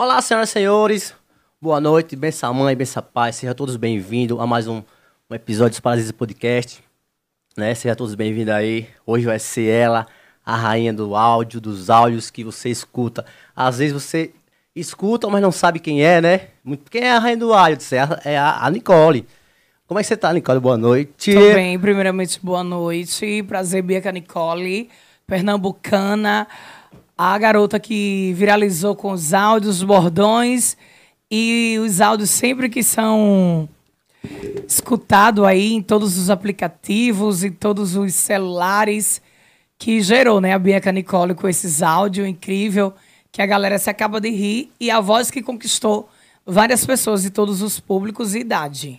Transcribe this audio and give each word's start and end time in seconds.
Olá, 0.00 0.22
senhoras 0.22 0.48
e 0.48 0.52
senhores. 0.52 1.14
Boa 1.60 1.78
noite, 1.78 2.16
benção 2.16 2.54
mãe, 2.54 2.74
benção 2.74 3.02
pai. 3.02 3.34
Sejam 3.34 3.54
todos 3.54 3.76
bem-vindos 3.76 4.40
a 4.40 4.46
mais 4.46 4.66
um, 4.66 4.82
um 5.28 5.34
episódio 5.34 5.72
dos 5.72 5.80
Parasitas 5.80 6.10
Podcast. 6.12 6.82
Né? 7.54 7.74
Sejam 7.74 7.94
todos 7.94 8.14
bem-vindos 8.14 8.54
aí. 8.54 8.88
Hoje 9.04 9.26
vai 9.26 9.38
ser 9.38 9.68
ela, 9.68 10.06
a 10.42 10.56
rainha 10.56 10.90
do 10.90 11.14
áudio, 11.14 11.60
dos 11.60 11.90
áudios 11.90 12.30
que 12.30 12.42
você 12.42 12.70
escuta. 12.70 13.26
Às 13.54 13.76
vezes 13.76 13.92
você 13.92 14.30
escuta, 14.74 15.28
mas 15.28 15.42
não 15.42 15.52
sabe 15.52 15.78
quem 15.78 16.02
é, 16.02 16.18
né? 16.18 16.46
Quem 16.90 17.02
é 17.02 17.12
a 17.12 17.18
rainha 17.18 17.36
do 17.36 17.52
áudio? 17.52 17.76
É 17.94 17.98
a, 18.00 18.20
é 18.24 18.38
a- 18.38 18.64
a 18.64 18.70
Nicole. 18.70 19.26
Como 19.86 20.00
é 20.00 20.02
que 20.02 20.08
você 20.08 20.16
tá, 20.16 20.32
Nicole? 20.32 20.60
Boa 20.60 20.78
noite. 20.78 21.34
Tudo 21.34 21.52
bem, 21.52 21.78
primeiramente, 21.78 22.40
boa 22.42 22.64
noite. 22.64 23.42
Prazer, 23.42 23.82
Bianca 23.82 24.10
Nicole, 24.10 24.88
pernambucana, 25.26 26.48
a 27.22 27.36
garota 27.36 27.78
que 27.78 28.32
viralizou 28.34 28.96
com 28.96 29.12
os 29.12 29.34
áudios, 29.34 29.76
os 29.76 29.82
bordões 29.82 30.74
e 31.30 31.76
os 31.84 32.00
áudios 32.00 32.30
sempre 32.30 32.66
que 32.70 32.82
são 32.82 33.68
escutados 34.66 35.44
aí 35.44 35.74
em 35.74 35.82
todos 35.82 36.16
os 36.16 36.30
aplicativos 36.30 37.44
e 37.44 37.50
todos 37.50 37.94
os 37.94 38.14
celulares 38.14 39.20
que 39.78 40.00
gerou, 40.00 40.40
né, 40.40 40.54
a 40.54 40.58
Bianca 40.58 40.90
Nicole 40.90 41.34
com 41.34 41.46
esses 41.46 41.82
áudios 41.82 42.26
incrível 42.26 42.94
que 43.30 43.42
a 43.42 43.46
galera 43.46 43.78
se 43.78 43.90
acaba 43.90 44.18
de 44.18 44.30
rir 44.30 44.70
e 44.80 44.90
a 44.90 44.98
voz 44.98 45.30
que 45.30 45.42
conquistou 45.42 46.08
várias 46.46 46.86
pessoas 46.86 47.20
de 47.20 47.28
todos 47.28 47.60
os 47.60 47.78
públicos 47.78 48.34
e 48.34 48.38
idade. 48.38 48.98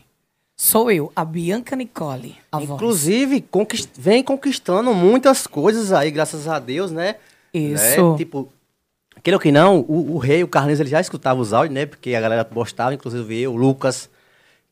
Sou 0.56 0.92
eu, 0.92 1.12
a 1.16 1.26
Bianca 1.26 1.76
Nicole. 1.76 2.36
A. 2.52 2.62
Inclusive, 2.62 3.42
conquist- 3.42 3.90
vem 3.98 4.24
conquistando 4.24 4.94
muitas 4.94 5.48
coisas 5.48 5.92
aí, 5.92 6.12
graças 6.12 6.48
a 6.48 6.60
Deus, 6.60 6.92
né? 6.92 7.16
Isso. 7.54 8.12
Né? 8.12 8.18
Tipo, 8.18 8.52
queira 9.24 9.36
ou 9.38 9.42
que 9.42 9.52
não, 9.52 9.80
o, 9.88 10.16
o 10.16 10.18
rei, 10.18 10.44
o 10.44 10.48
Carlinhos, 10.48 10.80
ele 10.80 10.90
já 10.90 11.00
escutava 11.02 11.40
os 11.40 11.54
áudios, 11.54 11.74
né? 11.74 11.86
Porque 11.86 12.16
a 12.16 12.22
galera 12.22 12.46
postava, 12.46 12.94
inclusive 12.94 13.42
eu, 13.42 13.54
o 13.54 13.56
Lucas, 13.58 14.10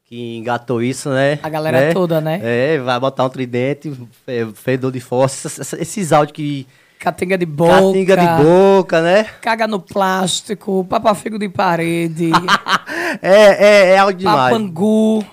que 0.05 0.37
engatou 0.37 0.81
isso, 0.81 1.09
né? 1.09 1.39
A 1.43 1.49
galera 1.49 1.79
Né? 1.81 1.93
toda, 1.93 2.19
né? 2.19 2.39
É, 2.41 2.77
vai 2.79 2.99
botar 2.99 3.25
um 3.25 3.29
tridente, 3.29 3.91
fe- 4.25 4.47
fedor 4.55 4.91
de 4.91 4.99
fósforo, 4.99 5.53
esses, 5.79 6.11
áudios 6.11 6.35
que... 6.35 6.67
Catinga 6.97 7.37
de 7.37 7.45
boca. 7.45 7.73
Catinga 7.75 8.17
de 8.17 8.43
boca, 8.43 9.01
né? 9.01 9.23
Caga 9.41 9.67
no 9.67 9.79
plástico, 9.79 10.83
papafigo 10.89 11.39
de 11.39 11.47
parede, 11.47 12.31
É, 13.21 13.65
é, 13.65 13.89
é 13.91 13.97
áudio 13.97 14.19
demais. 14.19 14.51
papangu. 14.53 15.23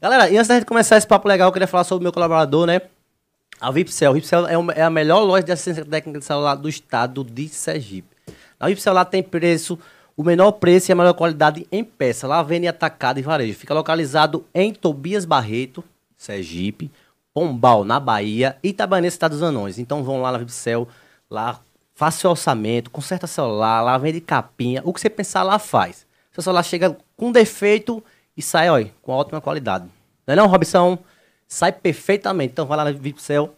Galera, 0.00 0.30
e 0.30 0.36
antes 0.36 0.48
da 0.48 0.54
gente 0.54 0.64
começar 0.64 0.96
esse 0.96 1.06
papo 1.06 1.28
legal, 1.28 1.48
eu 1.48 1.52
queria 1.52 1.68
falar 1.68 1.84
sobre 1.84 2.02
o 2.02 2.04
meu 2.04 2.12
colaborador, 2.12 2.66
né? 2.66 2.80
A 3.60 3.70
Vipcel. 3.70 4.10
A 4.10 4.14
Vipcel 4.14 4.46
é, 4.46 4.56
uma- 4.56 4.72
é 4.72 4.82
a 4.82 4.90
melhor 4.90 5.20
loja 5.22 5.42
de 5.44 5.52
assistência 5.52 5.84
técnica 5.84 6.18
de 6.18 6.24
celular 6.24 6.54
do 6.54 6.68
estado 6.68 7.22
de 7.22 7.48
Sergipe. 7.48 8.16
A 8.58 8.68
Vipcel 8.68 8.92
lá 8.92 9.04
tem 9.04 9.22
preço, 9.22 9.78
o 10.16 10.22
menor 10.22 10.52
preço 10.52 10.90
e 10.90 10.92
a 10.92 10.96
melhor 10.96 11.14
qualidade 11.14 11.66
em 11.70 11.84
peça. 11.84 12.26
Lá 12.26 12.42
vende 12.42 12.66
atacado 12.66 13.18
e 13.18 13.22
varejo. 13.22 13.58
Fica 13.58 13.74
localizado 13.74 14.44
em 14.54 14.72
Tobias 14.72 15.24
Barreto, 15.24 15.84
Sergipe, 16.16 16.90
Pombal, 17.32 17.84
na 17.84 18.00
Bahia, 18.00 18.56
e 18.62 18.68
Itabanense, 18.70 19.14
Estado 19.14 19.32
dos 19.32 19.42
Anões. 19.42 19.78
Então 19.78 20.02
vão 20.02 20.20
lá 20.20 20.32
na 20.32 20.38
Vipcel, 20.38 20.88
lá 21.30 21.60
faça 21.94 22.26
o 22.26 22.30
orçamento, 22.30 22.90
conserta 22.90 23.26
celular, 23.26 23.82
lá 23.82 23.96
vende 23.98 24.20
capinha. 24.20 24.80
O 24.84 24.92
que 24.92 25.00
você 25.00 25.10
pensar 25.10 25.42
lá 25.42 25.58
faz. 25.58 26.06
Seu 26.32 26.42
celular 26.42 26.62
chega 26.62 26.96
com 27.16 27.30
defeito 27.30 28.02
e 28.36 28.40
sai, 28.42 28.70
ó, 28.70 28.82
com 29.02 29.12
ótima 29.12 29.40
qualidade. 29.40 29.84
Não 30.26 30.32
é 30.32 30.36
não, 30.36 30.46
Robson? 30.46 30.98
Sai 31.50 31.72
perfeitamente. 31.72 32.52
Então 32.52 32.64
vai 32.64 32.78
lá 32.78 32.84
na 32.84 32.92
Vipcel. 32.92 33.52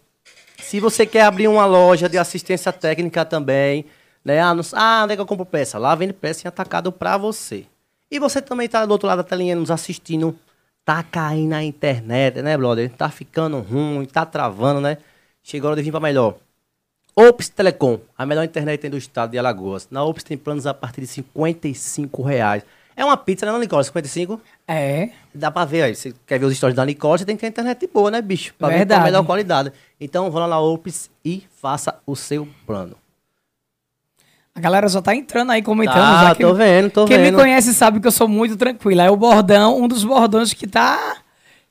Se 0.59 0.81
você 0.81 1.05
quer 1.05 1.25
abrir 1.25 1.47
uma 1.47 1.67
loja 1.67 2.09
de 2.09 2.17
assistência 2.17 2.73
técnica 2.73 3.23
também, 3.23 3.85
né? 4.25 4.41
Ah, 4.41 4.55
não, 4.55 4.65
ah 4.73 5.03
onde 5.05 5.13
é 5.13 5.17
que 5.17 5.21
eu 5.21 5.27
compro 5.27 5.45
peça? 5.45 5.79
Lá 5.79 5.95
vende 5.95 6.15
peça 6.15 6.47
em 6.47 6.49
atacado 6.49 6.91
pra 6.91 7.19
você. 7.19 7.67
E 8.11 8.19
você 8.19 8.41
também 8.41 8.67
tá 8.67 8.87
do 8.87 8.93
outro 8.93 9.07
lado 9.07 9.19
da 9.19 9.25
telinha 9.25 9.55
nos 9.55 9.71
assistindo. 9.71 10.35
Tá 10.85 11.03
caindo 11.03 11.51
na 11.51 11.63
internet, 11.63 12.41
né, 12.41 12.57
brother? 12.57 12.91
Tá 12.91 13.11
ficando 13.11 13.61
ruim, 13.61 14.07
tá 14.07 14.25
travando, 14.25 14.81
né? 14.81 14.97
Chegou 15.43 15.69
a 15.69 15.73
hora 15.73 15.77
de 15.77 15.85
vir 15.85 15.91
pra 15.91 16.01
melhor. 16.01 16.37
Ops 17.15 17.51
Telecom, 17.51 18.01
a 18.17 18.25
melhor 18.25 18.43
internet 18.43 18.89
do 18.89 18.97
estado 18.97 19.33
de 19.33 19.39
Alagoas. 19.39 19.87
Na 19.91 20.03
Ops 20.03 20.25
tem 20.25 20.39
planos 20.39 20.67
a 20.67 20.73
partir 20.73 21.03
de 21.03 21.07
55 21.09 22.23
reais. 22.23 22.65
É 22.97 23.05
uma 23.05 23.17
pizza, 23.17 23.47
né, 23.51 23.59
Nicole? 23.59 23.85
55? 23.85 24.41
É. 24.69 25.11
Dá 25.35 25.51
pra 25.51 25.65
ver 25.65 25.83
aí. 25.83 25.95
Você 25.95 26.13
quer 26.27 26.39
ver 26.39 26.47
os 26.47 26.57
stories 26.57 26.77
da 26.77 26.85
Nicole, 26.85 27.19
você 27.19 27.25
tem 27.25 27.37
que 27.37 27.41
ter 27.41 27.49
internet 27.49 27.89
boa, 27.93 28.11
né, 28.11 28.21
bicho? 28.21 28.55
Pra 28.59 28.69
ver 28.69 28.73
com 28.73 28.77
a 28.77 28.79
Verdade. 28.81 29.05
melhor 29.05 29.25
qualidade. 29.25 29.73
Então, 30.01 30.31
vá 30.31 30.41
lá 30.41 30.49
na 30.49 30.61
Ops 30.61 31.11
e 31.25 31.43
faça 31.61 31.99
o 32.07 32.15
seu 32.15 32.47
plano. 32.67 32.97
A 34.55 34.61
galera 34.61 34.87
já 34.89 35.01
tá 35.01 35.15
entrando 35.15 35.51
aí 35.53 35.63
comentando. 35.63 35.95
Tá, 35.95 36.25
já 36.29 36.35
que 36.35 36.43
tô 36.43 36.53
vendo, 36.53 36.91
tô 36.91 37.07
Quem 37.07 37.17
vendo. 37.17 37.37
me 37.37 37.43
conhece 37.43 37.73
sabe 37.73 37.99
que 38.01 38.07
eu 38.07 38.13
sou 38.13 38.29
muito 38.29 38.55
tranquila. 38.57 39.03
É 39.05 39.11
o 39.11 39.17
bordão, 39.17 39.81
um 39.81 39.89
dos 39.89 40.05
bordões 40.05 40.53
que 40.53 40.67
tá 40.67 41.17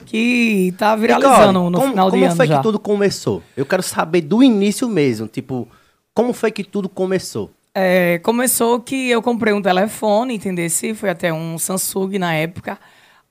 que 0.03 0.73
tá 0.79 0.95
viralizando 0.95 1.59
Nicole, 1.59 1.69
no 1.71 1.77
como, 1.77 1.89
final 1.91 2.09
como 2.09 2.25
ano 2.25 2.35
foi 2.35 2.47
já. 2.47 2.57
que 2.57 2.63
tudo 2.63 2.79
começou? 2.79 3.43
Eu 3.55 3.67
quero 3.67 3.83
saber 3.83 4.21
do 4.21 4.41
início 4.41 4.89
mesmo. 4.89 5.27
Tipo, 5.27 5.67
como 6.11 6.33
foi 6.33 6.51
que 6.51 6.63
tudo 6.63 6.89
começou? 6.89 7.51
É, 7.73 8.19
começou 8.19 8.81
que 8.81 9.09
eu 9.09 9.21
comprei 9.21 9.53
um 9.53 9.61
telefone, 9.61 10.35
entendesse? 10.35 10.93
Foi 10.93 11.09
até 11.09 11.31
um 11.31 11.57
Samsung 11.57 12.17
na 12.19 12.33
época. 12.33 12.79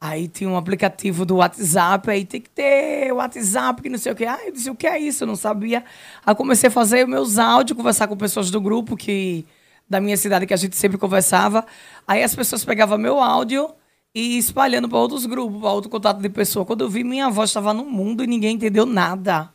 Aí 0.01 0.29
tinha 0.29 0.49
um 0.49 0.57
aplicativo 0.57 1.27
do 1.27 1.37
WhatsApp, 1.37 2.11
aí 2.11 2.25
tem 2.25 2.41
que 2.41 2.49
ter 2.49 3.13
WhatsApp, 3.13 3.83
que 3.83 3.91
não 3.91 3.99
sei 3.99 4.13
o 4.13 4.17
quê. 4.17 4.25
Ah, 4.25 4.39
eu 4.47 4.53
disse, 4.53 4.71
o 4.71 4.75
que 4.75 4.87
é 4.87 4.99
isso? 4.99 5.25
Eu 5.25 5.29
não 5.29 5.37
sabia. 5.37 5.85
Aí 6.25 6.35
comecei 6.35 6.69
a 6.69 6.71
fazer 6.71 7.07
meus 7.07 7.39
áudios, 7.39 7.77
conversar 7.77 8.09
com 8.09 8.17
pessoas 8.17 8.51
do 8.51 8.61
grupo 8.61 8.97
que 8.97 9.47
da 9.89 10.01
minha 10.01 10.17
cidade 10.17 10.47
que 10.47 10.55
a 10.55 10.57
gente 10.57 10.77
sempre 10.77 10.97
conversava. 10.99 11.67
Aí 12.07 12.23
as 12.23 12.35
pessoas 12.35 12.65
pegavam 12.65 12.97
meu 12.97 13.21
áudio 13.21 13.75
e 14.15 14.39
espalhando 14.39 14.89
para 14.89 14.99
outros 14.99 15.27
grupos, 15.27 15.61
para 15.61 15.71
outro 15.73 15.91
contato 15.91 16.21
de 16.21 16.29
pessoa. 16.31 16.65
Quando 16.65 16.83
eu 16.83 16.89
vi, 16.89 17.05
minha 17.05 17.29
voz 17.29 17.51
estava 17.51 17.75
no 17.75 17.85
mundo 17.85 18.25
e 18.25 18.27
ninguém 18.27 18.55
entendeu 18.57 18.87
nada. 18.87 19.53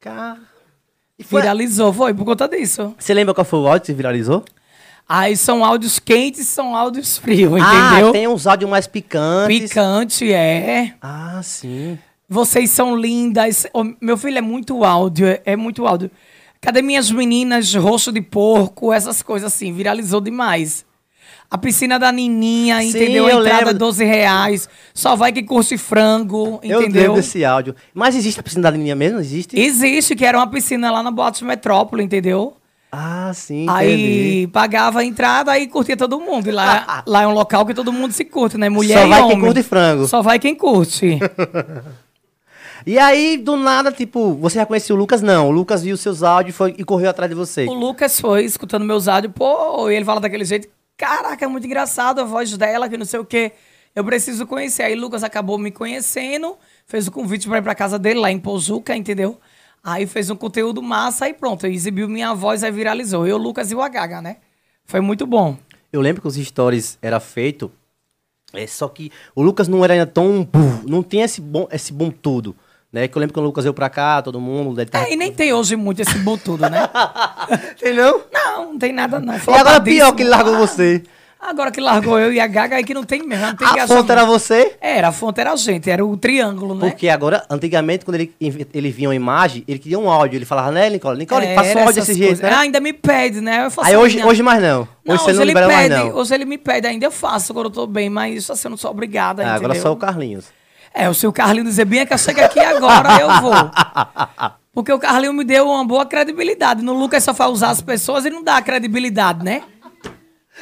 Cara... 0.00 0.53
Foi- 1.28 1.40
Viralizou, 1.40 1.92
foi 1.92 2.12
por 2.14 2.24
conta 2.24 2.48
disso. 2.48 2.94
Você 2.98 3.14
lembra 3.14 3.34
qual 3.34 3.44
foi 3.44 3.58
o 3.60 3.66
áudio 3.66 3.86
que 3.86 3.92
viralizou? 3.92 4.44
Aí 5.08 5.36
são 5.36 5.64
áudios 5.64 5.98
quentes, 5.98 6.48
são 6.48 6.74
áudios 6.74 7.18
frios, 7.18 7.60
Ah, 7.62 7.90
entendeu? 7.92 8.12
tem 8.12 8.26
uns 8.26 8.46
áudios 8.46 8.70
mais 8.70 8.86
picantes. 8.86 9.68
Picante, 9.70 10.32
é. 10.32 10.94
Ah, 11.02 11.40
sim. 11.42 11.98
Vocês 12.28 12.70
são 12.70 12.96
lindas. 12.96 13.66
Meu 14.00 14.16
filho 14.16 14.38
é 14.38 14.40
muito 14.40 14.82
áudio, 14.82 15.26
é, 15.26 15.42
é 15.44 15.56
muito 15.56 15.86
áudio. 15.86 16.10
Cadê 16.60 16.80
minhas 16.80 17.10
meninas, 17.10 17.74
roxo 17.74 18.10
de 18.10 18.22
porco, 18.22 18.90
essas 18.92 19.22
coisas 19.22 19.52
assim, 19.52 19.72
viralizou 19.74 20.20
demais. 20.22 20.86
A 21.50 21.58
piscina 21.58 21.98
da 21.98 22.10
Nininha, 22.10 22.80
Sim, 22.80 22.88
entendeu? 22.88 23.26
A 23.26 23.30
eu 23.30 23.40
entrada 23.40 23.66
lembro. 23.66 23.78
12 23.78 24.04
reais. 24.04 24.68
Só 24.92 25.14
vai 25.14 25.32
que 25.32 25.42
curte 25.42 25.76
frango, 25.78 26.58
Eu 26.62 26.80
entendeu? 26.80 27.02
lembro 27.02 27.16
desse 27.16 27.44
áudio. 27.44 27.74
Mas 27.92 28.16
existe 28.16 28.40
a 28.40 28.42
piscina 28.42 28.62
da 28.62 28.70
Lininha 28.70 28.94
mesmo? 28.96 29.20
Existe? 29.20 29.58
Existe, 29.58 30.16
que 30.16 30.24
era 30.24 30.36
uma 30.38 30.48
piscina 30.48 30.90
lá 30.90 31.02
na 31.02 31.10
Boate 31.10 31.44
Metrópole, 31.44 32.02
entendeu? 32.02 32.56
Ah, 32.90 33.32
sim, 33.34 33.66
Aí 33.68 33.92
entendi. 33.92 34.46
pagava 34.52 35.00
a 35.00 35.04
entrada 35.04 35.58
e 35.58 35.66
curtia 35.66 35.96
todo 35.96 36.20
mundo. 36.20 36.48
E 36.48 36.52
lá, 36.52 37.02
lá 37.06 37.22
é 37.22 37.26
um 37.26 37.32
local 37.32 37.66
que 37.66 37.74
todo 37.74 37.92
mundo 37.92 38.12
se 38.12 38.24
curte, 38.24 38.56
né? 38.56 38.68
Mulher 38.68 39.00
Só 39.02 39.06
vai 39.08 39.20
homem. 39.20 39.30
quem 39.36 39.40
curte 39.46 39.62
frango. 39.64 40.06
Só 40.06 40.22
vai 40.22 40.38
quem 40.38 40.54
curte. 40.54 41.18
E 42.86 42.98
aí, 42.98 43.38
do 43.38 43.56
nada, 43.56 43.90
tipo, 43.90 44.34
você 44.34 44.58
já 44.58 44.66
conhecia 44.66 44.94
o 44.94 44.98
Lucas? 44.98 45.22
Não. 45.22 45.48
O 45.48 45.50
Lucas 45.50 45.82
viu 45.82 45.96
seus 45.96 46.22
áudios 46.22 46.54
e, 46.54 46.58
foi, 46.58 46.74
e 46.76 46.84
correu 46.84 47.08
atrás 47.08 47.30
de 47.30 47.34
você. 47.34 47.64
o 47.64 47.72
Lucas 47.72 48.20
foi 48.20 48.44
escutando 48.44 48.84
meus 48.84 49.08
áudios, 49.08 49.32
pô, 49.34 49.88
e 49.88 49.94
ele 49.94 50.04
fala 50.04 50.20
daquele 50.20 50.44
jeito. 50.44 50.68
Caraca, 50.96 51.44
é 51.44 51.48
muito 51.48 51.66
engraçado 51.66 52.20
a 52.20 52.24
voz 52.24 52.56
dela, 52.56 52.88
que 52.88 52.96
não 52.96 53.04
sei 53.04 53.20
o 53.20 53.24
quê. 53.24 53.52
Eu 53.94 54.04
preciso 54.04 54.46
conhecer. 54.46 54.82
Aí 54.82 54.94
Lucas 54.94 55.22
acabou 55.22 55.58
me 55.58 55.70
conhecendo, 55.70 56.56
fez 56.86 57.06
o 57.06 57.12
convite 57.12 57.48
pra 57.48 57.58
ir 57.58 57.62
pra 57.62 57.74
casa 57.74 57.98
dele 57.98 58.20
lá 58.20 58.30
em 58.30 58.38
Pojuca, 58.38 58.96
entendeu? 58.96 59.40
Aí 59.82 60.06
fez 60.06 60.30
um 60.30 60.36
conteúdo 60.36 60.82
massa 60.82 61.28
e 61.28 61.34
pronto. 61.34 61.66
Exibiu 61.66 62.08
minha 62.08 62.34
voz, 62.34 62.64
aí 62.64 62.72
viralizou. 62.72 63.26
Eu, 63.26 63.36
Lucas 63.36 63.70
e 63.70 63.74
o 63.74 63.82
Agaga, 63.82 64.22
né? 64.22 64.38
Foi 64.84 65.00
muito 65.00 65.26
bom. 65.26 65.56
Eu 65.92 66.00
lembro 66.00 66.22
que 66.22 66.28
os 66.28 66.34
stories 66.34 66.98
era 67.00 67.20
feito, 67.20 67.70
é, 68.52 68.66
só 68.66 68.88
que 68.88 69.10
o 69.34 69.42
Lucas 69.42 69.68
não 69.68 69.84
era 69.84 69.94
ainda 69.94 70.06
tão... 70.06 70.48
Não 70.86 71.02
tinha 71.02 71.24
esse 71.24 71.40
bom, 71.40 71.68
esse 71.70 71.92
bom 71.92 72.10
tudo. 72.10 72.56
Né? 72.94 73.08
Que 73.08 73.18
eu 73.18 73.20
lembro 73.20 73.34
que 73.34 73.40
o 73.40 73.42
Lucas 73.42 73.64
veio 73.64 73.74
pra 73.74 73.90
cá, 73.90 74.22
todo 74.22 74.40
mundo. 74.40 74.80
Ele 74.80 74.88
tava... 74.88 75.08
É, 75.08 75.12
e 75.12 75.16
nem 75.16 75.32
tem 75.32 75.52
hoje 75.52 75.74
muito 75.74 76.00
esse 76.00 76.16
butudo, 76.18 76.70
né? 76.70 76.88
Tem 77.80 77.92
não? 77.92 78.22
Não, 78.32 78.66
não 78.66 78.78
tem 78.78 78.92
nada 78.92 79.18
não. 79.18 79.34
E 79.34 79.52
agora 79.52 79.80
pior 79.80 80.14
que 80.14 80.22
ele 80.22 80.30
largou 80.30 80.56
você. 80.56 81.02
Agora 81.40 81.72
que 81.72 81.80
largou 81.80 82.18
eu 82.20 82.32
e 82.32 82.38
a 82.38 82.46
Gaga, 82.46 82.76
aí 82.76 82.84
que 82.84 82.94
não 82.94 83.02
tem 83.02 83.26
mesmo, 83.26 83.46
não 83.46 83.56
tem 83.56 83.66
A 83.80 83.86
fonte 83.86 84.10
era 84.10 84.24
você? 84.24 84.76
Era, 84.80 85.08
a 85.08 85.12
fonte 85.12 85.40
era 85.40 85.52
a 85.52 85.56
gente, 85.56 85.90
era 85.90 86.06
o 86.06 86.16
triângulo, 86.16 86.74
né? 86.74 86.88
Porque 86.88 87.08
agora, 87.08 87.44
antigamente, 87.50 88.04
quando 88.04 88.14
ele, 88.14 88.32
ele 88.72 88.90
via 88.90 89.08
uma 89.08 89.14
imagem, 89.14 89.64
ele 89.66 89.78
queria 89.80 89.98
um 89.98 90.08
áudio. 90.08 90.38
Ele 90.38 90.46
falava, 90.46 90.70
né, 90.70 90.88
Nicole? 90.88 91.18
Nicole, 91.18 91.44
Era 91.44 91.60
passa 91.60 91.78
um 91.78 91.80
áudio 91.80 91.94
desse 91.94 92.14
jeito, 92.14 92.42
né? 92.42 92.50
Ah, 92.50 92.60
ainda 92.60 92.80
me 92.80 92.92
pede, 92.92 93.40
né? 93.40 93.68
Faço 93.70 93.88
Aí 93.88 93.96
hoje, 93.96 94.24
hoje 94.24 94.42
mais 94.42 94.62
não. 94.62 94.82
Hoje 94.82 94.88
Não, 95.04 95.16
você 95.18 95.24
hoje 95.24 95.34
não 95.34 95.42
ele 95.42 95.50
libera 95.50 95.66
mais 95.66 95.88
pede, 95.88 96.00
não. 96.00 96.16
hoje 96.16 96.34
ele 96.34 96.44
me 96.44 96.56
pede, 96.56 96.86
ainda 96.86 97.04
eu 97.04 97.10
faço 97.10 97.52
quando 97.52 97.66
eu 97.66 97.72
tô 97.72 97.86
bem, 97.86 98.08
mas 98.08 98.36
isso 98.36 98.52
assim, 98.52 98.68
eu 98.68 98.70
não 98.70 98.78
sou 98.78 98.92
obrigada, 98.92 99.44
Ah, 99.44 99.54
agora 99.54 99.74
só 99.74 99.92
o 99.92 99.96
Carlinhos. 99.96 100.46
É, 100.94 101.10
o 101.10 101.14
seu 101.14 101.32
Carlinho 101.32 101.64
dizer 101.64 101.84
bem 101.84 102.00
é 102.00 102.06
que 102.06 102.14
eu 102.14 102.18
chego 102.18 102.40
aqui 102.40 102.60
agora, 102.60 103.18
eu 103.20 103.40
vou. 103.40 103.52
Porque 104.72 104.92
o 104.92 104.98
Carlinho 104.98 105.32
me 105.32 105.44
deu 105.44 105.68
uma 105.68 105.84
boa 105.84 106.06
credibilidade. 106.06 106.82
No 106.82 106.92
Lucas 106.94 107.22
só 107.24 107.34
faz 107.34 107.50
usar 107.50 107.70
as 107.70 107.82
pessoas 107.82 108.24
e 108.24 108.30
não 108.30 108.42
dá 108.42 108.60
credibilidade, 108.62 109.44
né? 109.44 109.62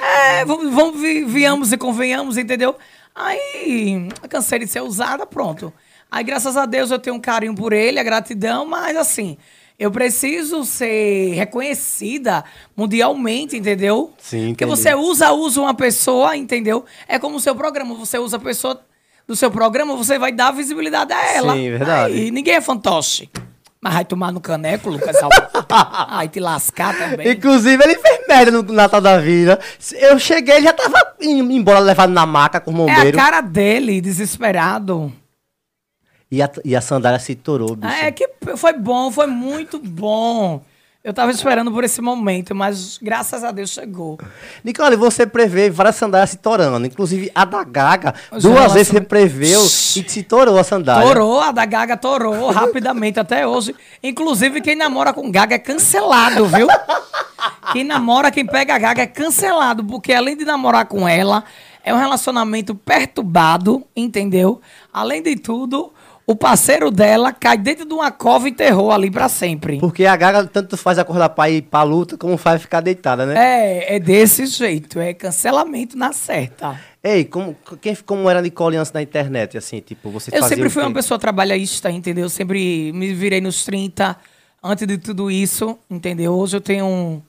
É, 0.00 0.44
vamos, 0.44 0.72
vamos 0.74 1.00
vi- 1.00 1.24
viamos 1.24 1.72
e 1.72 1.76
convenhamos, 1.76 2.36
entendeu? 2.38 2.74
Aí, 3.14 4.08
cansei 4.28 4.58
de 4.60 4.66
ser 4.66 4.80
usada, 4.80 5.26
pronto. 5.26 5.72
Aí, 6.10 6.24
graças 6.24 6.56
a 6.56 6.64
Deus, 6.66 6.90
eu 6.90 6.98
tenho 6.98 7.16
um 7.16 7.20
carinho 7.20 7.54
por 7.54 7.72
ele, 7.72 7.98
a 7.98 8.02
gratidão, 8.02 8.66
mas 8.66 8.96
assim, 8.96 9.36
eu 9.78 9.90
preciso 9.90 10.64
ser 10.64 11.34
reconhecida 11.34 12.42
mundialmente, 12.76 13.56
entendeu? 13.56 14.12
Sim, 14.18 14.48
Porque 14.48 14.64
entendi. 14.64 14.70
você 14.70 14.94
usa, 14.94 15.30
usa 15.32 15.60
uma 15.60 15.74
pessoa, 15.74 16.36
entendeu? 16.36 16.84
É 17.06 17.18
como 17.18 17.36
o 17.36 17.40
seu 17.40 17.54
programa, 17.54 17.94
você 17.94 18.18
usa 18.18 18.36
a 18.38 18.40
pessoa 18.40 18.82
do 19.32 19.36
seu 19.36 19.50
programa, 19.50 19.96
você 19.96 20.18
vai 20.18 20.30
dar 20.30 20.52
visibilidade 20.52 21.12
a 21.12 21.32
ela. 21.34 21.54
Sim, 21.54 21.70
verdade. 21.70 22.14
Aí, 22.14 22.30
ninguém 22.30 22.54
é 22.54 22.60
fantoche. 22.60 23.30
Mas 23.80 23.94
vai 23.94 24.04
tomar 24.04 24.30
no 24.30 24.40
caneco, 24.40 24.88
Lucas 24.90 25.16
Alves. 25.20 25.40
Ai, 26.08 26.28
te 26.28 26.38
lascar 26.38 26.96
também. 26.96 27.32
Inclusive, 27.32 27.82
ele 27.82 27.96
fez 27.98 28.20
merda 28.28 28.50
no 28.52 28.62
Natal 28.62 29.00
da 29.00 29.18
Vida. 29.18 29.58
Eu 29.94 30.18
cheguei, 30.20 30.56
ele 30.56 30.64
já 30.66 30.72
tava 30.72 31.14
indo 31.20 31.50
embora, 31.50 31.80
levado 31.80 32.10
na 32.12 32.24
maca 32.24 32.60
com 32.60 32.70
o 32.70 32.88
É 32.88 32.92
a 32.92 32.94
bombeiro. 32.96 33.16
cara 33.18 33.40
dele, 33.40 34.00
desesperado. 34.00 35.12
E, 36.30 36.40
a, 36.40 36.50
e 36.64 36.76
a 36.76 36.80
sandália 36.80 37.18
se 37.18 37.34
torou, 37.34 37.74
bicho. 37.74 37.92
É 37.92 38.12
que 38.12 38.28
foi 38.56 38.72
bom, 38.74 39.10
foi 39.10 39.26
muito 39.26 39.78
bom. 39.78 40.62
Eu 41.04 41.12
tava 41.12 41.32
esperando 41.32 41.72
por 41.72 41.82
esse 41.82 42.00
momento, 42.00 42.54
mas 42.54 42.96
graças 43.02 43.42
a 43.42 43.50
Deus 43.50 43.70
chegou. 43.70 44.18
Nicole, 44.62 44.94
você 44.94 45.26
prevê 45.26 45.68
várias 45.68 45.96
sandálias 45.96 46.30
se 46.30 46.36
torando. 46.36 46.86
Inclusive, 46.86 47.28
a 47.34 47.44
da 47.44 47.64
Gaga, 47.64 48.14
duas 48.30 48.44
relacion- 48.44 48.72
vezes 48.74 48.88
você 48.92 49.00
preveu 49.00 49.60
e 49.64 49.68
se 49.68 50.22
torou 50.22 50.56
a 50.56 50.62
sandália. 50.62 51.04
Torou, 51.04 51.40
a 51.40 51.50
da 51.50 51.64
Gaga 51.64 51.96
torou 51.96 52.50
rapidamente 52.52 53.18
até 53.18 53.44
hoje. 53.44 53.74
Inclusive, 54.00 54.60
quem 54.60 54.76
namora 54.76 55.12
com 55.12 55.28
Gaga 55.28 55.56
é 55.56 55.58
cancelado, 55.58 56.46
viu? 56.46 56.68
Quem 57.72 57.82
namora, 57.82 58.30
quem 58.30 58.46
pega 58.46 58.74
a 58.74 58.78
Gaga 58.78 59.02
é 59.02 59.06
cancelado, 59.06 59.82
porque 59.84 60.12
além 60.12 60.36
de 60.36 60.44
namorar 60.44 60.84
com 60.86 61.08
ela, 61.08 61.42
é 61.82 61.92
um 61.92 61.98
relacionamento 61.98 62.72
perturbado, 62.74 63.82
entendeu? 63.96 64.60
Além 64.92 65.20
de 65.22 65.34
tudo, 65.36 65.92
o 66.26 66.36
parceiro 66.36 66.90
dela 66.90 67.32
cai 67.32 67.58
dentro 67.58 67.84
de 67.84 67.92
uma 67.92 68.10
cova 68.10 68.48
e 68.48 68.52
enterrou 68.52 68.92
ali 68.92 69.10
pra 69.10 69.28
sempre. 69.28 69.78
Porque 69.78 70.04
a 70.06 70.16
Gaga 70.16 70.44
tanto 70.46 70.76
faz 70.76 70.98
acordar 70.98 71.28
pra 71.30 71.50
ir 71.50 71.62
pra 71.62 71.82
luta, 71.82 72.16
como 72.16 72.36
faz 72.36 72.62
ficar 72.62 72.80
deitada, 72.80 73.26
né? 73.26 73.34
É, 73.36 73.96
é 73.96 73.98
desse 73.98 74.46
jeito, 74.46 74.98
é 75.00 75.12
cancelamento 75.12 75.96
na 75.96 76.12
certa. 76.12 76.78
Ei, 77.02 77.24
como, 77.24 77.56
quem, 77.80 77.96
como 78.06 78.30
era 78.30 78.40
Nicole 78.40 78.76
antes 78.76 78.92
da 78.92 79.02
internet, 79.02 79.58
assim, 79.58 79.80
tipo, 79.80 80.10
você 80.10 80.30
Eu 80.32 80.44
sempre 80.44 80.70
fui 80.70 80.82
uma 80.82 80.92
pessoa 80.92 81.18
trabalhista, 81.18 81.90
entendeu? 81.90 82.28
Sempre 82.28 82.92
me 82.92 83.12
virei 83.12 83.40
nos 83.40 83.64
30 83.64 84.16
antes 84.62 84.86
de 84.86 84.96
tudo 84.98 85.28
isso, 85.28 85.76
entendeu? 85.90 86.32
Hoje 86.34 86.56
eu 86.56 86.60
tenho 86.60 86.86
um- 86.86 87.20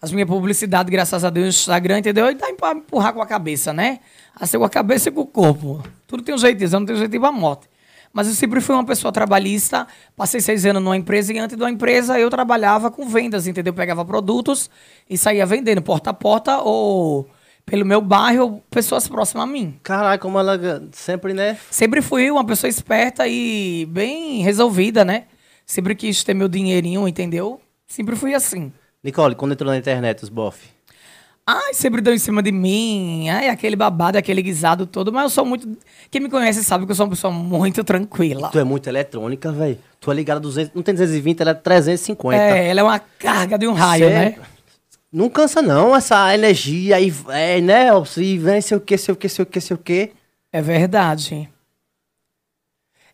as 0.00 0.12
minhas 0.12 0.28
publicidades, 0.28 0.90
graças 0.90 1.24
a 1.24 1.30
Deus, 1.30 1.44
no 1.44 1.50
Instagram, 1.50 1.98
entendeu? 1.98 2.30
E 2.30 2.34
dá 2.34 2.46
pra 2.54 2.72
empurrar 2.72 3.12
com 3.12 3.20
a 3.22 3.26
cabeça, 3.26 3.72
né? 3.72 4.00
Assim, 4.38 4.58
com 4.58 4.64
a 4.64 4.70
cabeça 4.70 5.08
e 5.08 5.12
com 5.12 5.22
o 5.22 5.26
corpo. 5.26 5.82
Tudo 6.06 6.22
tem 6.22 6.34
um 6.34 6.38
jeitinho, 6.38 6.68
eu 6.68 6.80
não 6.80 6.86
tenho 6.86 6.98
jeitinho 6.98 7.22
pra 7.22 7.32
morte. 7.32 7.68
Mas 8.12 8.28
eu 8.28 8.34
sempre 8.34 8.60
fui 8.60 8.74
uma 8.74 8.84
pessoa 8.84 9.10
trabalhista, 9.12 9.86
passei 10.14 10.40
seis 10.40 10.64
anos 10.64 10.82
numa 10.82 10.96
empresa 10.96 11.32
e 11.32 11.38
antes 11.38 11.56
da 11.56 11.68
empresa 11.70 12.18
eu 12.18 12.30
trabalhava 12.30 12.90
com 12.90 13.08
vendas, 13.08 13.46
entendeu? 13.46 13.74
Pegava 13.74 14.04
produtos 14.04 14.70
e 15.08 15.18
saía 15.18 15.44
vendendo 15.44 15.82
porta 15.82 16.10
a 16.10 16.14
porta 16.14 16.58
ou 16.58 17.28
pelo 17.64 17.84
meu 17.84 18.00
bairro 18.00 18.42
ou 18.42 18.64
pessoas 18.70 19.08
próximas 19.08 19.44
a 19.44 19.46
mim. 19.46 19.78
Caralho, 19.82 20.20
como 20.20 20.38
ela 20.38 20.58
sempre, 20.92 21.34
né? 21.34 21.58
Sempre 21.70 22.00
fui 22.00 22.30
uma 22.30 22.44
pessoa 22.44 22.70
esperta 22.70 23.26
e 23.26 23.86
bem 23.90 24.40
resolvida, 24.40 25.04
né? 25.04 25.24
Sempre 25.66 25.94
quis 25.94 26.22
ter 26.22 26.32
meu 26.32 26.48
dinheirinho, 26.48 27.08
entendeu? 27.08 27.60
Sempre 27.86 28.16
fui 28.16 28.34
assim. 28.34 28.72
Nicole, 29.02 29.34
quando 29.34 29.52
entrou 29.52 29.70
na 29.70 29.76
internet, 29.76 30.22
os 30.22 30.28
bof. 30.28 30.75
Ai, 31.48 31.74
sempre 31.74 32.00
deu 32.00 32.12
em 32.12 32.18
cima 32.18 32.42
de 32.42 32.50
mim. 32.50 33.28
Ai, 33.28 33.48
aquele 33.48 33.76
babado, 33.76 34.18
aquele 34.18 34.42
guisado 34.42 34.84
todo. 34.84 35.12
Mas 35.12 35.22
eu 35.24 35.30
sou 35.30 35.44
muito. 35.44 35.78
Quem 36.10 36.20
me 36.20 36.28
conhece 36.28 36.64
sabe 36.64 36.84
que 36.86 36.90
eu 36.90 36.96
sou 36.96 37.06
uma 37.06 37.10
pessoa 37.10 37.32
muito 37.32 37.84
tranquila. 37.84 38.48
Tu 38.50 38.58
é 38.58 38.64
muito 38.64 38.88
eletrônica, 38.88 39.52
velho. 39.52 39.78
Tu 40.00 40.10
é 40.10 40.14
ligada 40.14 40.40
a 40.40 40.42
200, 40.42 40.74
não 40.74 40.82
tem 40.82 40.92
220, 40.94 41.40
ela 41.40 41.52
é 41.52 41.54
350. 41.54 42.36
É, 42.36 42.68
ela 42.68 42.80
é 42.80 42.82
uma 42.82 42.98
carga 42.98 43.56
de 43.56 43.66
um 43.68 43.72
raio, 43.72 44.08
Cê- 44.08 44.10
né? 44.14 44.34
Não 45.12 45.28
cansa 45.30 45.62
não, 45.62 45.94
essa 45.94 46.34
energia 46.34 46.96
aí, 46.96 47.14
é, 47.28 47.60
né? 47.60 47.86
E 48.16 48.38
vem 48.38 48.60
sei 48.60 48.76
o 48.76 48.80
que, 48.80 48.98
sei 48.98 49.12
o 49.12 49.16
que, 49.16 49.28
sei 49.28 49.42
o 49.44 49.46
que, 49.46 49.60
sei 49.60 49.74
o 49.74 49.78
que. 49.78 50.10
É 50.52 50.60
verdade. 50.60 51.48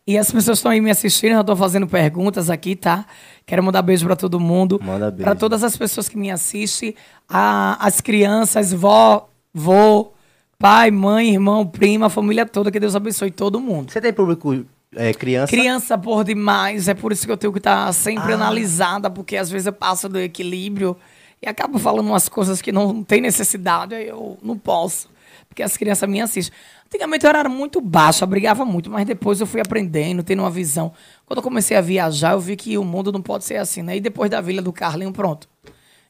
E 0.06 0.18
as 0.18 0.32
pessoas 0.32 0.58
estão 0.58 0.72
aí 0.72 0.80
me 0.80 0.90
assistindo, 0.90 1.32
eu 1.34 1.44
tô 1.44 1.54
fazendo 1.54 1.86
perguntas 1.86 2.50
aqui, 2.50 2.74
tá? 2.74 3.06
Quero 3.46 3.62
mandar 3.62 3.82
beijo 3.82 4.04
pra 4.04 4.16
todo 4.16 4.40
mundo. 4.40 4.80
Manda 4.82 5.10
beijo. 5.10 5.22
Pra 5.22 5.34
todas 5.36 5.62
as 5.62 5.76
pessoas 5.76 6.08
que 6.08 6.18
me 6.18 6.28
assistem, 6.30 6.94
a- 7.28 7.76
as 7.80 8.00
crianças, 8.00 8.72
vó, 8.72 9.28
vô, 9.54 10.12
pai, 10.58 10.90
mãe, 10.90 11.32
irmão, 11.34 11.64
prima, 11.64 12.10
família 12.10 12.44
toda, 12.44 12.70
que 12.70 12.80
Deus 12.80 12.96
abençoe 12.96 13.30
todo 13.30 13.60
mundo. 13.60 13.92
Você 13.92 14.00
tem 14.00 14.12
público 14.12 14.64
é, 14.94 15.14
criança? 15.14 15.46
Criança 15.52 15.96
por 15.96 16.24
demais, 16.24 16.88
é 16.88 16.94
por 16.94 17.12
isso 17.12 17.24
que 17.24 17.30
eu 17.32 17.36
tenho 17.36 17.52
que 17.52 17.60
estar 17.60 17.86
Ah. 17.86 17.92
sempre 17.92 18.32
analisada, 18.32 19.08
porque 19.08 19.36
às 19.36 19.50
vezes 19.50 19.66
eu 19.66 19.72
passo 19.72 20.08
do 20.08 20.18
equilíbrio 20.18 20.96
e 21.40 21.48
acabo 21.48 21.78
falando 21.78 22.06
umas 22.08 22.28
coisas 22.28 22.60
que 22.60 22.72
não 22.72 23.04
tem 23.04 23.20
necessidade, 23.20 23.94
aí 23.94 24.08
eu 24.08 24.36
não 24.42 24.58
posso, 24.58 25.08
porque 25.48 25.62
as 25.62 25.76
crianças 25.76 26.08
me 26.08 26.20
assistem. 26.20 26.56
Antigamente 26.86 27.24
eu 27.24 27.30
era 27.30 27.48
muito 27.48 27.80
baixo, 27.80 28.26
brigava 28.26 28.64
muito, 28.64 28.90
mas 28.90 29.06
depois 29.06 29.40
eu 29.40 29.46
fui 29.46 29.60
aprendendo, 29.60 30.22
tendo 30.22 30.40
uma 30.40 30.50
visão. 30.50 30.92
Quando 31.26 31.38
eu 31.38 31.42
comecei 31.42 31.76
a 31.76 31.80
viajar, 31.80 32.32
eu 32.32 32.40
vi 32.40 32.56
que 32.56 32.76
o 32.76 32.84
mundo 32.84 33.10
não 33.10 33.22
pode 33.22 33.44
ser 33.44 33.56
assim, 33.56 33.82
né? 33.82 33.96
E 33.96 34.00
depois 34.00 34.30
da 34.30 34.40
Vila 34.40 34.60
do 34.60 34.72
Carlinho, 34.72 35.12
pronto. 35.12 35.48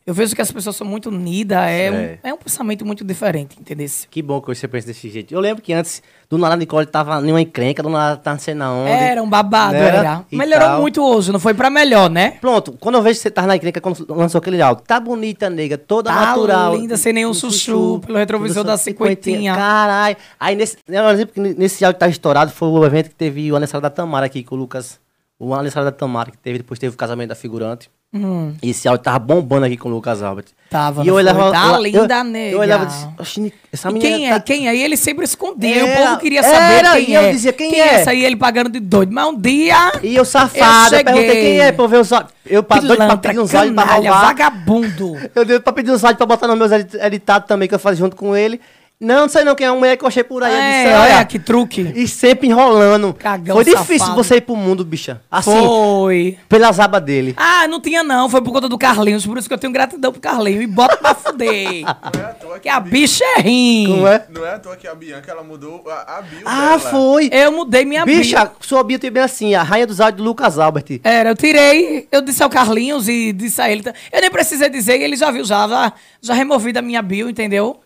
Eu 0.04 0.12
vejo 0.12 0.34
que 0.34 0.42
as 0.42 0.50
pessoas 0.50 0.74
são 0.74 0.86
muito 0.86 1.08
unidas, 1.10 1.58
é, 1.58 1.86
É. 1.86 1.90
Um, 2.24 2.28
é 2.30 2.34
um 2.34 2.36
pensamento 2.36 2.84
muito 2.84 3.04
diferente, 3.04 3.56
entendeu? 3.60 3.86
Que 4.10 4.20
bom 4.20 4.40
que 4.40 4.48
você 4.48 4.66
pensa 4.66 4.88
desse 4.88 5.08
jeito. 5.08 5.32
Eu 5.32 5.38
lembro 5.38 5.62
que 5.62 5.72
antes, 5.72 6.02
do 6.28 6.36
nada 6.36 6.54
a 6.54 6.56
Nicole 6.56 6.86
tava 6.86 7.20
em 7.24 7.30
uma 7.30 7.40
encrenca, 7.40 7.82
do 7.82 7.88
nada 7.88 8.16
tá 8.16 8.32
não 8.32 8.38
sei 8.40 8.52
na 8.54 8.72
onde. 8.72 8.90
Era 8.90 9.22
um 9.22 9.28
babado, 9.30 9.74
né? 9.74 9.86
era. 9.96 10.24
E 10.30 10.36
Melhorou 10.36 10.66
tal. 10.68 10.80
muito 10.80 11.02
hoje, 11.02 11.30
não 11.30 11.38
foi 11.38 11.54
pra 11.54 11.70
melhor, 11.70 12.10
né? 12.10 12.32
Pronto, 12.40 12.72
quando 12.80 12.96
eu 12.96 13.02
vejo 13.02 13.16
que 13.18 13.22
você 13.22 13.30
tava 13.30 13.46
na 13.46 13.56
encrenca, 13.56 13.80
quando 13.80 14.04
lançou 14.08 14.38
aquele 14.40 14.60
áudio, 14.60 14.84
tá 14.84 14.98
bonita, 14.98 15.48
nega, 15.48 15.78
toda 15.78 16.10
Tá 16.10 16.26
natural. 16.26 16.76
linda, 16.76 16.96
sem 16.96 17.12
nenhum 17.12 17.30
Um 17.30 17.34
chuchu, 17.34 18.00
pelo 18.04 18.18
retrovisor 18.18 18.64
da 18.64 18.76
cinquentinha. 18.76 19.54
Caralho. 19.54 20.16
Aí 20.40 20.56
nesse, 20.56 20.78
eu 20.88 21.06
lembro 21.12 21.26
que 21.28 21.40
nesse 21.40 21.84
áudio 21.84 21.94
que 21.96 22.00
tá 22.00 22.08
estourado 22.08 22.50
foi 22.50 22.68
o 22.68 22.84
evento 22.84 23.08
que 23.08 23.14
teve 23.14 23.52
o 23.52 23.54
aniversário 23.56 23.82
da 23.82 23.90
Tamara 23.90 24.26
aqui 24.26 24.42
com 24.42 24.56
o 24.56 24.58
Lucas. 24.58 25.00
O 25.38 25.54
aniversário 25.54 25.84
da 25.90 25.92
Tamara 25.96 26.30
que 26.30 26.38
teve, 26.38 26.58
depois 26.58 26.78
teve 26.80 26.94
o 26.94 26.98
casamento 26.98 27.28
da 27.30 27.34
figurante. 27.34 27.88
Hum, 28.14 28.52
E 28.62 28.70
esse 28.70 28.86
áudio 28.86 29.02
tava 29.02 29.18
bombando 29.18 29.64
aqui 29.64 29.76
com 29.78 29.88
o 29.88 29.92
Lucas 29.92 30.22
Albert. 30.22 30.44
Tava, 30.68 31.02
E 31.02 31.08
eu 31.08 31.14
olhava. 31.14 31.50
Tá 31.50 31.72
eu, 31.74 31.82
linda, 31.82 32.18
eu, 32.18 32.24
nega. 32.24 32.54
Eu 32.54 32.58
olhava 32.60 32.84
e 32.84 32.86
disse, 32.86 33.08
"Oxi, 33.18 33.40
Ni- 33.40 33.52
essa 33.72 33.88
e 33.88 33.92
menina. 33.92 34.16
quem 34.16 34.28
tá... 34.28 34.34
é? 34.34 34.40
Quem 34.40 34.68
é? 34.68 34.76
E 34.76 34.82
ele 34.82 34.96
sempre 34.98 35.24
escondia. 35.24 35.76
e 35.78 35.82
o 35.82 35.96
povo 36.06 36.18
queria 36.18 36.42
saber 36.42 36.74
era, 36.74 36.92
quem 36.92 37.10
e 37.10 37.14
eu 37.14 37.22
é. 37.22 37.30
dizia, 37.32 37.52
quem 37.54 37.74
é 37.74 37.78
é? 37.78 37.94
essa 37.94 38.10
aí? 38.10 38.22
Ele 38.24 38.36
pagando 38.36 38.68
de 38.70 38.80
doido. 38.80 39.12
Mas 39.12 39.26
um 39.26 39.38
dia... 39.38 39.92
E 40.02 40.14
eu 40.14 40.24
safado, 40.26 40.94
Eu 40.94 40.98
eu 41.00 41.04
perguntei 41.04 41.30
quem 41.42 41.60
é, 41.60 41.72
pra 41.72 41.84
eu 41.84 41.88
ver 41.88 41.98
os 42.00 42.12
áudios. 42.12 42.32
Eu 42.44 42.62
pra, 42.62 42.76
doido 42.80 42.96
pra 42.96 43.06
Pilantra, 43.06 43.28
pedir 43.30 43.40
uns 43.40 43.54
áudios 43.54 43.74
pra 43.74 43.84
roubar. 43.84 44.24
vagabundo. 44.26 45.16
Eu 45.34 45.44
dei 45.44 45.60
pra 45.60 45.72
pedir 45.72 45.90
uns 45.90 46.04
áudios 46.04 46.18
pra 46.18 46.26
botar 46.26 46.46
nos 46.48 46.58
meus 46.58 46.72
edit- 46.72 46.96
editados 47.00 47.48
também, 47.48 47.66
que 47.68 47.74
eu 47.74 47.78
fazia 47.78 48.04
junto 48.04 48.16
com 48.16 48.36
ele. 48.36 48.60
Não, 49.02 49.22
não 49.22 49.28
sei 49.28 49.42
não 49.42 49.54
quem 49.54 49.66
é 49.66 49.70
uma 49.70 49.78
mulher 49.80 49.96
que 49.96 50.04
eu 50.04 50.08
achei 50.08 50.22
por 50.22 50.42
aí. 50.44 50.54
É, 50.54 50.84
disse, 50.84 50.94
olha 50.94 51.24
que 51.24 51.38
truque. 51.38 51.92
E 51.94 52.06
sempre 52.06 52.46
enrolando. 52.48 53.12
Cagão 53.12 53.56
Foi 53.56 53.64
difícil 53.64 53.98
safado. 53.98 54.16
você 54.22 54.36
ir 54.36 54.42
pro 54.42 54.54
mundo, 54.54 54.84
bicha. 54.84 55.20
Assim, 55.30 55.50
Foi. 55.50 56.38
pelas 56.48 56.78
abas 56.78 57.02
dele. 57.02 57.34
Ah, 57.36 57.66
não 57.68 57.80
tinha 57.80 58.02
não. 58.04 58.28
Foi 58.28 58.40
por 58.40 58.52
conta 58.52 58.68
do 58.68 58.78
Carlinhos. 58.78 59.26
Por 59.26 59.36
isso 59.38 59.48
que 59.48 59.54
eu 59.54 59.58
tenho 59.58 59.72
gratidão 59.72 60.12
pro 60.12 60.20
Carlinhos. 60.20 60.62
E 60.62 60.66
bota 60.66 60.96
pra 60.96 61.14
fuder. 61.14 61.82
Não 61.82 62.20
é 62.20 62.24
à 62.24 62.34
toa 62.34 62.54
que 62.54 62.60
que 62.60 62.68
a 62.68 62.78
bicha 62.78 63.24
é 63.36 63.40
rim. 63.40 63.88
Não 63.88 64.06
é? 64.06 64.24
Não 64.30 64.46
é 64.46 64.54
à 64.54 64.58
toa 64.60 64.76
que 64.76 64.86
a 64.86 64.94
Bianca 64.94 65.32
ela 65.32 65.42
mudou 65.42 65.82
a, 65.88 66.18
a 66.18 66.22
bio 66.22 66.42
Ah, 66.44 66.76
dela. 66.76 66.78
foi. 66.78 67.28
Eu 67.32 67.50
mudei 67.50 67.84
minha 67.84 68.04
Bicha, 68.06 68.44
bio. 68.44 68.54
sua 68.60 68.84
bio 68.84 69.00
tem 69.00 69.10
bem 69.10 69.22
assim, 69.24 69.54
a 69.56 69.64
rainha 69.64 69.86
dos 69.86 70.00
áudios 70.00 70.18
do 70.18 70.24
Lucas 70.28 70.60
Albert. 70.60 71.00
Era, 71.02 71.30
eu 71.30 71.36
tirei, 71.36 72.06
eu 72.12 72.20
disse 72.22 72.40
ao 72.42 72.48
Carlinhos 72.48 73.08
e 73.08 73.32
disse 73.32 73.60
a 73.60 73.68
ele. 73.68 73.82
Eu 74.12 74.20
nem 74.20 74.30
precisei 74.30 74.70
dizer, 74.70 75.00
e 75.00 75.02
ele 75.02 75.16
já 75.16 75.30
viu, 75.32 75.44
já, 75.44 75.66
já, 75.66 75.92
já 76.20 76.34
removi 76.34 76.72
da 76.72 76.80
minha 76.80 77.02
bio, 77.02 77.28
entendeu? 77.28 77.80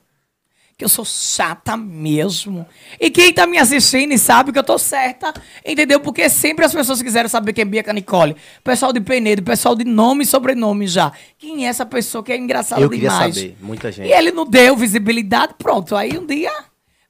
Que 0.79 0.85
eu 0.85 0.89
sou 0.91 1.07
chata 1.07 1.75
mesmo. 1.75 2.67
E 3.01 3.09
quem 3.11 3.33
tá 3.33 3.47
me 3.47 3.57
assistindo 3.57 4.17
sabe 4.19 4.53
que 4.53 4.59
eu 4.59 4.63
tô 4.63 4.77
certa, 4.77 5.33
entendeu? 5.65 5.99
Porque 6.01 6.29
sempre 6.29 6.67
as 6.67 6.75
pessoas 6.75 7.01
quiseram 7.01 7.31
saber 7.31 7.55
quem 7.55 7.63
é 7.63 7.65
Bianca 7.65 7.95
Nicole. 7.95 8.37
Pessoal 8.63 8.93
de 8.93 9.01
Penedo, 9.01 9.43
pessoal 9.43 9.75
de 9.75 9.85
nome 9.85 10.25
e 10.25 10.27
sobrenome 10.27 10.87
já. 10.87 11.13
Quem 11.39 11.65
é 11.67 11.69
essa 11.71 11.87
pessoa 11.87 12.23
que 12.23 12.31
é 12.31 12.37
engraçada 12.37 12.83
Eu 12.83 12.91
queria 12.91 13.09
demais? 13.09 13.35
saber, 13.35 13.57
muita 13.61 13.91
gente. 13.91 14.09
E 14.09 14.13
ele 14.13 14.31
não 14.31 14.45
deu 14.45 14.77
visibilidade, 14.77 15.55
pronto. 15.59 15.97
Aí 15.97 16.19
um 16.19 16.27
dia. 16.27 16.53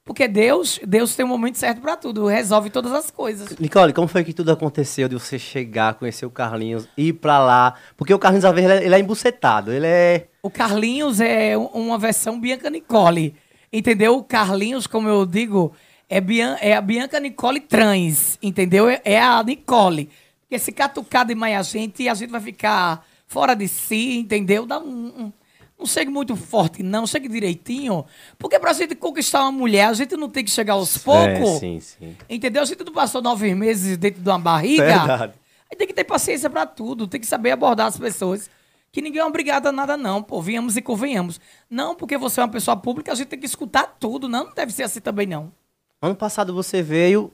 Porque 0.04 0.28
Deus, 0.28 0.78
Deus 0.86 1.16
tem 1.16 1.26
um 1.26 1.28
momento 1.28 1.58
certo 1.58 1.80
pra 1.80 1.96
tudo, 1.96 2.26
resolve 2.26 2.70
todas 2.70 2.92
as 2.92 3.10
coisas. 3.10 3.58
Nicole, 3.58 3.92
como 3.92 4.06
foi 4.06 4.22
que 4.22 4.32
tudo 4.32 4.52
aconteceu 4.52 5.08
de 5.08 5.16
você 5.16 5.36
chegar, 5.36 5.94
conhecer 5.94 6.24
o 6.24 6.30
Carlinhos, 6.30 6.86
ir 6.96 7.14
pra 7.14 7.40
lá? 7.40 7.74
Porque 7.96 8.14
o 8.14 8.18
Carlinhos, 8.20 8.44
às 8.44 8.54
vezes, 8.54 8.70
ele 8.70 8.80
é, 8.80 8.86
ele 8.86 8.94
é 8.94 9.00
embucetado, 9.00 9.72
ele 9.72 9.88
é... 9.88 10.28
O 10.40 10.48
Carlinhos 10.48 11.20
é 11.20 11.58
um- 11.58 11.64
uma 11.74 11.98
versão 11.98 12.38
Bianca 12.38 12.70
Nicole. 12.70 13.34
Entendeu? 13.76 14.16
O 14.16 14.22
Carlinhos, 14.24 14.86
como 14.86 15.08
eu 15.08 15.26
digo, 15.26 15.72
é, 16.08 16.20
Bian- 16.20 16.56
é 16.60 16.74
a 16.74 16.80
Bianca 16.80 17.18
Nicole 17.20 17.60
trans. 17.60 18.38
Entendeu? 18.42 18.88
É, 18.88 19.00
é 19.04 19.20
a 19.20 19.42
Nicole. 19.42 20.08
Porque 20.42 20.58
se 20.58 20.72
catucar 20.72 21.26
demais 21.26 21.56
a 21.56 21.62
gente, 21.62 22.08
a 22.08 22.14
gente 22.14 22.30
vai 22.30 22.40
ficar 22.40 23.04
fora 23.26 23.54
de 23.54 23.66
si, 23.68 24.18
entendeu? 24.18 24.64
Dá 24.66 24.78
um. 24.78 25.06
um- 25.06 25.32
não 25.78 25.84
chegue 25.84 26.10
muito 26.10 26.34
forte, 26.36 26.82
não, 26.82 27.06
chegue 27.06 27.28
direitinho. 27.28 28.06
Porque 28.38 28.58
pra 28.58 28.72
gente 28.72 28.94
conquistar 28.94 29.42
uma 29.42 29.52
mulher, 29.52 29.84
a 29.88 29.92
gente 29.92 30.16
não 30.16 30.26
tem 30.30 30.42
que 30.42 30.50
chegar 30.50 30.72
aos 30.72 30.96
poucos. 30.96 31.26
É, 31.56 31.58
sim, 31.58 31.80
sim. 31.80 32.16
Entendeu? 32.30 32.62
A 32.62 32.64
gente 32.64 32.82
não 32.82 32.94
passou 32.94 33.20
nove 33.20 33.54
meses 33.54 33.98
dentro 33.98 34.22
de 34.22 34.28
uma 34.30 34.38
barriga. 34.38 34.84
Verdade. 34.86 35.32
Aí 35.70 35.76
tem 35.76 35.86
que 35.86 35.92
ter 35.92 36.04
paciência 36.04 36.48
pra 36.48 36.64
tudo, 36.64 37.06
tem 37.06 37.20
que 37.20 37.26
saber 37.26 37.50
abordar 37.50 37.88
as 37.88 37.98
pessoas. 37.98 38.48
Que 38.96 39.02
ninguém 39.02 39.20
é 39.20 39.24
obrigado 39.26 39.66
a 39.66 39.72
nada, 39.72 39.94
não, 39.94 40.22
pô. 40.22 40.40
Venhamos 40.40 40.74
e 40.74 40.80
convenhamos. 40.80 41.38
Não, 41.68 41.94
porque 41.94 42.16
você 42.16 42.40
é 42.40 42.44
uma 42.44 42.50
pessoa 42.50 42.74
pública, 42.74 43.12
a 43.12 43.14
gente 43.14 43.26
tem 43.26 43.38
que 43.38 43.44
escutar 43.44 43.94
tudo. 44.00 44.26
Não, 44.26 44.46
não 44.46 44.54
deve 44.54 44.72
ser 44.72 44.84
assim 44.84 45.00
também, 45.02 45.26
não. 45.26 45.52
Ano 46.00 46.16
passado 46.16 46.54
você 46.54 46.82
veio 46.82 47.30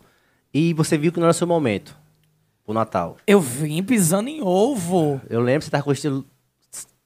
e 0.52 0.74
você 0.74 0.98
viu 0.98 1.12
que 1.12 1.20
não 1.20 1.26
era 1.26 1.32
seu 1.32 1.46
momento, 1.46 1.96
pro 2.64 2.74
Natal. 2.74 3.16
Eu 3.28 3.40
vim 3.40 3.80
pisando 3.80 4.28
em 4.28 4.42
ovo. 4.42 5.20
Eu 5.30 5.40
lembro 5.40 5.60
que 5.60 5.66
você 5.66 5.70
tava 5.70 5.84
com 5.84 5.90
o 5.90 5.92
estilo 5.92 6.26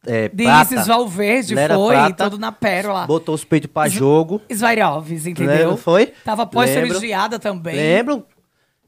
é, 0.06 0.30
De 0.30 0.44
prata, 0.44 0.72
Isis 0.74 0.86
Valverde, 0.86 1.54
não 1.54 1.60
era 1.60 1.74
foi, 1.74 1.94
prata, 1.94 2.24
todo 2.24 2.38
na 2.38 2.50
pérola. 2.50 3.06
botou 3.06 3.34
os 3.34 3.44
peitos 3.44 3.70
pra 3.70 3.90
jogo. 3.90 4.40
Svairovs, 4.50 5.26
entendeu? 5.26 5.54
Lembra, 5.54 5.76
foi? 5.76 6.06
Tava 6.24 6.46
pós-cirurgiada 6.46 7.38
também. 7.38 7.76
Lembro? 7.76 8.24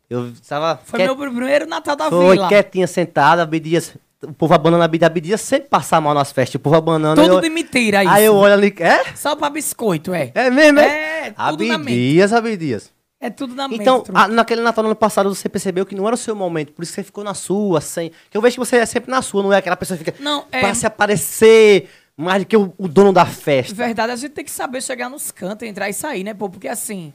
Eu 0.08 0.32
tava... 0.48 0.80
Foi 0.82 0.98
quiet- 0.98 1.14
meu 1.14 1.30
primeiro 1.30 1.66
Natal 1.66 1.94
da 1.94 2.08
Foi, 2.08 2.36
Vila. 2.36 2.48
quietinha, 2.48 2.86
sentada, 2.86 3.42
Abdias... 3.42 3.94
O 4.22 4.32
povo 4.32 4.52
abanando 4.52 4.82
a 4.82 5.06
Abdias 5.06 5.40
sempre 5.40 5.68
passar 5.68 6.00
mal 6.00 6.12
nas 6.12 6.32
festas, 6.32 6.56
o 6.56 6.58
povo 6.58 6.74
abanando. 6.76 7.22
Tudo 7.22 7.34
eu- 7.34 7.40
de 7.40 7.48
mentira 7.50 8.02
isso. 8.02 8.12
Aí 8.12 8.24
eu 8.24 8.34
olho 8.34 8.52
ali, 8.54 8.74
é? 8.80 9.14
Só 9.14 9.36
pra 9.36 9.48
biscoito, 9.48 10.12
é. 10.12 10.32
É 10.34 10.50
mesmo, 10.50 10.80
é? 10.80 11.28
É, 11.28 11.30
tudo 11.50 11.64
na 11.64 11.78
mente. 11.78 11.88
Abdias, 11.92 12.32
Abdias. 12.32 12.90
É 13.20 13.30
tudo 13.30 13.54
na 13.54 13.68
mente. 13.68 13.80
Então, 13.80 14.02
a- 14.14 14.26
naquele 14.28 14.60
Natal 14.60 14.82
do 14.82 14.86
ano 14.88 14.96
passado, 14.96 15.32
você 15.32 15.48
percebeu 15.48 15.86
que 15.86 15.94
não 15.94 16.04
era 16.06 16.14
o 16.14 16.18
seu 16.18 16.34
momento, 16.34 16.72
por 16.72 16.82
isso 16.82 16.92
que 16.92 16.96
você 16.96 17.04
ficou 17.04 17.22
na 17.22 17.34
sua, 17.34 17.80
sem. 17.80 18.10
Que 18.30 18.36
eu 18.36 18.40
vejo 18.40 18.54
que 18.54 18.58
você 18.60 18.76
é 18.78 18.86
sempre 18.86 19.10
na 19.10 19.22
sua, 19.22 19.42
não 19.42 19.52
é 19.52 19.58
aquela 19.58 19.76
pessoa 19.76 19.96
que 19.96 20.04
fica 20.04 20.16
Não, 20.22 20.44
é- 20.50 20.60
pra 20.60 20.74
se 20.74 20.84
aparecer 20.86 21.88
mais 22.16 22.42
do 22.42 22.46
que 22.46 22.56
o, 22.56 22.72
o 22.76 22.88
dono 22.88 23.12
da 23.12 23.24
festa. 23.26 23.72
Verdade, 23.74 24.12
a 24.12 24.16
gente 24.16 24.32
tem 24.32 24.44
que 24.44 24.50
saber 24.50 24.82
chegar 24.82 25.08
nos 25.08 25.30
cantos, 25.30 25.66
entrar 25.68 25.88
e 25.88 25.92
sair, 25.92 26.24
né, 26.24 26.34
pô? 26.34 26.48
Porque 26.48 26.66
assim, 26.68 27.12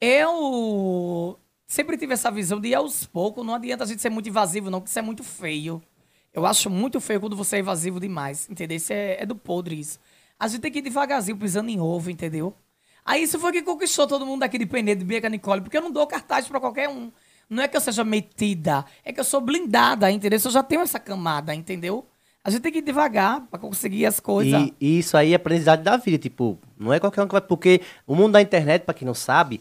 eu 0.00 1.38
sempre 1.66 1.96
tive 1.96 2.14
essa 2.14 2.30
visão 2.30 2.60
de 2.60 2.68
ir 2.70 2.74
aos 2.74 3.06
poucos, 3.06 3.44
não 3.46 3.54
adianta 3.54 3.84
a 3.84 3.86
gente 3.86 4.02
ser 4.02 4.10
muito 4.10 4.28
invasivo, 4.28 4.70
não, 4.70 4.80
porque 4.80 4.90
isso 4.90 4.98
é 4.98 5.02
muito 5.02 5.22
feio. 5.22 5.80
Eu 6.32 6.46
acho 6.46 6.70
muito 6.70 7.00
feio 7.00 7.20
quando 7.20 7.36
você 7.36 7.56
é 7.56 7.58
invasivo 7.60 7.98
demais, 7.98 8.48
entendeu? 8.48 8.76
Isso 8.76 8.92
é, 8.92 9.22
é 9.22 9.26
do 9.26 9.34
podre 9.34 9.78
isso. 9.78 9.98
A 10.38 10.48
gente 10.48 10.60
tem 10.60 10.70
que 10.70 10.78
ir 10.78 10.82
devagarzinho, 10.82 11.36
pisando 11.36 11.70
em 11.70 11.80
ovo, 11.80 12.10
entendeu? 12.10 12.54
Aí 13.04 13.22
isso 13.22 13.38
foi 13.38 13.52
que 13.52 13.62
conquistou 13.62 14.06
todo 14.06 14.24
mundo 14.24 14.40
daqui 14.40 14.58
de 14.58 14.66
Penedo, 14.66 15.00
de 15.00 15.04
Bianca 15.04 15.28
Nicole, 15.28 15.60
porque 15.60 15.76
eu 15.76 15.82
não 15.82 15.90
dou 15.90 16.06
cartaz 16.06 16.46
pra 16.46 16.60
qualquer 16.60 16.88
um. 16.88 17.10
Não 17.48 17.62
é 17.62 17.68
que 17.68 17.76
eu 17.76 17.80
seja 17.80 18.04
metida, 18.04 18.84
é 19.04 19.12
que 19.12 19.18
eu 19.18 19.24
sou 19.24 19.40
blindada, 19.40 20.10
entendeu? 20.10 20.38
Eu 20.42 20.50
já 20.50 20.62
tenho 20.62 20.82
essa 20.82 21.00
camada, 21.00 21.52
entendeu? 21.52 22.06
A 22.44 22.50
gente 22.50 22.62
tem 22.62 22.72
que 22.72 22.78
ir 22.78 22.82
devagar 22.82 23.42
pra 23.50 23.58
conseguir 23.58 24.06
as 24.06 24.20
coisas. 24.20 24.62
E, 24.62 24.74
e 24.80 24.98
isso 25.00 25.16
aí 25.16 25.32
é 25.32 25.36
aprendizado 25.36 25.82
da 25.82 25.96
vida, 25.96 26.16
tipo, 26.16 26.58
não 26.78 26.92
é 26.92 27.00
qualquer 27.00 27.22
um 27.22 27.26
que 27.26 27.32
vai. 27.32 27.40
Porque 27.40 27.82
o 28.06 28.14
mundo 28.14 28.32
da 28.32 28.40
internet, 28.40 28.84
pra 28.84 28.94
quem 28.94 29.04
não 29.04 29.14
sabe, 29.14 29.60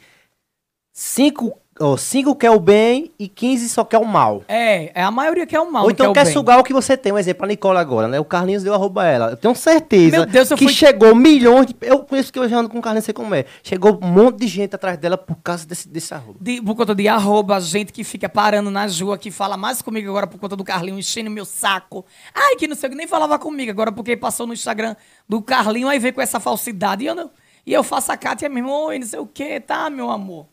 cinco, 0.93 1.57
ó, 1.79 1.95
cinco 1.97 2.35
quer 2.35 2.51
o 2.51 2.59
bem 2.59 3.11
e 3.17 3.27
15 3.27 3.69
só 3.69 3.83
quer 3.83 3.97
o 3.97 4.05
mal. 4.05 4.43
É, 4.47 4.91
é 4.99 5.03
a 5.03 5.11
maioria 5.11 5.45
que 5.47 5.55
é 5.55 5.59
o 5.59 5.71
mal. 5.71 5.83
Ou 5.85 5.91
então 5.91 6.11
o 6.11 6.13
quer 6.13 6.25
bem. 6.25 6.33
sugar 6.33 6.59
o 6.59 6.63
que 6.63 6.73
você 6.73 6.97
tem. 6.97 7.11
Um 7.11 7.17
exemplo, 7.17 7.45
a 7.45 7.47
Nicole 7.47 7.77
agora, 7.77 8.07
né? 8.07 8.19
O 8.19 8.25
Carlinhos 8.25 8.63
deu 8.63 8.73
arroba 8.73 9.05
ela. 9.05 9.31
Eu 9.31 9.37
tenho 9.37 9.55
certeza 9.55 10.17
Meu 10.17 10.25
Deus, 10.25 10.51
eu 10.51 10.57
que 10.57 10.65
fui- 10.65 10.73
chegou 10.73 11.15
milhões 11.15 11.67
de. 11.67 11.75
Eu 11.81 11.99
conheço 11.99 12.31
que 12.33 12.39
eu 12.39 12.47
já 12.49 12.57
ando 12.57 12.69
com 12.69 12.79
o 12.79 12.81
Carlinhos, 12.81 13.05
sei 13.05 13.13
como 13.13 13.33
é. 13.33 13.45
Chegou 13.63 13.99
um 14.01 14.07
monte 14.07 14.37
de 14.39 14.47
gente 14.47 14.75
atrás 14.75 14.97
dela 14.97 15.17
por 15.17 15.35
causa 15.37 15.65
desse, 15.65 15.87
desse 15.87 16.13
arroba. 16.13 16.37
De- 16.41 16.61
por 16.61 16.75
conta 16.75 16.93
de 16.93 17.07
arroba, 17.07 17.59
gente 17.59 17.91
que 17.93 18.03
fica 18.03 18.27
parando 18.29 18.69
na 18.69 18.85
rua, 18.87 19.17
que 19.17 19.31
fala 19.31 19.55
mais 19.57 19.81
comigo 19.81 20.09
agora 20.09 20.27
por 20.27 20.39
conta 20.39 20.55
do 20.55 20.63
Carlinho 20.63 20.99
enchendo 20.99 21.29
meu 21.29 21.45
saco. 21.45 22.05
Ai, 22.33 22.55
que 22.55 22.67
não 22.67 22.75
sei 22.75 22.87
o 22.87 22.91
que, 22.91 22.97
nem 22.97 23.07
falava 23.07 23.37
comigo 23.39 23.71
agora 23.71 23.91
porque 23.91 24.15
passou 24.17 24.45
no 24.47 24.53
Instagram 24.53 24.95
do 25.27 25.41
Carlinho, 25.41 25.87
aí 25.87 25.99
veio 25.99 26.13
com 26.13 26.21
essa 26.21 26.39
falsidade. 26.39 27.03
E 27.03 27.07
eu, 27.07 27.15
não, 27.15 27.29
e 27.65 27.73
eu 27.73 27.83
faço 27.83 28.11
a 28.11 28.17
Kátia 28.17 28.49
mesmo, 28.49 28.69
oi, 28.71 28.99
não 28.99 29.07
sei 29.07 29.19
o 29.19 29.25
que, 29.27 29.59
tá, 29.59 29.89
meu 29.89 30.09
amor. 30.09 30.45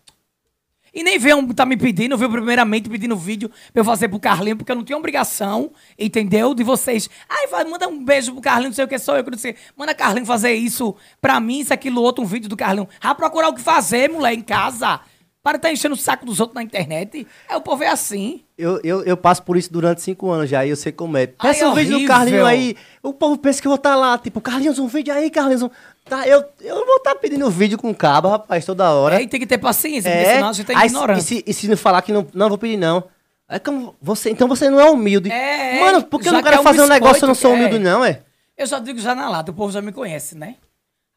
E 0.96 1.02
nem 1.02 1.18
veio 1.18 1.52
tá 1.52 1.66
me 1.66 1.76
pedindo, 1.76 2.16
veio 2.16 2.30
primeiramente 2.30 2.88
pedindo 2.88 3.14
vídeo 3.14 3.50
pra 3.70 3.82
eu 3.82 3.84
fazer 3.84 4.08
pro 4.08 4.18
Carlinho, 4.18 4.56
porque 4.56 4.72
eu 4.72 4.76
não 4.76 4.82
tinha 4.82 4.96
obrigação, 4.96 5.70
entendeu? 5.98 6.54
De 6.54 6.64
vocês. 6.64 7.10
Ai, 7.28 7.48
vai, 7.48 7.64
manda 7.64 7.86
um 7.86 8.02
beijo 8.02 8.32
pro 8.32 8.40
Carlinho, 8.40 8.70
não 8.70 8.74
sei 8.74 8.86
o 8.86 8.88
que, 8.88 8.98
sou 8.98 9.14
eu 9.14 9.22
que 9.22 9.30
não 9.30 9.36
sei. 9.36 9.56
Manda 9.76 9.94
Carlinho 9.94 10.24
fazer 10.24 10.54
isso 10.54 10.96
pra 11.20 11.38
mim, 11.38 11.60
isso, 11.60 11.74
aquilo, 11.74 12.00
outro, 12.00 12.24
um 12.24 12.26
vídeo 12.26 12.48
do 12.48 12.56
Carlinho. 12.56 12.88
Vai 13.02 13.14
procurar 13.14 13.50
o 13.50 13.54
que 13.54 13.60
fazer, 13.60 14.08
mulher, 14.08 14.32
em 14.32 14.40
casa. 14.40 14.98
Para 15.42 15.58
de 15.58 15.62
tá 15.62 15.70
enchendo 15.70 15.94
o 15.94 15.98
saco 15.98 16.24
dos 16.24 16.40
outros 16.40 16.54
na 16.54 16.62
internet. 16.62 17.26
É, 17.46 17.54
o 17.54 17.60
povo 17.60 17.84
é 17.84 17.88
assim. 17.88 18.42
Eu, 18.56 18.80
eu, 18.82 19.04
eu 19.04 19.18
passo 19.18 19.42
por 19.42 19.58
isso 19.58 19.70
durante 19.70 20.00
cinco 20.00 20.30
anos 20.30 20.48
já, 20.48 20.64
e 20.64 20.70
eu 20.70 20.76
sei 20.76 20.92
como 20.92 21.18
é. 21.18 21.30
Ai, 21.38 21.52
Peça 21.52 21.66
é 21.66 21.68
um 21.68 21.74
vídeo 21.74 21.90
do 21.90 21.96
horrível. 21.96 22.16
Carlinhos 22.16 22.46
aí. 22.46 22.76
O 23.02 23.12
povo 23.12 23.36
pensa 23.36 23.60
que 23.60 23.68
eu 23.68 23.70
vou 23.70 23.76
estar 23.76 23.94
lá, 23.96 24.16
tipo, 24.16 24.40
Carlinhos, 24.40 24.78
um 24.78 24.88
vídeo 24.88 25.12
aí, 25.12 25.30
Carlinhos. 25.30 25.62
Um... 25.62 25.70
Tá, 26.08 26.26
eu, 26.26 26.44
eu 26.60 26.86
vou 26.86 26.96
estar 26.96 27.16
pedindo 27.16 27.50
vídeo 27.50 27.76
com 27.76 27.92
cabo, 27.92 28.28
rapaz, 28.28 28.64
toda 28.64 28.88
hora. 28.90 29.20
É, 29.20 29.26
tem 29.26 29.40
que 29.40 29.46
ter 29.46 29.58
paciência, 29.58 30.10
porque 30.10 30.24
senão 30.24 30.48
a 30.48 30.52
gente 30.52 30.72
é 30.72 30.76
aí. 30.76 31.18
E 31.18 31.20
se, 31.20 31.44
e 31.44 31.52
se 31.52 31.68
não 31.68 31.76
falar 31.76 32.00
que 32.02 32.12
não, 32.12 32.26
não 32.32 32.48
vou 32.48 32.56
pedir, 32.56 32.76
não. 32.76 33.02
É 33.48 33.58
como 33.58 33.94
você, 34.00 34.30
então 34.30 34.46
você 34.46 34.70
não 34.70 34.80
é 34.80 34.88
humilde. 34.88 35.30
É, 35.30 35.80
Mano, 35.80 36.04
por 36.04 36.20
que 36.20 36.28
eu 36.28 36.32
não 36.32 36.42
quero 36.42 36.56
quer 36.56 36.60
um 36.60 36.64
fazer 36.64 36.82
um 36.82 36.86
negócio 36.86 37.24
eu 37.24 37.28
não 37.28 37.34
sou 37.34 37.54
humilde, 37.54 37.76
é. 37.76 37.78
não, 37.78 38.04
é? 38.04 38.22
Eu 38.56 38.66
já 38.66 38.78
digo 38.78 38.98
já 38.98 39.14
na 39.14 39.28
lata, 39.28 39.50
o 39.50 39.54
povo 39.54 39.72
já 39.72 39.82
me 39.82 39.92
conhece, 39.92 40.36
né? 40.36 40.56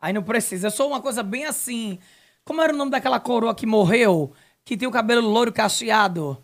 Aí 0.01 0.11
não 0.11 0.23
precisa. 0.23 0.67
Eu 0.67 0.71
sou 0.71 0.87
uma 0.87 1.01
coisa 1.01 1.21
bem 1.21 1.45
assim. 1.45 1.99
Como 2.43 2.61
era 2.61 2.73
o 2.73 2.75
nome 2.75 2.91
daquela 2.91 3.19
coroa 3.19 3.53
que 3.53 3.65
morreu? 3.65 4.31
Que 4.65 4.75
tem 4.75 4.87
o 4.87 4.91
cabelo 4.91 5.27
loiro 5.27 5.51
cacheado? 5.51 6.37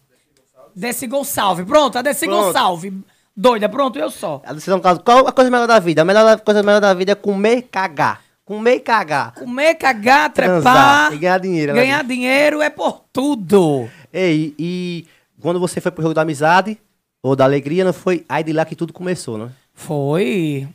Desi 0.75 1.07
Gonçalves. 1.07 1.65
Pronto, 1.65 1.97
a 1.97 2.03
Pronto. 2.03 2.27
Gonçalves. 2.27 2.93
Doida, 3.35 3.67
pronto, 3.67 3.99
eu 3.99 4.09
só. 4.09 4.41
A 4.45 4.53
decisão 4.53 4.79
qual 4.79 5.27
a 5.27 5.31
coisa 5.31 5.51
melhor 5.51 5.67
da 5.67 5.77
vida? 5.77 6.03
A 6.03 6.05
melhor 6.05 6.39
coisa 6.39 6.63
melhor 6.63 6.79
da 6.79 6.93
vida 6.93 7.11
é 7.11 7.15
comer 7.15 7.63
cagar. 7.63 8.25
Comer 8.45 8.75
e 8.75 8.79
cagar. 8.79 9.33
Comer, 9.33 9.73
cagar, 9.75 10.31
Transar 10.31 11.07
trepar. 11.07 11.13
e 11.13 11.17
ganhar 11.17 11.39
dinheiro, 11.39 11.73
Ganhar 11.73 12.03
dinheiro 12.03 12.61
é 12.61 12.69
por 12.69 13.03
tudo. 13.11 13.89
Ei, 14.13 14.53
e 14.59 15.05
quando 15.41 15.59
você 15.59 15.81
foi 15.81 15.91
pro 15.91 16.03
jogo 16.03 16.13
da 16.13 16.21
amizade, 16.21 16.77
ou 17.23 17.35
da 17.35 17.43
alegria, 17.43 17.83
não 17.83 17.91
foi 17.91 18.23
aí 18.29 18.43
de 18.43 18.53
lá 18.53 18.63
que 18.63 18.75
tudo 18.75 18.93
começou, 18.93 19.37
né? 19.37 19.49
Foi. 19.73 20.67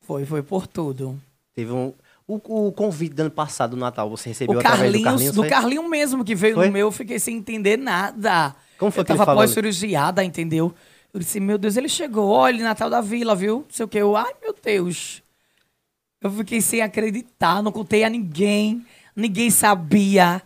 Foi, 0.00 0.24
foi 0.24 0.42
por 0.42 0.66
tudo. 0.66 1.20
Teve 1.54 1.70
um. 1.70 1.92
O, 2.26 2.68
o 2.68 2.72
convite 2.72 3.14
do 3.14 3.20
ano 3.20 3.30
passado, 3.30 3.70
do 3.70 3.76
Natal, 3.76 4.08
você 4.08 4.30
recebeu 4.30 4.56
O 4.56 4.60
através 4.60 4.80
Carlinhos, 4.82 5.02
do 5.02 5.04
Carlinhos? 5.10 5.34
do 5.34 5.40
foi? 5.42 5.48
Carlinho 5.50 5.88
mesmo 5.88 6.24
que 6.24 6.34
veio 6.34 6.54
Foi? 6.54 6.66
no 6.66 6.72
meu, 6.72 6.86
eu 6.88 6.92
fiquei 6.92 7.18
sem 7.18 7.36
entender 7.36 7.76
nada. 7.78 8.54
Como 8.78 8.90
foi 8.90 9.00
eu 9.00 9.04
que 9.04 9.12
ele 9.12 9.18
tava 9.18 9.26
falou? 9.30 9.42
pós-cirurgiada, 9.42 10.22
entendeu? 10.24 10.74
Eu 11.12 11.20
disse, 11.20 11.40
meu 11.40 11.56
Deus, 11.56 11.76
ele 11.76 11.88
chegou, 11.88 12.28
olha, 12.28 12.62
Natal 12.62 12.90
da 12.90 13.00
Vila, 13.00 13.34
viu? 13.34 13.58
Não 13.60 13.64
sei 13.70 13.84
o 13.84 13.88
que. 13.88 13.96
Eu, 13.98 14.14
ai, 14.14 14.32
meu 14.42 14.54
Deus. 14.62 15.22
Eu 16.20 16.30
fiquei 16.30 16.60
sem 16.60 16.82
acreditar, 16.82 17.62
não 17.62 17.70
contei 17.70 18.02
a 18.04 18.10
ninguém, 18.10 18.84
ninguém 19.14 19.50
sabia. 19.50 20.42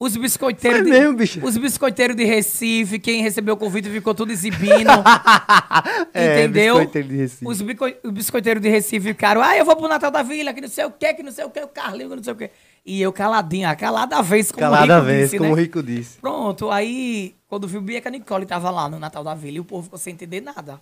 Os 0.00 0.16
biscoiteiros, 0.16 0.80
Foi 0.80 0.90
de, 0.90 0.98
mesmo, 0.98 1.16
bicho? 1.16 1.46
os 1.46 1.56
biscoiteiros 1.56 2.16
de 2.16 2.24
Recife, 2.24 2.98
quem 2.98 3.22
recebeu 3.22 3.54
o 3.54 3.56
convite 3.56 3.88
ficou 3.88 4.12
tudo 4.14 4.32
exibindo. 4.32 4.90
É, 6.14 6.42
entendeu? 6.44 6.74
biscoiteiro 6.76 7.08
de 7.08 7.16
Recife. 7.16 7.46
Os 7.46 7.62
bico- 7.62 7.86
os 8.04 8.10
biscoiteiros 8.10 8.62
de 8.62 8.68
Recife 8.68 9.08
ficaram, 9.08 9.40
ah, 9.42 9.56
eu 9.56 9.64
vou 9.64 9.76
pro 9.76 9.88
Natal 9.88 10.10
da 10.10 10.22
Vila, 10.22 10.52
que 10.52 10.60
não 10.60 10.68
sei 10.68 10.84
o 10.84 10.90
que, 10.90 11.14
que 11.14 11.22
não 11.22 11.30
sei 11.32 11.44
o 11.44 11.50
que, 11.50 11.60
o 11.60 11.68
Carlinho, 11.68 12.10
que 12.10 12.16
não 12.16 12.22
sei 12.22 12.32
o 12.32 12.36
que. 12.36 12.50
E 12.84 13.00
eu 13.00 13.12
caladinha, 13.12 13.70
ah, 13.70 13.76
calada 13.76 14.16
a 14.16 14.22
vez, 14.22 14.50
como 14.50 14.60
Calada 14.60 14.94
o 14.94 14.96
Rico 14.96 15.06
vez, 15.06 15.24
disse, 15.30 15.38
como 15.38 15.52
o 15.52 15.56
né? 15.56 15.62
Rico 15.62 15.82
disse. 15.82 16.18
Pronto, 16.18 16.70
aí, 16.70 17.34
quando 17.46 17.66
viu 17.68 17.80
Bianca 17.80 18.10
Nicole 18.10 18.44
tava 18.44 18.70
lá 18.70 18.88
no 18.88 18.98
Natal 18.98 19.22
da 19.24 19.34
Vila 19.34 19.56
e 19.58 19.60
o 19.60 19.64
povo 19.64 19.84
ficou 19.84 19.98
sem 19.98 20.12
entender 20.12 20.40
nada. 20.40 20.80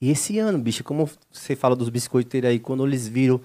E 0.00 0.10
esse 0.10 0.38
ano, 0.38 0.58
bicho, 0.58 0.82
como 0.82 1.08
você 1.30 1.54
fala 1.54 1.76
dos 1.76 1.90
biscoiteiros 1.90 2.50
aí, 2.50 2.58
quando 2.58 2.86
eles 2.86 3.06
viram. 3.06 3.40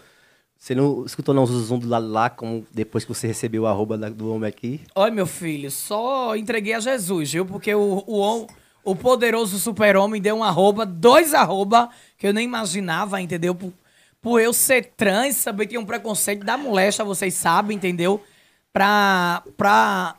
Você 0.58 0.74
não 0.74 1.06
escutou 1.06 1.36
não 1.36 1.44
o 1.44 1.46
zoom 1.46 1.80
do 1.80 1.88
lado 1.88 2.08
lá, 2.08 2.30
como 2.30 2.66
depois 2.74 3.04
que 3.04 3.14
você 3.14 3.28
recebeu 3.28 3.64
o 3.64 3.68
arroba 3.68 3.98
do 4.10 4.34
homem 4.34 4.48
aqui? 4.48 4.80
Olha, 4.96 5.14
meu 5.14 5.28
filho, 5.28 5.70
só 5.70 6.34
entreguei 6.36 6.74
a 6.74 6.80
Jesus, 6.80 7.34
viu? 7.34 7.46
Porque 7.46 7.76
o, 7.76 8.04
o, 8.08 8.48
o 8.84 8.96
poderoso 8.96 9.60
super-homem 9.60 10.22
deu 10.22 10.38
um 10.38 10.44
arroba, 10.44 10.86
dois 10.86 11.34
arroba, 11.34 11.90
que 12.18 12.26
eu 12.26 12.34
nem 12.34 12.46
imaginava, 12.46 13.22
entendeu? 13.22 13.54
Por, 13.54 13.74
por 14.22 14.40
eu 14.40 14.54
ser 14.54 14.94
trans, 14.96 15.36
saber 15.36 15.68
que 15.68 15.76
é 15.76 15.80
um 15.80 15.86
preconceito 15.86 16.46
da 16.46 16.58
moléstia, 16.58 17.04
vocês 17.04 17.34
sabem, 17.34 17.76
entendeu? 17.76 18.24
Pra, 18.72 19.44
pra 19.58 20.16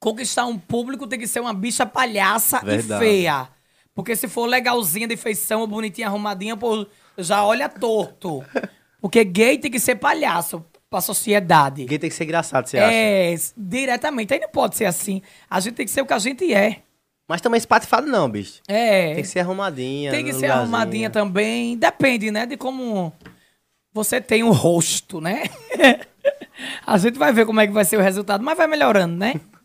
conquistar 0.00 0.46
um 0.46 0.58
público 0.58 1.06
tem 1.06 1.18
que 1.18 1.26
ser 1.26 1.40
uma 1.40 1.52
bicha 1.52 1.84
palhaça 1.84 2.58
Verdade. 2.60 3.04
e 3.04 3.06
feia. 3.06 3.57
Porque 3.98 4.14
se 4.14 4.28
for 4.28 4.46
legalzinha 4.46 5.08
de 5.08 5.16
feição, 5.16 5.66
bonitinha, 5.66 6.06
arrumadinha, 6.06 6.56
pô, 6.56 6.86
já 7.18 7.44
olha 7.44 7.68
torto. 7.68 8.44
Porque 9.00 9.24
gay 9.24 9.58
tem 9.58 9.72
que 9.72 9.80
ser 9.80 9.96
palhaço 9.96 10.64
pra 10.88 11.00
sociedade. 11.00 11.82
Ninguém 11.82 11.98
tem 11.98 12.08
que 12.08 12.14
ser 12.14 12.22
engraçado, 12.22 12.68
você 12.68 12.78
acha? 12.78 12.94
É, 12.94 13.34
diretamente. 13.56 14.32
Aí 14.32 14.38
não 14.38 14.50
pode 14.50 14.76
ser 14.76 14.84
assim. 14.84 15.20
A 15.50 15.58
gente 15.58 15.74
tem 15.74 15.84
que 15.84 15.90
ser 15.90 16.02
o 16.02 16.06
que 16.06 16.12
a 16.12 16.18
gente 16.20 16.54
é. 16.54 16.82
Mas 17.26 17.40
também 17.40 17.58
espatifado 17.58 18.06
não, 18.06 18.30
bicho. 18.30 18.62
É. 18.68 19.14
Tem 19.14 19.22
que 19.24 19.28
ser 19.28 19.40
arrumadinha. 19.40 20.12
Tem 20.12 20.24
que 20.24 20.32
ser 20.32 20.42
lugarzinho. 20.42 20.62
arrumadinha 20.62 21.10
também. 21.10 21.76
Depende, 21.76 22.30
né? 22.30 22.46
De 22.46 22.56
como 22.56 23.12
você 23.92 24.20
tem 24.20 24.44
o 24.44 24.52
rosto, 24.52 25.20
né? 25.20 25.42
a 26.86 26.96
gente 26.98 27.18
vai 27.18 27.32
ver 27.32 27.46
como 27.46 27.58
é 27.58 27.66
que 27.66 27.72
vai 27.72 27.84
ser 27.84 27.96
o 27.96 28.00
resultado, 28.00 28.44
mas 28.44 28.56
vai 28.56 28.68
melhorando, 28.68 29.16
né? 29.16 29.40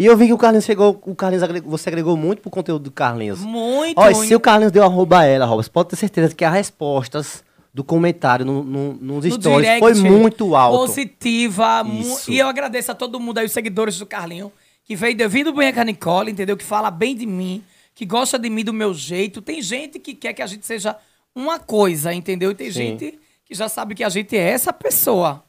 E 0.00 0.06
eu 0.06 0.16
vi 0.16 0.28
que 0.28 0.32
o 0.32 0.38
Carlinhos 0.38 0.64
chegou, 0.64 0.98
o 1.04 1.14
Carlinhos 1.14 1.42
agregou, 1.42 1.70
você 1.70 1.90
agregou 1.90 2.16
muito 2.16 2.40
pro 2.40 2.50
conteúdo 2.50 2.84
do 2.84 2.90
Carlinhos. 2.90 3.40
Muito. 3.40 3.98
Olha, 3.98 4.14
se 4.14 4.34
o 4.34 4.40
Carlinhos 4.40 4.72
deu 4.72 4.82
arroba 4.82 5.18
a 5.18 5.24
ela, 5.26 5.44
Robson, 5.44 5.70
pode 5.70 5.90
ter 5.90 5.96
certeza 5.96 6.34
que 6.34 6.42
as 6.42 6.54
respostas 6.54 7.44
do 7.72 7.84
comentário 7.84 8.46
no, 8.46 8.64
no, 8.64 8.94
nos 8.94 9.26
no 9.26 9.32
stories 9.32 9.68
direct, 9.68 9.80
foi 9.80 9.94
muito 9.94 10.56
alto. 10.56 10.86
Positiva. 10.86 11.84
mu-. 11.84 12.18
E 12.28 12.38
eu 12.38 12.48
agradeço 12.48 12.90
a 12.90 12.94
todo 12.94 13.20
mundo 13.20 13.36
aí, 13.36 13.44
os 13.44 13.52
seguidores 13.52 13.98
do 13.98 14.06
Carlinho, 14.06 14.50
que 14.84 14.96
veio 14.96 15.14
devido 15.14 15.52
bem 15.52 15.68
a 15.68 15.84
Nicole, 15.84 16.32
entendeu? 16.32 16.56
Que 16.56 16.64
fala 16.64 16.90
bem 16.90 17.14
de 17.14 17.26
mim, 17.26 17.62
que 17.94 18.06
gosta 18.06 18.38
de 18.38 18.48
mim 18.48 18.64
do 18.64 18.72
meu 18.72 18.94
jeito. 18.94 19.42
Tem 19.42 19.60
gente 19.60 19.98
que 19.98 20.14
quer 20.14 20.32
que 20.32 20.40
a 20.40 20.46
gente 20.46 20.64
seja 20.64 20.96
uma 21.34 21.58
coisa, 21.58 22.10
entendeu? 22.14 22.52
E 22.52 22.54
tem 22.54 22.68
Sim. 22.68 22.72
gente 22.72 23.18
que 23.44 23.54
já 23.54 23.68
sabe 23.68 23.94
que 23.94 24.02
a 24.02 24.08
gente 24.08 24.34
é 24.34 24.48
essa 24.48 24.72
pessoa. 24.72 25.44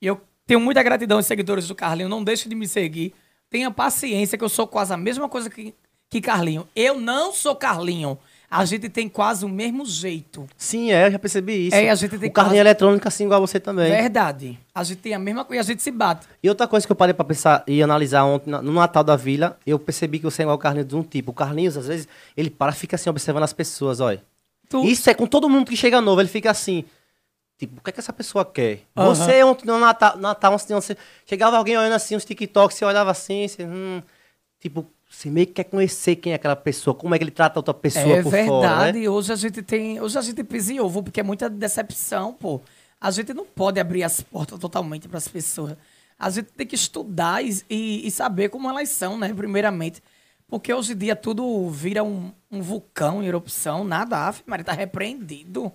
E 0.00 0.06
eu 0.06 0.20
tenho 0.46 0.60
muita 0.60 0.80
gratidão 0.80 1.16
aos 1.16 1.26
seguidores 1.26 1.66
do 1.66 1.74
Carlinho. 1.74 2.08
Não 2.08 2.22
deixe 2.22 2.48
de 2.48 2.54
me 2.54 2.68
seguir. 2.68 3.12
Tenha 3.50 3.70
paciência, 3.70 4.36
que 4.36 4.44
eu 4.44 4.48
sou 4.48 4.66
quase 4.66 4.92
a 4.92 4.96
mesma 4.96 5.28
coisa 5.28 5.48
que, 5.48 5.74
que 6.10 6.20
Carlinho. 6.20 6.66
Eu 6.74 6.98
não 7.00 7.32
sou 7.32 7.54
Carlinho. 7.54 8.18
A 8.48 8.64
gente 8.64 8.88
tem 8.88 9.08
quase 9.08 9.44
o 9.44 9.48
mesmo 9.48 9.84
jeito. 9.84 10.46
Sim, 10.56 10.92
é, 10.92 11.06
eu 11.08 11.10
já 11.10 11.18
percebi 11.18 11.66
isso. 11.66 11.74
É, 11.76 11.90
a 11.90 11.94
gente 11.96 12.16
tem 12.16 12.28
o 12.28 12.32
Carlinhos 12.32 12.34
quase- 12.34 12.56
é 12.58 12.60
eletrônico 12.60 13.08
assim 13.08 13.24
igual 13.24 13.40
você 13.40 13.58
também. 13.58 13.90
Verdade. 13.90 14.56
A 14.72 14.84
gente 14.84 14.98
tem 14.98 15.14
a 15.14 15.18
mesma 15.18 15.44
coisa, 15.44 15.62
a 15.62 15.64
gente 15.64 15.82
se 15.82 15.90
bate. 15.90 16.26
E 16.40 16.48
outra 16.48 16.68
coisa 16.68 16.86
que 16.86 16.92
eu 16.92 16.96
parei 16.96 17.12
pra 17.12 17.24
pensar 17.24 17.64
e 17.66 17.82
analisar 17.82 18.24
ontem, 18.24 18.50
no 18.50 18.72
Natal 18.72 19.02
da 19.02 19.16
Vila, 19.16 19.58
eu 19.66 19.78
percebi 19.80 20.18
que 20.20 20.24
você 20.24 20.42
é 20.42 20.44
igual 20.44 20.56
o 20.56 20.60
Carlinhos 20.60 20.88
de 20.88 20.94
um 20.94 21.02
tipo. 21.02 21.32
O 21.32 21.34
Carlinhos, 21.34 21.76
às 21.76 21.88
vezes, 21.88 22.06
ele 22.36 22.48
para 22.50 22.70
e 22.70 22.74
fica 22.76 22.94
assim, 22.94 23.10
observando 23.10 23.42
as 23.42 23.52
pessoas, 23.52 23.98
olha. 23.98 24.22
Tu- 24.68 24.84
Isso 24.84 25.10
é 25.10 25.14
com 25.14 25.26
todo 25.26 25.48
mundo 25.48 25.68
que 25.68 25.76
chega 25.76 26.00
novo, 26.00 26.20
ele 26.20 26.28
fica 26.28 26.50
assim. 26.50 26.84
Tipo, 27.58 27.80
o 27.80 27.82
que 27.82 27.90
é 27.90 27.92
que 27.92 28.00
essa 28.00 28.12
pessoa 28.12 28.44
quer? 28.44 28.82
Você 28.94 29.42
ontem 29.42 29.66
no 29.66 29.78
Natal, 29.78 30.16
Natal 30.18 30.52
ontem, 30.54 30.74
você 30.74 30.96
chegava 31.24 31.56
alguém 31.56 31.76
olhando 31.76 31.94
assim, 31.94 32.14
uns 32.14 32.24
TikToks, 32.24 32.76
você 32.76 32.84
olhava 32.84 33.10
assim, 33.10 33.48
você, 33.48 33.64
hum, 33.64 34.02
tipo, 34.60 34.86
você 35.10 35.30
meio 35.30 35.46
que 35.46 35.54
quer 35.54 35.64
conhecer 35.64 36.16
quem 36.16 36.32
é 36.32 36.34
aquela 36.36 36.56
pessoa, 36.56 36.94
como 36.94 37.14
é 37.14 37.18
que 37.18 37.24
ele 37.24 37.30
trata 37.30 37.58
outra 37.58 37.72
pessoa 37.72 38.16
É 38.18 38.22
por 38.22 38.30
verdade. 38.30 38.48
fora, 38.50 38.92
né? 38.92 39.08
Hoje 39.08 39.32
a 39.32 39.36
gente 39.36 39.62
tem. 39.62 40.00
Hoje 40.00 40.18
a 40.18 40.20
gente 40.22 40.44
pisa 40.44 40.72
em 40.72 40.80
ovo, 40.80 41.02
porque 41.02 41.20
é 41.20 41.22
muita 41.22 41.48
decepção, 41.48 42.34
pô. 42.34 42.60
A 43.00 43.10
gente 43.10 43.32
não 43.32 43.44
pode 43.46 43.78
abrir 43.80 44.02
as 44.02 44.20
portas 44.20 44.58
totalmente 44.58 45.08
para 45.08 45.18
as 45.18 45.28
pessoas. 45.28 45.76
A 46.18 46.28
gente 46.28 46.46
tem 46.52 46.66
que 46.66 46.74
estudar 46.74 47.42
e, 47.44 47.62
e- 47.70 48.06
e 48.06 48.10
saber 48.10 48.48
como 48.50 48.68
elas 48.68 48.88
são, 48.90 49.16
né? 49.18 49.32
Primeiramente. 49.32 50.02
Porque 50.48 50.72
hoje 50.72 50.92
em 50.92 50.96
dia 50.96 51.14
tudo 51.16 51.68
vira 51.70 52.02
um, 52.04 52.32
um 52.50 52.60
vulcão 52.60 53.22
em 53.22 53.26
erupção. 53.26 53.82
Nada, 53.84 54.28
af, 54.28 54.42
Maria, 54.46 54.64
tá 54.64 54.72
repreendido. 54.72 55.72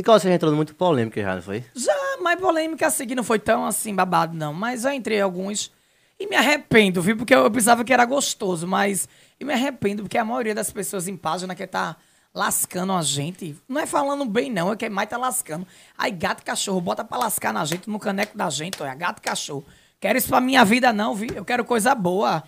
Nicole, 0.00 0.18
você 0.18 0.28
já 0.28 0.34
entrou 0.34 0.54
muito 0.54 0.74
polêmica 0.74 1.20
já, 1.20 1.34
não 1.34 1.42
foi? 1.42 1.62
Já, 1.74 2.16
mas 2.22 2.40
polêmica 2.40 2.86
assim, 2.86 3.06
que 3.06 3.14
não 3.14 3.22
foi 3.22 3.38
tão 3.38 3.66
assim 3.66 3.94
babado, 3.94 4.34
não. 4.34 4.54
Mas 4.54 4.82
já 4.82 4.94
entrei 4.94 5.20
alguns 5.20 5.70
e 6.18 6.26
me 6.26 6.36
arrependo, 6.36 7.02
viu? 7.02 7.18
Porque 7.18 7.34
eu, 7.34 7.40
eu 7.44 7.50
pensava 7.50 7.84
que 7.84 7.92
era 7.92 8.06
gostoso, 8.06 8.66
mas. 8.66 9.06
E 9.38 9.44
me 9.44 9.52
arrependo, 9.52 10.02
porque 10.02 10.16
a 10.16 10.24
maioria 10.24 10.54
das 10.54 10.70
pessoas 10.70 11.06
em 11.06 11.16
página 11.16 11.54
quer 11.54 11.66
tá 11.66 11.96
lascando 12.34 12.94
a 12.94 13.02
gente. 13.02 13.54
Não 13.68 13.78
é 13.78 13.86
falando 13.86 14.24
bem, 14.24 14.50
não, 14.50 14.72
é 14.72 14.76
que 14.76 14.88
mais 14.88 15.08
tá 15.08 15.18
lascando. 15.18 15.66
Aí 15.98 16.10
gato 16.10 16.40
e 16.40 16.44
cachorro, 16.44 16.80
bota 16.80 17.04
pra 17.04 17.18
lascar 17.18 17.52
na 17.52 17.64
gente, 17.66 17.88
no 17.88 17.98
caneco 17.98 18.36
da 18.36 18.48
gente, 18.48 18.82
olha, 18.82 18.94
gato 18.94 19.18
e 19.18 19.22
cachorro. 19.22 19.64
Quero 20.00 20.16
isso 20.16 20.28
pra 20.28 20.40
minha 20.40 20.64
vida, 20.64 20.94
não, 20.94 21.14
viu? 21.14 21.28
Eu 21.34 21.44
quero 21.44 21.62
coisa 21.62 21.94
boa. 21.94 22.42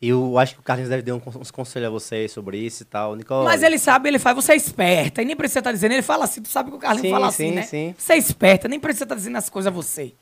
Eu 0.00 0.38
acho 0.38 0.54
que 0.54 0.60
o 0.60 0.62
Carlinhos 0.62 0.90
deve 0.90 1.02
dar 1.02 1.14
uns 1.14 1.50
conselhos 1.50 1.86
a 1.86 1.90
você 1.90 2.28
sobre 2.28 2.58
isso 2.58 2.82
e 2.82 2.86
tal. 2.86 3.16
Nicole. 3.16 3.44
Mas 3.44 3.62
ele 3.62 3.78
sabe, 3.78 4.08
ele 4.08 4.18
faz, 4.18 4.36
você 4.36 4.52
é 4.52 4.56
esperta. 4.56 5.22
E 5.22 5.24
nem 5.24 5.34
precisa 5.34 5.60
estar 5.60 5.72
dizendo, 5.72 5.92
ele 5.92 6.02
fala 6.02 6.24
assim, 6.24 6.42
tu 6.42 6.48
sabe 6.48 6.70
que 6.70 6.76
o 6.76 6.78
Carlinhos 6.78 7.06
Sim, 7.08 7.10
fala 7.10 7.26
assim, 7.28 7.48
sim, 7.48 7.54
né? 7.54 7.62
sim. 7.62 7.94
Você 7.96 8.12
é 8.12 8.16
esperta, 8.18 8.68
nem 8.68 8.78
precisa 8.78 9.04
estar 9.04 9.14
dizendo 9.14 9.38
as 9.38 9.48
coisas 9.48 9.68
a 9.68 9.74
você. 9.74 10.12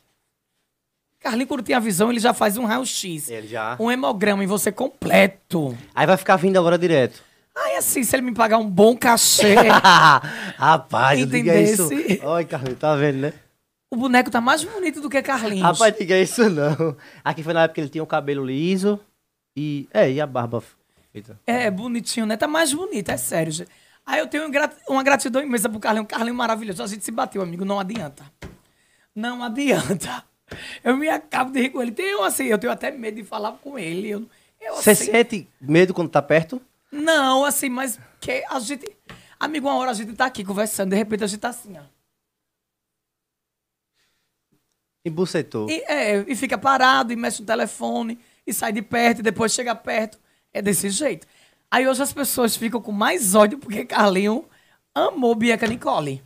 Carlinhos, 1.19 1.49
quando 1.49 1.63
tem 1.63 1.75
a 1.75 1.81
visão, 1.81 2.11
ele 2.11 2.21
já 2.21 2.33
faz 2.33 2.57
um 2.57 2.65
raio-x. 2.65 3.31
Ele 3.31 3.49
já. 3.49 3.77
Um 3.81 3.91
hemograma 3.91 4.45
em 4.45 4.47
você 4.47 4.71
completo. 4.71 5.77
Aí 5.95 6.07
vai 6.07 6.17
ficar 6.17 6.37
vindo 6.37 6.57
agora 6.59 6.79
direto. 6.79 7.23
Aí 7.57 7.77
assim, 7.77 8.03
se 8.03 8.15
ele 8.15 8.23
me 8.23 8.35
pagar 8.35 8.59
um 8.59 8.69
bom 8.69 8.97
cachê, 8.97 9.55
Rapaz, 10.59 11.27
diga 11.29 11.59
isso. 11.61 11.93
Entendesse? 11.93 12.21
Olha, 12.25 12.45
Carlinhos, 12.45 12.79
tá 12.79 12.95
vendo, 12.95 13.19
né? 13.19 13.33
o 13.91 13.97
boneco 13.97 14.29
tá 14.29 14.41
mais 14.41 14.65
bonito 14.65 15.01
do 15.01 15.09
que 15.09 15.23
Carlinhos. 15.23 15.63
Rapaz, 15.63 15.95
diga 15.97 16.19
isso 16.19 16.51
não. 16.51 16.97
Aqui 17.25 17.43
foi 17.43 17.53
na 17.55 17.63
época 17.63 17.77
que 17.77 17.81
ele 17.81 17.89
tinha 17.89 18.03
o 18.03 18.07
cabelo 18.07 18.45
liso 18.45 19.01
e. 19.57 19.89
É, 19.93 20.11
e 20.11 20.21
a 20.21 20.27
barba 20.27 20.63
feita. 21.13 21.39
É, 21.47 21.71
bonitinho, 21.71 22.27
né? 22.27 22.37
Tá 22.37 22.49
mais 22.49 22.73
bonito, 22.73 23.11
é 23.11 23.17
sério. 23.17 23.53
gente. 23.53 23.71
Aí 24.07 24.21
eu 24.21 24.27
tenho 24.27 24.51
uma 24.89 25.03
gratidão 25.03 25.43
imensa 25.43 25.69
pro 25.69 25.81
Carlinhos. 25.81 26.09
Carlinhos 26.09 26.37
maravilhoso. 26.37 26.83
A 26.83 26.87
gente 26.87 27.05
se 27.05 27.11
bateu, 27.11 27.41
amigo. 27.41 27.65
Não 27.65 27.81
adianta. 27.81 28.25
Não 29.15 29.43
adianta. 29.43 30.25
Eu 30.85 30.97
me 30.97 31.09
acabo 31.09 31.51
de 31.51 31.63
rir 31.63 31.71
com 31.71 31.81
ele. 31.81 31.91
Tenho 31.91 32.23
assim, 32.23 32.45
eu 32.45 32.59
tenho 32.59 32.73
até 32.73 32.91
medo 32.91 33.17
de 33.17 33.25
falar 33.25 33.53
com 33.53 33.79
ele. 33.79 34.11
Eu, 34.11 34.29
eu, 34.61 34.75
Você 34.75 34.91
assim, 34.91 35.07
sente 35.07 35.49
medo 35.59 35.95
quando 35.95 36.11
tá 36.11 36.21
perto? 36.21 36.61
Não, 36.93 37.45
assim, 37.45 37.71
mas 37.71 37.99
que 38.21 38.45
a 38.49 38.61
gente. 38.61 38.87
Amigo, 39.41 39.67
uma 39.67 39.77
hora 39.77 39.91
a 39.91 39.95
gente 39.95 40.13
tá 40.13 40.27
aqui 40.27 40.45
conversando, 40.45 40.91
de 40.91 40.97
repente 40.97 41.25
a 41.25 41.27
gente 41.27 41.41
tá 41.41 41.49
assim, 41.49 41.77
ó. 41.79 41.83
E 45.05 45.11
bucetou. 45.11 45.69
E, 45.69 45.83
é, 45.87 46.25
e 46.29 46.37
fica 46.37 46.57
parado, 46.57 47.13
e 47.13 47.17
mexe 47.17 47.41
no 47.41 47.47
telefone, 47.47 48.19
e 48.47 48.53
sai 48.53 48.73
de 48.73 48.83
perto, 48.83 49.19
e 49.21 49.23
depois 49.23 49.53
chega 49.53 49.75
perto. 49.75 50.19
É 50.53 50.61
desse 50.63 50.89
jeito. 50.91 51.27
Aí 51.71 51.87
hoje 51.89 52.03
as 52.03 52.13
pessoas 52.13 52.57
ficam 52.57 52.81
com 52.81 52.93
mais 52.93 53.35
ódio 53.35 53.59
porque 53.59 53.85
Carlinho 53.85 54.45
amou 54.95 55.35
Bianca 55.35 55.67
Nicole. 55.67 56.23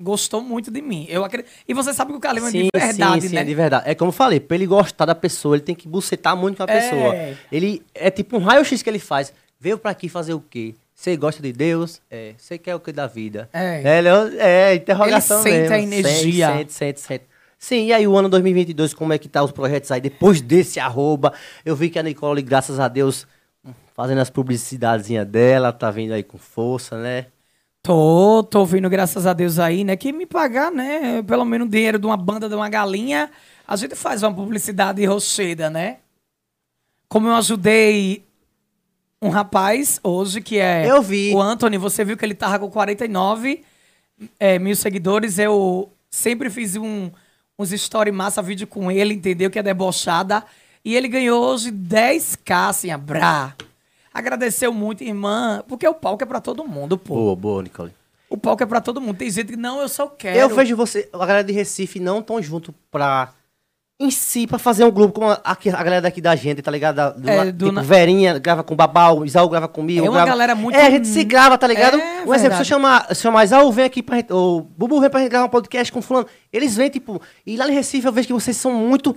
Gostou 0.00 0.42
muito 0.42 0.70
de 0.70 0.82
mim. 0.82 1.06
Eu 1.08 1.24
acredito. 1.24 1.50
E 1.66 1.72
você 1.72 1.92
sabe 1.94 2.12
que 2.12 2.18
o 2.18 2.20
Carlinho 2.20 2.46
é 2.46 2.50
de 2.50 2.68
verdade, 2.74 3.22
sim, 3.22 3.28
sim, 3.28 3.34
né? 3.34 3.40
é 3.40 3.44
de 3.44 3.54
verdade. 3.54 3.90
É 3.90 3.94
como 3.94 4.08
eu 4.10 4.12
falei, 4.12 4.38
pra 4.40 4.54
ele 4.54 4.66
gostar 4.66 5.06
da 5.06 5.14
pessoa, 5.14 5.56
ele 5.56 5.62
tem 5.64 5.74
que 5.74 5.88
bucetar 5.88 6.36
muito 6.36 6.58
com 6.58 6.62
a 6.64 6.66
É. 6.74 6.80
pessoa. 6.80 7.14
Ele 7.50 7.82
é 7.94 8.10
tipo 8.10 8.36
um 8.36 8.40
raio-x 8.40 8.82
que 8.82 8.90
ele 8.90 8.98
faz. 8.98 9.32
Veio 9.58 9.78
pra 9.78 9.90
aqui 9.92 10.08
fazer 10.08 10.34
o 10.34 10.40
quê? 10.40 10.74
Você 10.94 11.16
gosta 11.16 11.42
de 11.42 11.52
Deus? 11.52 12.00
É. 12.10 12.34
Você 12.36 12.56
quer 12.58 12.74
o 12.74 12.80
que 12.80 12.92
da 12.92 13.06
vida? 13.06 13.48
É. 13.52 13.98
Ele 13.98 14.08
é, 14.38 14.70
é 14.72 14.74
interrogação 14.74 15.40
Ele 15.46 15.50
sente 15.50 15.60
mesmo. 15.60 15.74
a 15.74 15.78
energia. 15.80 16.46
Sente, 16.48 16.72
sente, 16.72 16.72
sente, 16.72 17.00
sente. 17.00 17.24
Sim, 17.58 17.86
e 17.86 17.92
aí 17.92 18.06
o 18.06 18.16
ano 18.16 18.28
2022, 18.28 18.92
como 18.94 19.12
é 19.12 19.18
que 19.18 19.28
tá 19.28 19.42
os 19.42 19.50
projetos 19.50 19.90
aí? 19.90 20.00
Depois 20.00 20.40
desse 20.40 20.78
arroba, 20.78 21.32
eu 21.64 21.74
vi 21.74 21.88
que 21.88 21.98
a 21.98 22.02
Nicole, 22.02 22.42
graças 22.42 22.78
a 22.78 22.86
Deus, 22.86 23.26
fazendo 23.94 24.20
as 24.20 24.30
publicidadezinhas 24.30 25.26
dela, 25.26 25.72
tá 25.72 25.90
vindo 25.90 26.12
aí 26.12 26.22
com 26.22 26.38
força, 26.38 27.00
né? 27.00 27.26
Tô, 27.82 28.42
tô 28.42 28.60
ouvindo, 28.60 28.90
graças 28.90 29.26
a 29.26 29.32
Deus 29.32 29.58
aí, 29.58 29.84
né? 29.84 29.96
Que 29.96 30.12
me 30.12 30.26
pagar, 30.26 30.72
né? 30.72 31.22
Pelo 31.22 31.44
menos 31.44 31.70
dinheiro 31.70 31.98
de 31.98 32.06
uma 32.06 32.16
banda, 32.16 32.48
de 32.48 32.54
uma 32.54 32.68
galinha, 32.68 33.30
a 33.66 33.76
gente 33.76 33.94
faz 33.94 34.22
uma 34.22 34.34
publicidade 34.34 35.04
rocheda, 35.04 35.70
né? 35.70 35.98
Como 37.08 37.28
eu 37.28 37.34
ajudei 37.34 38.24
um 39.22 39.28
rapaz 39.28 40.00
hoje, 40.02 40.40
que 40.40 40.58
é 40.58 40.90
Eu 40.90 41.00
vi. 41.00 41.32
o 41.34 41.40
Anthony, 41.40 41.78
você 41.78 42.04
viu 42.04 42.16
que 42.16 42.24
ele 42.24 42.34
tava 42.34 42.58
com 42.58 42.68
49 42.68 43.64
é, 44.38 44.58
mil 44.58 44.76
seguidores. 44.76 45.38
Eu 45.38 45.90
sempre 46.10 46.50
fiz 46.50 46.76
um, 46.76 47.10
uns 47.58 47.72
story 47.72 48.12
massa 48.12 48.42
vídeo 48.42 48.66
com 48.66 48.90
ele, 48.90 49.14
entendeu? 49.14 49.50
Que 49.50 49.58
é 49.58 49.62
debochada. 49.62 50.44
E 50.84 50.94
ele 50.94 51.08
ganhou 51.08 51.42
hoje 51.44 51.72
10k, 51.72 52.68
assim, 52.68 52.90
a 52.90 52.98
brá. 52.98 53.54
Agradeceu 54.12 54.72
muito, 54.72 55.02
irmã, 55.02 55.62
porque 55.66 55.86
o 55.86 55.94
palco 55.94 56.22
é 56.22 56.26
pra 56.26 56.40
todo 56.40 56.66
mundo, 56.66 56.96
pô. 56.96 57.14
Boa, 57.14 57.36
boa, 57.36 57.62
Nicole. 57.62 57.92
O 58.28 58.36
palco 58.36 58.62
é 58.62 58.66
pra 58.66 58.80
todo 58.80 59.00
mundo. 59.00 59.16
Tem 59.16 59.30
gente 59.30 59.48
que 59.48 59.56
não, 59.56 59.80
eu 59.80 59.88
só 59.88 60.06
quero. 60.06 60.38
Eu 60.38 60.48
vejo 60.48 60.76
você, 60.76 61.08
a 61.12 61.18
galera 61.18 61.44
de 61.44 61.52
Recife 61.52 61.98
não 61.98 62.22
tão 62.22 62.40
junto 62.42 62.74
pra. 62.90 63.32
Em 63.98 64.10
si, 64.10 64.46
pra 64.46 64.58
fazer 64.58 64.84
um 64.84 64.90
grupo 64.90 65.14
como 65.14 65.30
a, 65.30 65.40
a 65.42 65.54
galera 65.82 66.02
daqui 66.02 66.20
da 66.20 66.36
gente, 66.36 66.60
tá 66.60 66.70
ligado? 66.70 66.96
Da- 66.96 67.10
do, 67.12 67.30
É, 67.30 67.44
do 67.50 67.64
tipo, 67.64 67.72
na- 67.72 67.80
Verinha 67.80 68.38
grava 68.38 68.62
com 68.62 68.76
Babal, 68.76 69.24
Isaú 69.24 69.48
grava 69.48 69.66
comigo. 69.68 70.04
É 70.04 70.10
uma 70.10 70.16
grava- 70.16 70.30
galera 70.32 70.54
muito- 70.54 70.76
É, 70.76 70.86
a 70.86 70.90
gente 70.90 71.08
se 71.08 71.24
grava, 71.24 71.56
tá 71.56 71.66
ligado? 71.66 71.98
É, 71.98 72.22
um 72.26 72.34
exemplo, 72.34 72.56
se 72.56 72.60
eu 72.60 72.66
chamar, 72.66 73.04
se 73.06 73.12
eu 73.12 73.16
chamar 73.16 73.44
Isaú, 73.44 73.72
vem 73.72 73.86
aqui 73.86 74.02
pra 74.02 74.16
gente. 74.16 74.30
Ou 74.34 74.60
Bubu 74.60 75.00
vem 75.00 75.08
pra 75.08 75.20
gente 75.20 75.30
gravar 75.30 75.46
um 75.46 75.48
podcast 75.48 75.90
com 75.90 76.02
fulano. 76.02 76.26
Eles 76.52 76.76
vêm, 76.76 76.90
tipo. 76.90 77.18
E 77.46 77.56
lá 77.56 77.66
em 77.70 77.72
Recife 77.72 78.06
eu 78.06 78.12
vejo 78.12 78.26
que 78.26 78.34
vocês 78.34 78.58
são 78.58 78.70
muito. 78.74 79.16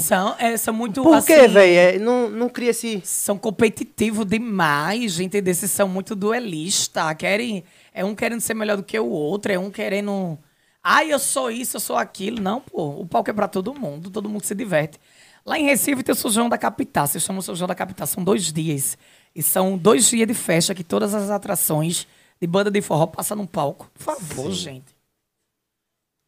São, 0.00 0.36
é, 0.38 0.56
são 0.56 0.72
muito. 0.72 1.02
Por 1.02 1.14
assim, 1.14 1.26
quê, 1.34 1.48
velho? 1.48 1.58
É, 1.76 1.98
não, 1.98 2.30
não 2.30 2.48
cria 2.48 2.70
esse. 2.70 3.02
São 3.04 3.36
competitivos 3.36 4.24
demais, 4.24 5.18
entendeu? 5.18 5.52
Vocês 5.52 5.72
são 5.72 5.88
muito 5.88 6.14
duelistas. 6.14 7.14
Querem. 7.18 7.64
É 7.92 8.04
um 8.04 8.14
querendo 8.14 8.40
ser 8.40 8.54
melhor 8.54 8.76
do 8.76 8.84
que 8.84 8.96
o 8.96 9.08
outro, 9.08 9.50
é 9.52 9.58
um 9.58 9.72
querendo. 9.72 10.38
Ai, 10.86 11.10
eu 11.10 11.18
sou 11.18 11.50
isso, 11.50 11.76
eu 11.76 11.80
sou 11.80 11.96
aquilo. 11.96 12.42
Não, 12.42 12.60
pô. 12.60 13.00
O 13.00 13.06
palco 13.06 13.30
é 13.30 13.32
pra 13.32 13.48
todo 13.48 13.72
mundo, 13.72 14.10
todo 14.10 14.28
mundo 14.28 14.44
se 14.44 14.54
diverte. 14.54 15.00
Lá 15.44 15.58
em 15.58 15.64
Recife 15.64 16.02
tem 16.02 16.12
o 16.12 16.16
São 16.16 16.30
João 16.30 16.48
da 16.48 16.58
Capital. 16.58 17.06
Vocês 17.06 17.24
chamam 17.24 17.40
o 17.40 17.42
São 17.42 17.54
João 17.54 17.68
da 17.68 17.74
Capital. 17.74 18.06
São 18.06 18.22
dois 18.22 18.52
dias. 18.52 18.98
E 19.34 19.42
são 19.42 19.78
dois 19.78 20.08
dias 20.08 20.28
de 20.28 20.34
festa 20.34 20.74
que 20.74 20.84
todas 20.84 21.14
as 21.14 21.30
atrações 21.30 22.06
de 22.40 22.46
banda 22.46 22.70
de 22.70 22.82
forró 22.82 23.06
passam 23.06 23.38
num 23.38 23.46
palco. 23.46 23.90
Por 23.94 24.02
favor, 24.02 24.52
gente. 24.52 24.94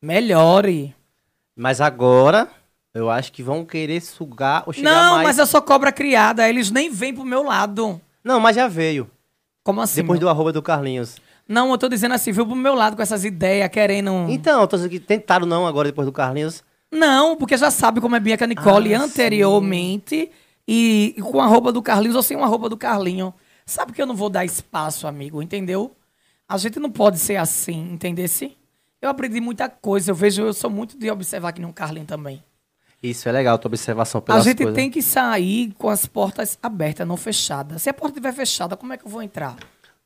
Melhore. 0.03 0.95
Mas 1.55 1.81
agora, 1.81 2.51
eu 2.95 3.11
acho 3.11 3.33
que 3.33 3.43
vão 3.43 3.65
querer 3.65 4.01
sugar 4.01 4.65
ou 4.67 4.73
chegar 4.73 4.91
Não, 4.91 5.15
mais... 5.17 5.29
mas 5.29 5.39
eu 5.39 5.47
sou 5.47 5.61
cobra 5.61 5.93
criada. 5.93 6.49
Eles 6.49 6.71
nem 6.71 6.91
vêm 6.91 7.15
pro 7.15 7.25
meu 7.25 7.43
lado. 7.43 8.01
Não, 8.25 8.41
mas 8.41 8.57
já 8.57 8.69
veio. 8.69 9.11
Como 9.63 9.81
assim? 9.81 10.01
Depois 10.01 10.21
do 10.21 10.29
arroba 10.29 10.53
do 10.53 10.63
Carlinhos. 10.63 11.17
Não, 11.49 11.71
eu 11.71 11.79
tô 11.79 11.89
dizendo 11.89 12.15
assim, 12.15 12.33
viu 12.33 12.45
pro 12.47 12.57
meu 12.57 12.75
lado 12.75 12.97
com 12.97 13.03
essas 13.03 13.25
ideias, 13.25 13.69
querendo. 13.69 14.11
Então, 14.29 14.61
eu 14.61 14.67
tô 14.67 14.77
dizendo 14.77 14.91
que 14.91 15.01
tentaram 15.01 15.47
não 15.47 15.67
agora, 15.67 15.89
depois 15.89 16.07
do 16.07 16.13
Carlinhos. 16.13 16.65
Não, 16.91 17.37
porque 17.37 17.57
já 17.57 17.71
sabe 17.71 18.01
como 18.01 18.17
é 18.17 18.21
Bianca 18.21 18.47
Nicole 18.47 18.95
Ah, 18.95 19.03
anteriormente. 19.03 20.31
E, 20.67 21.15
e 21.17 21.23
com 21.23 21.41
a 21.41 21.47
roupa 21.47 21.71
do 21.73 21.81
Carlinhos 21.83 22.17
ou 22.17 22.23
sem 22.23 22.37
uma 22.37 22.47
roupa 22.47 22.69
do 22.69 22.77
Carlinho. 22.77 23.33
Sabe 23.65 23.93
que 23.93 24.03
eu 24.03 24.07
não 24.07 24.15
vou 24.17 24.29
dar 24.29 24.45
espaço, 24.45 25.07
amigo, 25.07 25.41
entendeu? 25.43 25.95
A 26.49 26.57
gente 26.59 26.79
não 26.79 26.91
pode 26.91 27.19
ser 27.19 27.37
assim, 27.37 27.93
entendesse? 27.93 28.57
Eu 29.01 29.09
aprendi 29.11 29.41
muita 29.41 29.69
coisa. 29.69 30.11
Eu 30.11 30.15
vejo, 30.15 30.43
eu 30.43 30.53
sou 30.53 30.71
muito 30.71 30.99
de 30.99 31.11
observar 31.11 31.53
que 31.53 31.61
nem 31.61 31.69
um 31.69 31.73
Carlinho 31.73 32.07
também. 32.07 32.43
Isso 33.03 33.29
é 33.29 33.33
legal, 33.33 33.59
tua 33.59 33.69
observação 33.69 34.19
A 34.21 34.23
pelas 34.23 34.45
gente 34.45 34.59
coisas. 34.59 34.75
tem 34.75 34.91
que 34.91 35.03
sair 35.03 35.73
com 35.79 35.89
as 35.89 36.07
portas 36.07 36.59
abertas, 36.63 37.07
não 37.07 37.17
fechadas. 37.17 37.83
Se 37.83 37.91
a 37.91 37.95
porta 37.95 38.13
estiver 38.19 38.33
fechada, 38.33 38.77
como 38.77 38.93
é 38.93 38.97
que 38.97 39.05
eu 39.07 39.11
vou 39.11 39.23
entrar? 39.23 39.57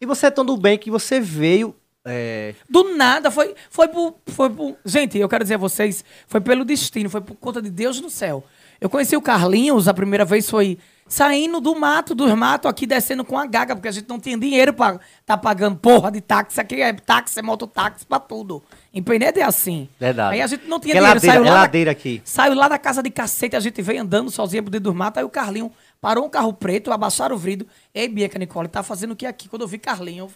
E 0.00 0.06
você 0.06 0.26
é 0.26 0.30
tão 0.30 0.44
do 0.44 0.56
bem 0.56 0.78
que 0.78 0.90
você 0.90 1.20
veio... 1.20 1.74
é, 2.04 2.54
Do 2.68 2.96
nada, 2.96 3.30
foi, 3.30 3.54
foi 3.68 3.88
por, 3.88 4.14
foi 4.28 4.48
por. 4.50 4.76
Gente, 4.84 5.18
eu 5.18 5.28
quero 5.28 5.44
dizer 5.44 5.54
a 5.54 5.58
vocês, 5.58 6.04
foi 6.26 6.40
pelo 6.40 6.64
destino, 6.64 7.10
foi 7.10 7.20
por 7.20 7.34
conta 7.36 7.60
de 7.60 7.70
Deus 7.70 8.00
no 8.00 8.08
céu. 8.08 8.42
Eu 8.80 8.88
conheci 8.88 9.14
o 9.14 9.20
Carlinhos, 9.20 9.88
a 9.88 9.92
primeira 9.92 10.24
vez 10.24 10.48
foi 10.48 10.78
saindo 11.06 11.60
do 11.60 11.78
mato, 11.78 12.14
dos 12.14 12.32
matos, 12.34 12.70
aqui 12.70 12.86
descendo 12.86 13.24
com 13.24 13.36
a 13.36 13.44
gaga, 13.44 13.74
porque 13.74 13.88
a 13.88 13.92
gente 13.92 14.08
não 14.08 14.18
tinha 14.18 14.38
dinheiro 14.38 14.72
pra 14.72 14.98
tá 15.26 15.36
pagando 15.36 15.76
porra 15.76 16.10
de 16.10 16.20
táxi. 16.22 16.58
Aqui 16.60 16.80
é 16.80 16.90
táxi, 16.94 17.40
é 17.40 17.42
mototáxi 17.42 18.06
pra 18.06 18.18
tudo. 18.18 18.62
Em 18.94 19.02
Penedo 19.02 19.38
é 19.38 19.42
assim. 19.42 19.86
Verdade. 19.98 20.34
Aí 20.34 20.40
a 20.40 20.46
gente 20.46 20.66
não 20.66 20.80
tinha 20.80 20.94
Que 20.94 20.98
dinheiro. 21.00 21.14
ladeira, 21.14 21.34
saiu 21.34 21.44
é 21.44 21.48
lá 21.50 21.54
da- 21.56 21.60
ladeira 21.62 21.90
aqui. 21.90 22.22
Saiu 22.24 22.54
lá 22.54 22.68
da 22.68 22.78
casa 22.78 23.02
de 23.02 23.10
cacete, 23.10 23.54
a 23.54 23.60
gente 23.60 23.82
veio 23.82 24.00
andando 24.00 24.30
sozinho 24.30 24.62
por 24.62 24.70
dentro 24.70 24.84
dos 24.84 24.94
matos, 24.94 25.18
aí 25.18 25.24
o 25.24 25.28
Carlinho 25.28 25.70
parou 26.00 26.24
um 26.24 26.30
carro 26.30 26.52
preto, 26.52 26.92
abaixaram 26.92 27.36
o 27.36 27.38
vidro. 27.38 27.68
Ei, 27.94 28.08
Bianca 28.08 28.38
Nicole, 28.38 28.68
tá 28.68 28.82
fazendo 28.82 29.12
o 29.12 29.16
que 29.16 29.26
aqui? 29.26 29.48
Quando 29.48 29.62
eu 29.62 29.68
vi 29.68 29.78
Carlinho 29.78 30.30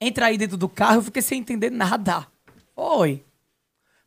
entrar 0.00 0.26
aí 0.26 0.38
dentro 0.38 0.56
do 0.56 0.68
carro, 0.68 0.96
eu 0.96 1.02
fiquei 1.02 1.22
sem 1.22 1.40
entender 1.40 1.70
nada. 1.70 2.26
Oi. 2.74 3.24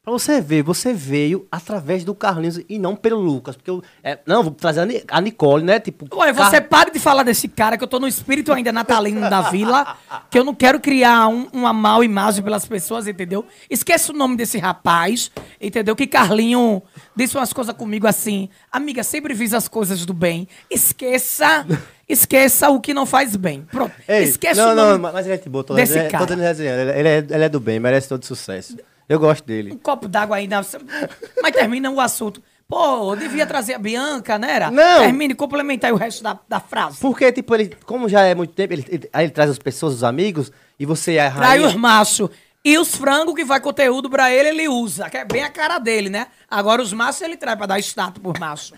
Pra 0.05 0.13
você 0.13 0.39
ver, 0.39 0.61
você 0.61 0.93
veio 0.93 1.47
através 1.51 2.03
do 2.05 2.13
Carlinhos 2.13 2.61
e 2.69 2.77
não 2.77 2.95
pelo 2.95 3.19
Lucas. 3.19 3.55
Porque 3.55 3.71
eu. 3.71 3.81
é, 4.03 4.19
não, 4.25 4.43
vou 4.43 4.51
trazer 4.53 4.81
a 4.81 4.85
Ni- 4.85 5.03
a 5.07 5.19
Nicole, 5.19 5.63
né? 5.63 5.79
Tipo. 5.79 6.07
Car- 6.07 6.45
você 6.51 6.61
pare 6.61 6.91
de 6.91 6.99
falar 6.99 7.23
desse 7.23 7.47
cara, 7.47 7.75
que 7.75 7.83
eu 7.83 7.87
tô 7.87 7.99
no 7.99 8.07
espírito 8.07 8.53
ainda 8.53 8.71
natalino 8.71 9.21
da 9.21 9.41
vila, 9.49 9.97
que 10.29 10.37
eu 10.37 10.43
não 10.43 10.53
quero 10.53 10.79
criar 10.79 11.27
um- 11.27 11.47
uma 11.51 11.73
mal 11.73 12.03
imagem 12.03 12.43
pelas 12.43 12.65
pessoas, 12.67 13.07
entendeu? 13.07 13.43
Esqueça 13.67 14.13
o 14.13 14.15
nome 14.15 14.37
desse 14.37 14.59
rapaz, 14.59 15.31
entendeu? 15.59 15.95
Que 15.95 16.05
Carlinho 16.05 16.83
disse 17.15 17.35
umas 17.35 17.51
coisas 17.51 17.75
comigo 17.75 18.05
assim, 18.05 18.47
amiga, 18.71 19.03
sempre 19.03 19.33
visa 19.33 19.57
as 19.57 19.67
coisas 19.67 20.05
do 20.05 20.13
bem. 20.13 20.47
Esqueça, 20.69 21.65
esqueça 22.07 22.69
o 22.69 22.79
que 22.79 22.93
não 22.93 23.07
faz 23.07 23.35
bem. 23.35 23.65
Pronto, 23.71 23.91
Ei, 24.07 24.23
esqueça 24.23 24.63
não, 24.63 24.71
o 24.71 24.75
nome. 24.75 25.03
não, 25.03 25.11
mas 25.13 25.25
ele 25.25 25.33
é 25.33 25.37
de 25.39 25.49
boa. 25.49 25.63
Tô, 25.63 25.73
desse 25.73 25.97
ele, 25.97 26.09
cara. 26.09 26.31
Ele, 26.31 26.91
ele 26.91 27.09
é, 27.09 27.17
ele 27.17 27.43
é 27.43 27.49
do 27.49 27.59
bem, 27.59 27.79
merece 27.79 28.07
todo 28.07 28.23
sucesso. 28.23 28.77
Eu 29.07 29.19
gosto 29.19 29.45
dele. 29.45 29.71
Um 29.73 29.77
copo 29.77 30.07
d'água 30.07 30.37
aí, 30.37 30.47
na- 30.47 30.63
mas 31.41 31.51
termina 31.51 31.89
o 31.91 31.99
assunto. 32.01 32.41
Pô, 32.67 33.13
eu 33.13 33.15
devia 33.15 33.45
trazer 33.45 33.75
a 33.75 33.77
Bianca, 33.79 34.39
né? 34.39 34.51
Era? 34.51 34.71
Não. 34.71 35.01
Termine, 35.01 35.35
complementa 35.35 35.85
aí 35.85 35.93
o 35.93 35.95
resto 35.97 36.23
da, 36.23 36.39
da 36.49 36.59
frase. 36.59 36.99
Porque, 36.99 37.31
tipo, 37.31 37.53
ele, 37.53 37.75
como 37.85 38.09
já 38.09 38.21
é 38.23 38.33
muito 38.33 38.53
tempo, 38.53 38.73
ele, 38.73 38.83
ele- 38.89 39.09
aí 39.13 39.25
ele 39.25 39.31
traz 39.31 39.51
as 39.51 39.59
pessoas, 39.59 39.93
os 39.93 40.03
amigos, 40.03 40.51
e 40.79 40.85
você 40.85 41.13
é 41.15 41.27
a 41.27 41.31
Trai 41.31 41.47
rainha. 41.49 41.67
os 41.67 41.75
machos. 41.75 42.29
E 42.63 42.79
os 42.79 42.95
frangos 42.95 43.35
que 43.35 43.45
vai 43.45 43.59
conteúdo 43.59 44.09
pra 44.09 44.31
ele, 44.33 44.49
ele 44.49 44.67
usa. 44.67 45.07
Que 45.07 45.17
é 45.17 45.25
bem 45.25 45.43
a 45.43 45.49
cara 45.51 45.77
dele, 45.77 46.09
né? 46.09 46.25
Agora 46.49 46.81
os 46.81 46.91
machos 46.91 47.21
ele 47.21 47.37
traz 47.37 47.55
pra 47.55 47.67
dar 47.67 47.77
status 47.79 48.19
por 48.19 48.39
macho. 48.39 48.73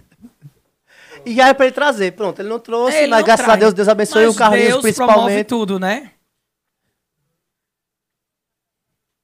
E 1.25 1.39
é 1.39 1.53
pra 1.53 1.65
ele 1.67 1.73
trazer. 1.73 2.11
Pronto, 2.11 2.41
ele 2.41 2.49
não 2.49 2.59
trouxe, 2.59 2.97
Ele 2.97 3.07
mas 3.07 3.19
não 3.19 3.25
graças 3.25 3.47
a 3.47 3.55
Deus, 3.55 3.73
Deus 3.73 3.87
abençoe 3.87 4.25
Mas 4.25 4.35
o 4.35 4.37
Carlinhos 4.37 4.67
Deus 4.83 4.95
promove 4.95 5.13
principalmente. 5.15 5.45
tudo, 5.45 5.79
né? 5.79 6.11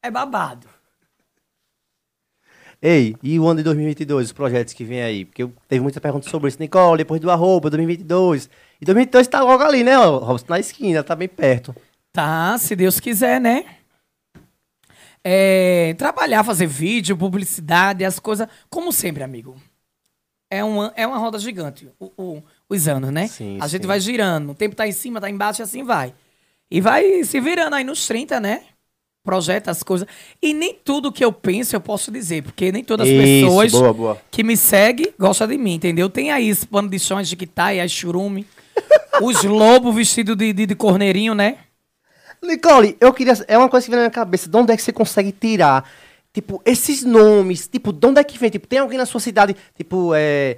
É 0.01 0.09
babado. 0.09 0.67
Ei, 2.85 3.15
e 3.23 3.39
o 3.39 3.47
ano 3.47 3.59
de 3.59 3.63
2022, 3.63 4.25
os 4.27 4.33
projetos 4.33 4.73
que 4.73 4.83
vem 4.83 5.01
aí? 5.01 5.23
Porque 5.23 5.41
eu 5.43 5.53
teve 5.69 5.81
muita 5.81 6.01
pergunta 6.01 6.29
sobre 6.29 6.49
isso. 6.49 6.57
Nicole, 6.59 6.97
depois 6.97 7.21
do 7.21 7.31
arroba, 7.31 7.69
2022. 7.69 8.49
E 8.81 8.83
2022 8.83 9.25
tá 9.29 9.41
logo 9.41 9.63
ali, 9.63 9.85
né, 9.85 9.95
Robson? 9.95 10.47
Na 10.49 10.59
esquina, 10.59 11.01
tá 11.01 11.15
bem 11.15 11.29
perto. 11.29 11.73
Tá, 12.11 12.57
se 12.57 12.75
Deus 12.75 12.99
quiser, 12.99 13.39
né? 13.39 13.63
É, 15.23 15.93
trabalhar, 15.97 16.43
fazer 16.43 16.67
vídeo, 16.67 17.15
publicidade, 17.15 18.03
as 18.03 18.19
coisas. 18.19 18.49
Como 18.69 18.91
sempre, 18.91 19.23
amigo. 19.23 19.55
É 20.51 20.61
uma, 20.61 20.91
é 20.97 21.07
uma 21.07 21.17
roda 21.17 21.39
gigante, 21.39 21.89
o- 21.97 22.11
o- 22.17 22.43
os 22.69 22.87
anos, 22.89 23.11
né? 23.11 23.27
Sim, 23.27 23.57
a 23.61 23.67
gente 23.67 23.83
sim. 23.83 23.87
vai 23.87 23.99
girando. 24.01 24.51
O 24.51 24.55
tempo 24.55 24.75
tá 24.75 24.85
em 24.85 24.91
cima, 24.91 25.21
tá 25.21 25.29
embaixo 25.29 25.61
e 25.61 25.63
assim 25.63 25.83
vai. 25.83 26.13
E 26.69 26.81
vai 26.81 27.23
se 27.23 27.39
virando 27.39 27.75
aí 27.75 27.85
nos 27.85 28.05
30, 28.05 28.41
né? 28.41 28.61
Projeta 29.23 29.71
as 29.71 29.81
coisas. 29.81 30.07
E 30.41 30.53
nem 30.53 30.73
tudo 30.73 31.11
que 31.11 31.23
eu 31.23 31.31
penso 31.31 31.75
eu 31.75 31.79
posso 31.81 32.11
dizer, 32.11 32.43
porque 32.43 32.71
nem 32.71 32.83
todas 32.83 33.07
as 33.07 33.13
Isso, 33.13 33.45
pessoas 33.45 33.71
boa, 33.71 33.93
boa. 33.93 34.21
que 34.29 34.43
me 34.43 34.57
seguem 34.57 35.13
gostam 35.17 35.47
de 35.47 35.57
mim, 35.57 35.75
entendeu? 35.75 36.09
Tem 36.09 36.29
aí 36.31 36.49
esse 36.49 36.67
pano 36.67 36.89
de 36.89 36.99
chão, 36.99 37.17
as 37.17 37.27
jiquitai, 37.27 37.79
as 37.79 37.89
churume, 37.89 38.45
os 39.23 39.43
lobos 39.43 39.95
vestidos 39.95 40.35
de, 40.35 40.51
de, 40.51 40.65
de 40.65 40.75
corneirinho, 40.75 41.33
né? 41.33 41.57
Nicole, 42.43 42.97
eu 42.99 43.13
queria. 43.13 43.33
É 43.47 43.57
uma 43.57 43.69
coisa 43.69 43.85
que 43.85 43.89
vem 43.91 43.97
na 43.97 44.03
minha 44.03 44.11
cabeça. 44.11 44.49
De 44.49 44.57
onde 44.57 44.73
é 44.73 44.75
que 44.75 44.83
você 44.83 44.91
consegue 44.91 45.31
tirar, 45.31 45.89
tipo, 46.33 46.61
esses 46.65 47.03
nomes? 47.03 47.67
Tipo, 47.67 47.93
de 47.93 48.05
onde 48.05 48.19
é 48.19 48.23
que 48.23 48.37
vem? 48.37 48.49
Tipo, 48.49 48.67
tem 48.67 48.79
alguém 48.79 48.97
na 48.97 49.05
sua 49.05 49.19
cidade, 49.21 49.55
tipo, 49.75 50.11
é. 50.13 50.57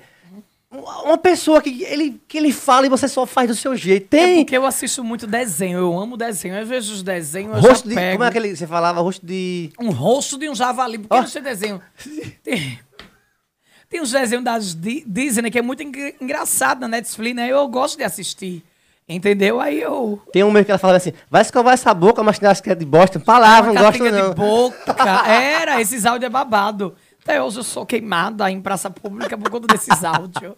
Uma 1.03 1.17
pessoa 1.17 1.61
que 1.61 1.83
ele, 1.83 2.21
que 2.27 2.37
ele 2.37 2.51
fala 2.51 2.85
e 2.85 2.89
você 2.89 3.07
só 3.07 3.25
faz 3.25 3.47
do 3.47 3.55
seu 3.55 3.75
jeito. 3.75 4.13
É 4.13 4.17
Tem. 4.25 4.35
porque 4.37 4.57
eu 4.57 4.65
assisto 4.65 5.03
muito 5.03 5.25
desenho, 5.27 5.79
eu 5.79 5.97
amo 5.99 6.17
desenho. 6.17 6.55
Eu 6.55 6.65
vejo 6.65 6.93
os 6.93 7.03
desenhos, 7.03 7.59
rosto 7.59 7.87
de. 7.87 7.95
pego 7.95 8.13
Como 8.13 8.23
é 8.23 8.27
aquele. 8.27 8.55
Você 8.55 8.67
falava 8.67 9.01
rosto 9.01 9.25
de. 9.25 9.71
um 9.79 9.89
rosto 9.91 10.37
de 10.37 10.49
um 10.49 10.55
javali. 10.55 10.97
Por 10.99 11.09
que 11.09 11.15
Ó. 11.15 11.21
não 11.21 11.27
sei 11.27 11.41
desenho? 11.41 11.81
Tem, 12.43 12.79
tem 13.89 14.01
uns 14.01 14.11
desenhos 14.11 14.73
Di- 14.75 15.03
Disney 15.07 15.49
que 15.51 15.59
é 15.59 15.61
muito 15.61 15.83
engra- 15.83 16.13
engraçado 16.19 16.81
na 16.81 16.87
Netflix, 16.87 17.35
né? 17.35 17.47
Eu 17.49 17.67
gosto 17.67 17.97
de 17.97 18.03
assistir. 18.03 18.63
Entendeu? 19.07 19.59
Aí 19.61 19.79
eu. 19.81 20.19
Tem 20.33 20.43
um 20.43 20.49
meio 20.51 20.65
que 20.65 20.71
ela 20.71 20.79
fala 20.79 20.97
assim: 20.97 21.13
vai 21.29 21.43
escovar 21.43 21.75
essa 21.75 21.93
boca, 21.93 22.23
mas 22.23 22.39
tem 22.39 22.49
que 22.63 22.69
é 22.71 22.75
de 22.75 22.85
bosta. 22.85 23.19
Palavra, 23.19 23.71
não 23.71 23.81
gosto 23.81 24.03
não. 24.03 24.29
de 24.29 24.35
boca. 24.35 24.95
Era, 25.29 25.79
esses 25.79 26.05
áudios 26.05 26.27
é 26.27 26.29
babado. 26.29 26.95
Até 27.23 27.41
hoje 27.41 27.57
eu 27.59 27.63
sou 27.63 27.85
queimada 27.85 28.49
em 28.51 28.61
praça 28.61 28.89
pública 28.89 29.37
por 29.37 29.49
conta 29.49 29.67
desses 29.67 30.03
áudios. 30.03 30.53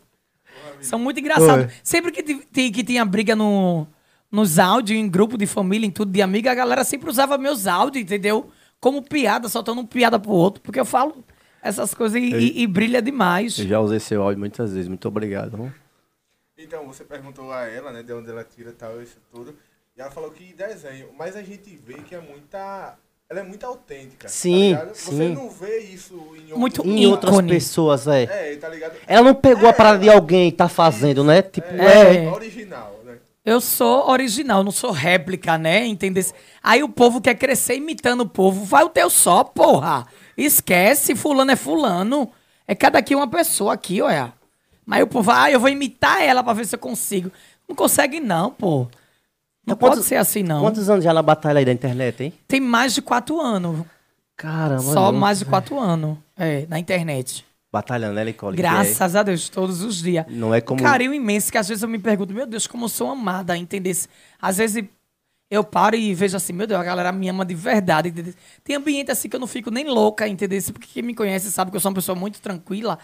São 0.82 1.00
muito 1.00 1.20
engraçados. 1.20 1.66
Oi. 1.66 1.72
Sempre 1.84 2.12
que, 2.12 2.72
que 2.72 2.84
tinha 2.84 3.04
briga 3.06 3.36
no, 3.36 3.88
nos 4.32 4.60
áudios, 4.60 5.00
em 5.00 5.10
grupo 5.10 5.38
de 5.38 5.46
família, 5.46 5.86
em 5.88 5.92
tudo 5.92 6.12
de 6.12 6.22
amiga, 6.22 6.52
a 6.52 6.56
galera 6.56 6.84
sempre 6.84 7.10
usava 7.10 7.38
meus 7.38 7.68
áudios, 7.68 8.04
entendeu? 8.04 8.50
Como 8.80 9.02
piada, 9.02 9.50
soltando 9.50 9.82
um 9.82 9.86
piada 9.86 10.20
pro 10.20 10.32
outro. 10.32 10.62
Porque 10.62 10.80
eu 10.80 10.86
falo 10.86 11.24
essas 11.62 11.94
coisas 11.94 12.22
e, 12.22 12.26
e- 12.36 12.62
e 12.64 12.68
brilha 12.68 13.02
demais. 13.02 13.58
Eu 13.60 13.68
já 13.68 13.80
usei 13.80 14.00
seu 14.00 14.22
áudio 14.22 14.40
muitas 14.40 14.72
vezes. 14.74 14.88
Muito 14.88 15.08
obrigado. 15.08 15.58
viu? 15.58 15.72
Então, 16.58 16.86
você 16.88 17.04
perguntou 17.04 17.52
a 17.52 17.66
ela, 17.68 17.92
né, 17.92 18.02
de 18.04 18.12
onde 18.14 18.30
ela 18.30 18.44
tira 18.44 18.72
tal, 18.72 19.02
isso 19.02 19.18
tudo. 19.32 19.56
E 19.96 20.02
ela 20.02 20.12
falou 20.12 20.30
que 20.32 20.54
desenho, 20.54 21.08
mas 21.18 21.36
a 21.36 21.42
gente 21.44 21.76
vê 21.86 21.96
que 21.96 22.14
é 22.16 22.20
muita. 22.20 22.96
Ela 23.30 23.42
é 23.42 23.44
muito 23.44 23.66
autêntica. 23.66 24.30
Sim, 24.30 24.74
tá 24.74 24.80
ligado? 24.84 24.96
Você 24.96 25.12
sim. 25.12 25.34
não 25.34 25.50
vê 25.50 25.80
isso 25.80 26.34
em 26.38 26.58
Muito 26.58 26.82
Em 26.82 26.92
Ícone. 26.92 27.06
outras 27.08 27.42
pessoas, 27.42 28.08
é. 28.08 28.24
É, 28.24 28.56
tá 28.56 28.70
ligado? 28.70 28.96
Ela 29.06 29.22
não 29.22 29.36
pegou 29.36 29.68
a 29.68 29.74
parada 29.74 30.00
de 30.00 30.10
alguém 30.10 30.48
e 30.48 30.52
tá 30.52 30.70
fazendo, 30.70 31.26
né? 31.26 31.42
Tipo, 31.42 31.68
É. 31.74 32.24
é. 32.26 32.30
original, 32.32 33.02
né? 33.04 33.18
Eu 33.44 33.60
sou 33.60 34.10
original, 34.10 34.64
não 34.64 34.72
sou 34.72 34.92
réplica, 34.92 35.58
né? 35.58 35.86
Entendeu? 35.86 36.24
Aí 36.64 36.82
o 36.84 36.88
povo 36.88 37.20
quer 37.20 37.36
crescer 37.36 37.76
imitando 37.76 38.22
o 38.22 38.30
povo. 38.30 38.64
Vai 38.64 38.86
o 38.86 38.90
teu 38.90 39.10
só, 39.10 39.44
porra. 39.44 40.08
Esquece, 40.38 41.14
fulano 41.14 41.52
é 41.52 41.56
fulano. 41.58 42.32
É 42.66 42.74
cada 42.76 43.00
aqui 43.00 43.14
uma 43.14 43.28
pessoa 43.30 43.74
aqui, 43.74 44.02
olha. 44.02 44.34
Mas 44.86 45.04
o 45.04 45.08
povo, 45.08 45.32
ah, 45.32 45.52
eu 45.52 45.60
vou 45.60 45.70
imitar 45.70 46.22
ela 46.22 46.42
pra 46.42 46.54
ver 46.54 46.66
se 46.66 46.76
eu 46.76 46.80
consigo. 46.80 47.30
Não 47.68 47.76
consegue 47.76 48.22
não, 48.22 48.52
pô. 48.52 48.88
Não 49.68 49.76
Quantos- 49.76 49.98
pode 49.98 50.08
ser 50.08 50.16
assim, 50.16 50.42
não. 50.44 50.62
Quantos 50.62 50.90
anos 50.90 51.04
já 51.04 51.14
na 51.14 51.22
batalha 51.22 51.60
aí 51.60 51.66
da 51.66 51.74
internet, 51.74 52.24
hein? 52.24 52.34
Tem 52.48 52.62
mais 52.62 52.94
de 52.94 53.02
quatro 53.02 53.40
anos. 53.42 53.86
Caramba. 54.36 54.82
Só 54.82 55.12
mais 55.12 55.40
de 55.40 55.46
quatro 55.46 55.78
anos. 55.80 56.18
É, 56.38 56.66
na 56.70 56.80
internet. 56.80 57.46
Batalhando, 57.72 58.14
né, 58.14 58.24
Nicole? 58.24 58.56
Graças 58.56 59.16
a 59.16 59.24
Deus, 59.24 59.50
todos 59.50 59.82
os 59.82 60.02
dias. 60.02 60.26
Não 60.30 60.54
é 60.56 60.62
como- 60.62 60.80
Um 60.80 60.84
carinho 60.84 61.14
imenso, 61.14 61.52
que 61.52 61.58
às 61.58 61.68
vezes 61.68 61.84
eu 61.84 61.90
me 61.90 62.00
pergunto, 62.00 62.34
meu 62.34 62.46
Deus, 62.48 62.66
como 62.66 62.86
eu 62.86 62.90
sou 62.90 63.10
amada, 63.12 63.58
entender? 63.58 63.96
Às 64.42 64.58
vezes 64.58 64.86
eu 65.52 65.64
paro 65.64 65.96
e 65.96 66.14
vejo 66.14 66.38
assim, 66.38 66.54
meu 66.54 66.66
Deus, 66.66 66.80
a 66.80 66.84
galera 66.84 67.12
me 67.12 67.28
ama 67.28 67.44
de 67.44 67.54
verdade. 67.56 68.10
Entendeu? 68.10 68.34
Tem 68.64 68.76
ambiente 68.76 69.12
assim 69.12 69.28
que 69.28 69.36
eu 69.36 69.40
não 69.40 69.48
fico 69.48 69.70
nem 69.70 69.86
louca, 69.86 70.28
entendeu? 70.28 70.62
Porque 70.72 70.88
quem 70.94 71.04
me 71.04 71.14
conhece 71.14 71.52
sabe 71.52 71.70
que 71.72 71.76
eu 71.78 71.82
sou 71.82 71.90
uma 71.90 71.96
pessoa 71.96 72.16
muito 72.16 72.40
tranquila. 72.40 72.98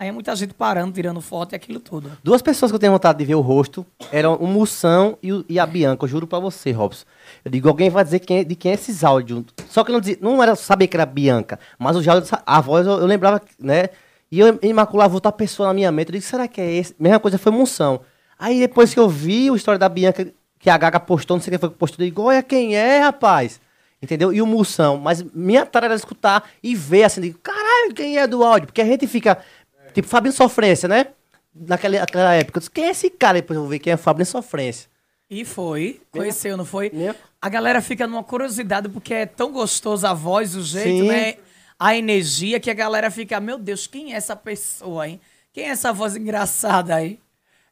Aí 0.00 0.06
é 0.08 0.12
muita 0.12 0.34
gente 0.36 0.54
parando, 0.54 0.92
tirando 0.92 1.20
foto 1.20 1.54
e 1.54 1.56
aquilo 1.56 1.80
tudo. 1.80 2.12
Duas 2.22 2.40
pessoas 2.40 2.70
que 2.70 2.76
eu 2.76 2.78
tenho 2.78 2.92
vontade 2.92 3.18
de 3.18 3.24
ver 3.24 3.34
o 3.34 3.40
rosto 3.40 3.84
eram 4.12 4.36
o 4.36 4.46
Moção 4.46 5.18
e, 5.20 5.32
o- 5.32 5.44
e 5.48 5.58
a 5.58 5.66
Bianca. 5.66 6.04
Eu 6.04 6.08
juro 6.08 6.24
pra 6.24 6.38
você, 6.38 6.70
Robson. 6.70 7.04
Eu 7.44 7.50
digo, 7.50 7.68
alguém 7.68 7.90
vai 7.90 8.04
dizer 8.04 8.20
quem 8.20 8.38
é- 8.38 8.44
de 8.44 8.54
quem 8.54 8.70
é 8.70 8.74
esses 8.74 9.02
áudios. 9.02 9.42
Só 9.68 9.82
que 9.82 9.90
não, 9.90 9.98
dizia, 9.98 10.16
não 10.20 10.40
era 10.40 10.54
saber 10.54 10.86
que 10.86 10.96
era 10.96 11.04
Bianca, 11.04 11.58
mas 11.76 11.96
o 11.96 12.10
áudios, 12.10 12.30
a 12.46 12.60
voz 12.60 12.86
eu, 12.86 12.92
eu 13.00 13.06
lembrava, 13.06 13.42
né? 13.58 13.88
E 14.30 14.38
eu 14.38 14.56
imaculava 14.62 15.14
outra 15.14 15.32
pessoa 15.32 15.66
na 15.66 15.74
minha 15.74 15.90
mente. 15.90 16.10
Eu 16.10 16.12
disse, 16.12 16.28
será 16.28 16.46
que 16.46 16.60
é 16.60 16.70
esse? 16.74 16.94
Mesma 16.96 17.18
coisa 17.18 17.36
foi 17.36 17.50
Moção. 17.50 18.00
Aí 18.38 18.60
depois 18.60 18.94
que 18.94 19.00
eu 19.00 19.08
vi 19.08 19.50
a 19.50 19.54
história 19.56 19.80
da 19.80 19.88
Bianca, 19.88 20.32
que 20.60 20.70
a 20.70 20.78
Gaga 20.78 21.00
postou, 21.00 21.36
não 21.36 21.42
sei 21.42 21.50
quem 21.50 21.58
foi 21.58 21.70
que 21.70 21.74
postou, 21.74 22.04
eu 22.04 22.08
digo, 22.08 22.22
olha 22.22 22.40
quem 22.40 22.76
é, 22.76 23.00
rapaz. 23.00 23.60
Entendeu? 24.00 24.32
E 24.32 24.40
o 24.40 24.46
Moção. 24.46 24.96
Mas 24.96 25.24
minha 25.34 25.66
tarefa 25.66 25.86
era 25.94 25.96
escutar 25.98 26.44
e 26.62 26.72
ver 26.76 27.02
assim, 27.02 27.20
digo, 27.20 27.38
caralho, 27.42 27.92
quem 27.96 28.16
é 28.16 28.28
do 28.28 28.44
áudio? 28.44 28.66
Porque 28.68 28.80
a 28.80 28.84
gente 28.84 29.08
fica, 29.08 29.38
tipo, 29.92 30.08
Fabinho 30.08 30.32
Sofrência, 30.32 30.88
né? 30.88 31.06
Naquela, 31.54 32.00
naquela 32.00 32.34
época. 32.34 32.58
Eu 32.58 32.60
disse, 32.60 32.70
quem 32.70 32.84
é 32.84 32.90
esse 32.90 33.10
cara? 33.10 33.40
Depois 33.40 33.56
eu 33.56 33.62
vou 33.62 33.70
ver 33.70 33.78
quem 33.78 33.92
é 33.92 33.96
Fabinho 33.96 34.26
Sofrência. 34.26 34.88
E 35.30 35.44
foi. 35.44 36.00
Conheceu, 36.10 36.56
não 36.56 36.64
foi? 36.64 36.90
Minha- 36.92 37.14
A 37.40 37.48
galera 37.48 37.80
fica 37.82 38.06
numa 38.06 38.24
curiosidade 38.24 38.88
porque 38.88 39.12
é 39.14 39.26
tão 39.26 39.52
gostoso 39.52 40.06
a 40.06 40.14
voz, 40.14 40.54
o 40.54 40.62
jeito, 40.62 41.02
Sim. 41.04 41.08
né? 41.08 41.34
A 41.78 41.94
energia 41.96 42.58
que 42.58 42.70
a 42.70 42.74
galera 42.74 43.10
fica, 43.10 43.38
meu 43.38 43.58
Deus, 43.58 43.86
quem 43.86 44.12
é 44.12 44.16
essa 44.16 44.34
pessoa, 44.34 45.06
hein? 45.08 45.20
Quem 45.52 45.64
é 45.64 45.68
essa 45.68 45.92
voz 45.92 46.16
engraçada 46.16 46.94
aí? 46.94 47.20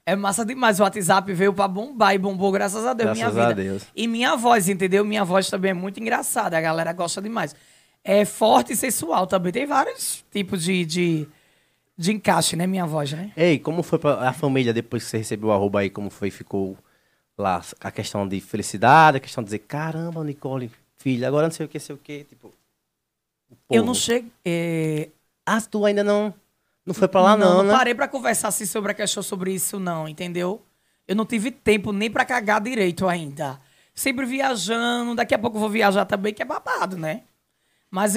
É 0.04 0.14
massa 0.14 0.44
demais. 0.44 0.78
O 0.78 0.84
WhatsApp 0.84 1.32
veio 1.32 1.52
pra 1.52 1.66
bombar 1.66 2.14
e 2.14 2.18
bombou, 2.18 2.52
graças 2.52 2.86
a 2.86 2.92
Deus, 2.92 3.16
Graças 3.18 3.34
minha 3.34 3.44
a 3.44 3.48
vida. 3.48 3.62
Deus. 3.62 3.82
E 3.96 4.06
minha 4.06 4.36
voz, 4.36 4.68
entendeu? 4.68 5.04
Minha 5.04 5.24
voz 5.24 5.48
também 5.50 5.72
é 5.72 5.74
muito 5.74 5.98
engraçada. 5.98 6.56
A 6.56 6.60
galera 6.60 6.92
gosta 6.92 7.20
demais. 7.20 7.54
É 8.04 8.24
forte 8.24 8.74
e 8.74 8.76
sensual 8.76 9.26
também. 9.26 9.50
Tem 9.50 9.66
vários 9.66 10.24
tipos 10.30 10.62
de, 10.62 10.84
de, 10.84 11.28
de 11.96 12.12
encaixe, 12.12 12.56
né? 12.56 12.66
Minha 12.66 12.86
voz, 12.86 13.12
né? 13.12 13.32
Ei, 13.36 13.58
como 13.58 13.82
foi 13.82 13.98
pra 13.98 14.28
a 14.28 14.32
família 14.32 14.72
depois 14.72 15.04
que 15.04 15.10
você 15.10 15.18
recebeu 15.18 15.48
o 15.48 15.52
arroba 15.52 15.80
aí? 15.80 15.90
Como 15.90 16.10
foi? 16.10 16.30
Ficou 16.30 16.76
lá 17.38 17.62
a 17.80 17.90
questão 17.90 18.26
de 18.26 18.40
felicidade, 18.40 19.16
a 19.18 19.20
questão 19.20 19.42
de 19.42 19.46
dizer, 19.46 19.60
caramba, 19.60 20.22
Nicole, 20.24 20.70
filha, 20.98 21.28
agora 21.28 21.46
não 21.46 21.52
sei 21.54 21.66
o 21.66 21.68
que, 21.68 21.78
sei 21.78 21.94
o 21.94 21.98
que. 21.98 22.24
Tipo, 22.24 22.48
o 23.50 23.56
Eu 23.70 23.84
não 23.84 23.94
cheguei. 23.94 24.30
é, 24.44 25.08
Ah, 25.44 25.60
tu 25.60 25.84
ainda 25.84 26.02
não, 26.02 26.32
não 26.84 26.94
foi 26.94 27.08
pra 27.08 27.20
lá, 27.20 27.36
não, 27.36 27.58
não, 27.58 27.64
né? 27.64 27.72
parei 27.72 27.94
pra 27.94 28.08
conversar 28.08 28.48
assim 28.48 28.66
sobre 28.66 28.92
a 28.92 28.94
questão 28.94 29.22
sobre 29.22 29.52
isso, 29.52 29.78
não, 29.78 30.08
entendeu? 30.08 30.62
Eu 31.06 31.14
não 31.14 31.24
tive 31.24 31.50
tempo 31.50 31.92
nem 31.92 32.10
pra 32.10 32.24
cagar 32.24 32.60
direito 32.60 33.06
ainda. 33.06 33.60
Sempre 33.94 34.26
viajando, 34.26 35.14
daqui 35.14 35.34
a 35.34 35.38
pouco 35.38 35.56
eu 35.56 35.60
vou 35.60 35.70
viajar 35.70 36.04
também, 36.04 36.34
que 36.34 36.42
é 36.42 36.44
babado, 36.44 36.98
né? 36.98 37.22
Mas 37.96 38.14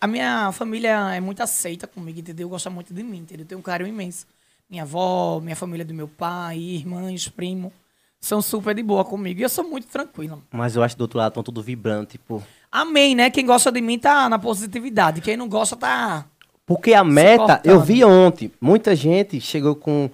a 0.00 0.06
minha 0.06 0.52
família 0.52 1.12
é 1.12 1.18
muito 1.18 1.42
aceita 1.42 1.84
comigo, 1.84 2.20
entendeu? 2.20 2.48
Gosta 2.48 2.70
muito 2.70 2.94
de 2.94 3.02
mim, 3.02 3.18
entendeu? 3.18 3.44
Tem 3.44 3.58
um 3.58 3.60
carinho 3.60 3.88
imenso. 3.88 4.24
Minha 4.70 4.84
avó, 4.84 5.40
minha 5.40 5.56
família 5.56 5.84
do 5.84 5.92
meu 5.92 6.06
pai, 6.06 6.56
irmãs, 6.58 7.26
primo, 7.26 7.72
são 8.20 8.40
super 8.40 8.72
de 8.72 8.84
boa 8.84 9.04
comigo. 9.04 9.40
E 9.40 9.42
eu 9.42 9.48
sou 9.48 9.68
muito 9.68 9.88
tranquila. 9.88 10.38
Mas 10.52 10.76
eu 10.76 10.82
acho 10.84 10.94
que 10.94 10.98
do 10.98 11.02
outro 11.02 11.18
lado 11.18 11.30
estão 11.30 11.42
tudo 11.42 11.60
vibrando, 11.60 12.06
tipo. 12.06 12.40
Amém, 12.70 13.16
né? 13.16 13.28
Quem 13.28 13.44
gosta 13.44 13.72
de 13.72 13.80
mim 13.80 13.98
tá 13.98 14.28
na 14.28 14.38
positividade. 14.38 15.20
Quem 15.20 15.36
não 15.36 15.48
gosta 15.48 15.74
tá. 15.74 16.24
Porque 16.64 16.94
a 16.94 17.02
meta, 17.02 17.60
eu 17.64 17.80
vi 17.80 18.04
ontem, 18.04 18.52
muita 18.60 18.94
gente 18.94 19.40
chegou 19.40 19.74
com 19.74 20.08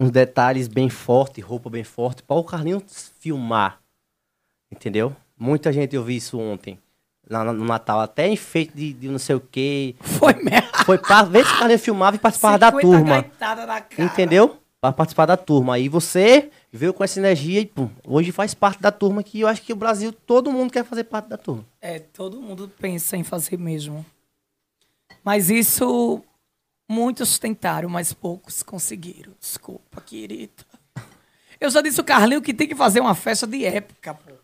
uns 0.00 0.10
detalhes 0.10 0.66
bem 0.66 0.90
fortes, 0.90 1.44
roupa 1.44 1.70
bem 1.70 1.84
forte, 1.84 2.20
para 2.20 2.34
o 2.34 2.42
Carlinhos 2.42 3.12
filmar. 3.20 3.78
Entendeu? 4.72 5.14
Muita 5.38 5.72
gente 5.72 5.94
eu 5.94 6.02
vi 6.02 6.16
isso 6.16 6.36
ontem. 6.36 6.80
Lá 7.28 7.44
no 7.44 7.64
Natal, 7.64 8.00
até 8.00 8.28
enfeite 8.28 8.72
de, 8.74 8.92
de 8.92 9.08
não 9.08 9.18
sei 9.18 9.36
o 9.36 9.40
quê. 9.40 9.94
Foi 10.00 10.34
mesmo. 10.34 10.68
Foi 10.84 10.98
pra 10.98 11.22
ver 11.22 11.44
se 11.44 11.52
o 11.52 11.58
Carlinhos 11.58 11.82
filmava 11.82 12.16
e 12.16 12.18
participava 12.18 12.58
da 12.58 12.70
50 12.70 12.86
turma. 12.86 13.24
Entendeu? 13.98 14.56
Pra 14.80 14.92
participar 14.92 15.26
da 15.26 15.36
turma. 15.36 15.74
Aí 15.74 15.88
você 15.88 16.50
veio 16.72 16.92
com 16.92 17.02
essa 17.02 17.18
energia 17.18 17.60
e 17.60 17.66
pum, 17.66 17.90
hoje 18.06 18.30
faz 18.30 18.54
parte 18.54 18.80
da 18.80 18.92
turma 18.92 19.22
que 19.22 19.40
eu 19.40 19.48
acho 19.48 19.62
que 19.62 19.72
o 19.72 19.76
Brasil, 19.76 20.12
todo 20.12 20.52
mundo 20.52 20.72
quer 20.72 20.84
fazer 20.84 21.04
parte 21.04 21.28
da 21.28 21.36
turma. 21.36 21.64
É, 21.80 21.98
todo 21.98 22.40
mundo 22.40 22.70
pensa 22.78 23.16
em 23.16 23.24
fazer 23.24 23.58
mesmo. 23.58 24.04
Mas 25.24 25.50
isso 25.50 26.22
muitos 26.88 27.38
tentaram, 27.38 27.88
mas 27.88 28.12
poucos 28.12 28.62
conseguiram. 28.62 29.32
Desculpa, 29.40 30.00
querida. 30.00 30.64
Eu 31.60 31.70
já 31.70 31.80
disse 31.80 32.00
o 32.00 32.04
Carlinho 32.04 32.42
que 32.42 32.54
tem 32.54 32.68
que 32.68 32.74
fazer 32.74 33.00
uma 33.00 33.14
festa 33.14 33.46
de 33.46 33.64
época, 33.64 34.14
pô. 34.14 34.35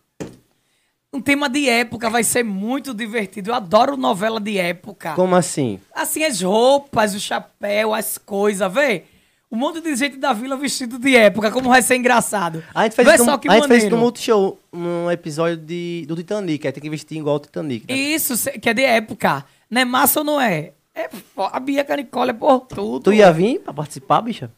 Um 1.14 1.20
tema 1.20 1.48
de 1.48 1.68
época 1.68 2.08
vai 2.08 2.24
ser 2.24 2.42
muito 2.42 2.94
divertido. 2.94 3.50
Eu 3.50 3.54
adoro 3.54 3.96
novela 3.98 4.40
de 4.40 4.56
época. 4.58 5.12
Como 5.14 5.34
assim? 5.36 5.78
Assim, 5.94 6.24
as 6.24 6.40
roupas, 6.40 7.14
o 7.14 7.20
chapéu, 7.20 7.92
as 7.92 8.16
coisas, 8.16 8.72
vê? 8.72 9.04
Um 9.50 9.56
monte 9.58 9.82
de 9.82 9.94
gente 9.94 10.16
da 10.16 10.32
vila 10.32 10.56
vestido 10.56 10.98
de 10.98 11.14
época, 11.14 11.50
como 11.50 11.68
vai 11.68 11.82
ser 11.82 11.96
engraçado. 11.96 12.64
A 12.74 12.84
gente 12.84 12.96
fez, 12.96 13.06
Vê 13.06 13.14
isso, 13.16 13.24
só 13.26 13.32
no, 13.32 13.38
que 13.38 13.50
a 13.50 13.54
gente 13.56 13.68
fez 13.68 13.90
no 13.90 13.98
Multishow, 13.98 14.58
num 14.72 15.10
episódio 15.10 15.58
de, 15.58 16.06
do 16.08 16.16
Titanic. 16.16 16.66
Aí 16.66 16.72
tem 16.72 16.82
que 16.82 16.88
vestir 16.88 17.18
igual 17.18 17.36
o 17.36 17.40
Titanic. 17.40 17.84
né? 17.86 17.94
Isso, 17.94 18.50
que 18.58 18.70
é 18.70 18.72
de 18.72 18.82
época. 18.82 19.44
Não 19.68 19.82
é 19.82 19.84
massa 19.84 20.20
ou 20.20 20.24
não 20.24 20.40
é? 20.40 20.72
É 20.94 21.10
a 21.36 21.60
Bia 21.60 21.84
Canicola 21.84 22.30
é 22.30 22.34
por 22.34 22.60
tudo. 22.60 23.04
Tu 23.04 23.12
ia 23.12 23.30
vir 23.30 23.60
pra 23.60 23.74
participar, 23.74 24.22
bicha? 24.22 24.50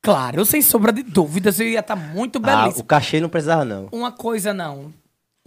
Claro, 0.00 0.44
sem 0.44 0.62
sombra 0.62 0.92
de 0.92 1.02
dúvidas, 1.02 1.58
eu 1.58 1.66
ia 1.66 1.80
estar 1.80 1.96
muito 1.96 2.40
Ah, 2.44 2.62
belíssimo. 2.62 2.84
o 2.84 2.86
cachê 2.86 3.20
não 3.20 3.28
precisava, 3.28 3.64
não. 3.64 3.88
Uma 3.90 4.12
coisa 4.12 4.54
não. 4.54 4.92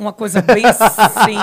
Uma 0.02 0.12
coisa 0.12 0.42
bem 0.42 0.66
assim. 0.66 1.38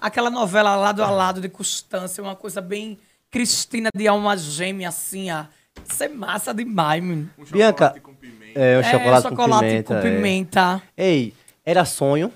aquela 0.00 0.28
novela 0.28 0.74
lado 0.74 1.04
a 1.04 1.08
lado 1.10 1.40
de 1.40 1.48
Constância, 1.48 2.20
uma 2.20 2.34
coisa 2.34 2.60
bem 2.60 2.98
Cristina 3.30 3.90
de 3.94 4.08
alma 4.08 4.36
gêmea, 4.36 4.88
assim, 4.88 5.30
ó. 5.30 5.44
Isso 5.88 6.02
é 6.02 6.08
massa 6.08 6.52
demais, 6.52 7.00
menino. 7.00 7.30
Um 7.38 7.44
Bianca, 7.44 7.86
chocolate 7.94 8.00
com 8.00 8.14
pimenta. 8.14 8.58
É, 8.60 8.76
o 8.76 8.80
É, 8.80 8.82
chocolate, 8.90 9.22
chocolate 9.28 9.60
com 9.60 9.68
pimenta. 9.68 9.94
com 9.94 9.94
é. 9.94 10.02
pimenta. 10.02 10.82
Ei, 10.98 11.32
era 11.64 11.84
sonho. 11.84 12.32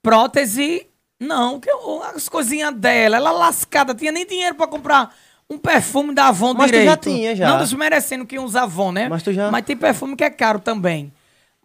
Prótese, 0.00 0.86
não, 1.18 1.58
que 1.58 1.68
eu- 1.68 2.02
as 2.04 2.28
coisinhas 2.28 2.72
dela, 2.74 3.16
ela 3.16 3.32
lascada, 3.32 3.92
tinha 3.94 4.12
nem 4.12 4.24
dinheiro 4.24 4.54
pra 4.54 4.68
comprar 4.68 5.12
um 5.50 5.58
perfume 5.58 6.14
da 6.14 6.28
Avon 6.28 6.54
Mas 6.54 6.70
tu 6.70 6.74
direito. 6.74 6.88
já 6.88 6.96
tinha, 6.96 7.34
já. 7.36 7.48
Não 7.50 7.58
desmerecendo 7.58 8.24
quem 8.24 8.38
usa 8.38 8.62
Avon, 8.62 8.92
né? 8.92 9.08
Mas 9.08 9.24
tu 9.24 9.32
já- 9.32 9.50
Mas 9.50 9.64
tem 9.64 9.76
perfume 9.76 10.14
que 10.14 10.22
é 10.22 10.30
caro 10.30 10.60
também. 10.60 11.12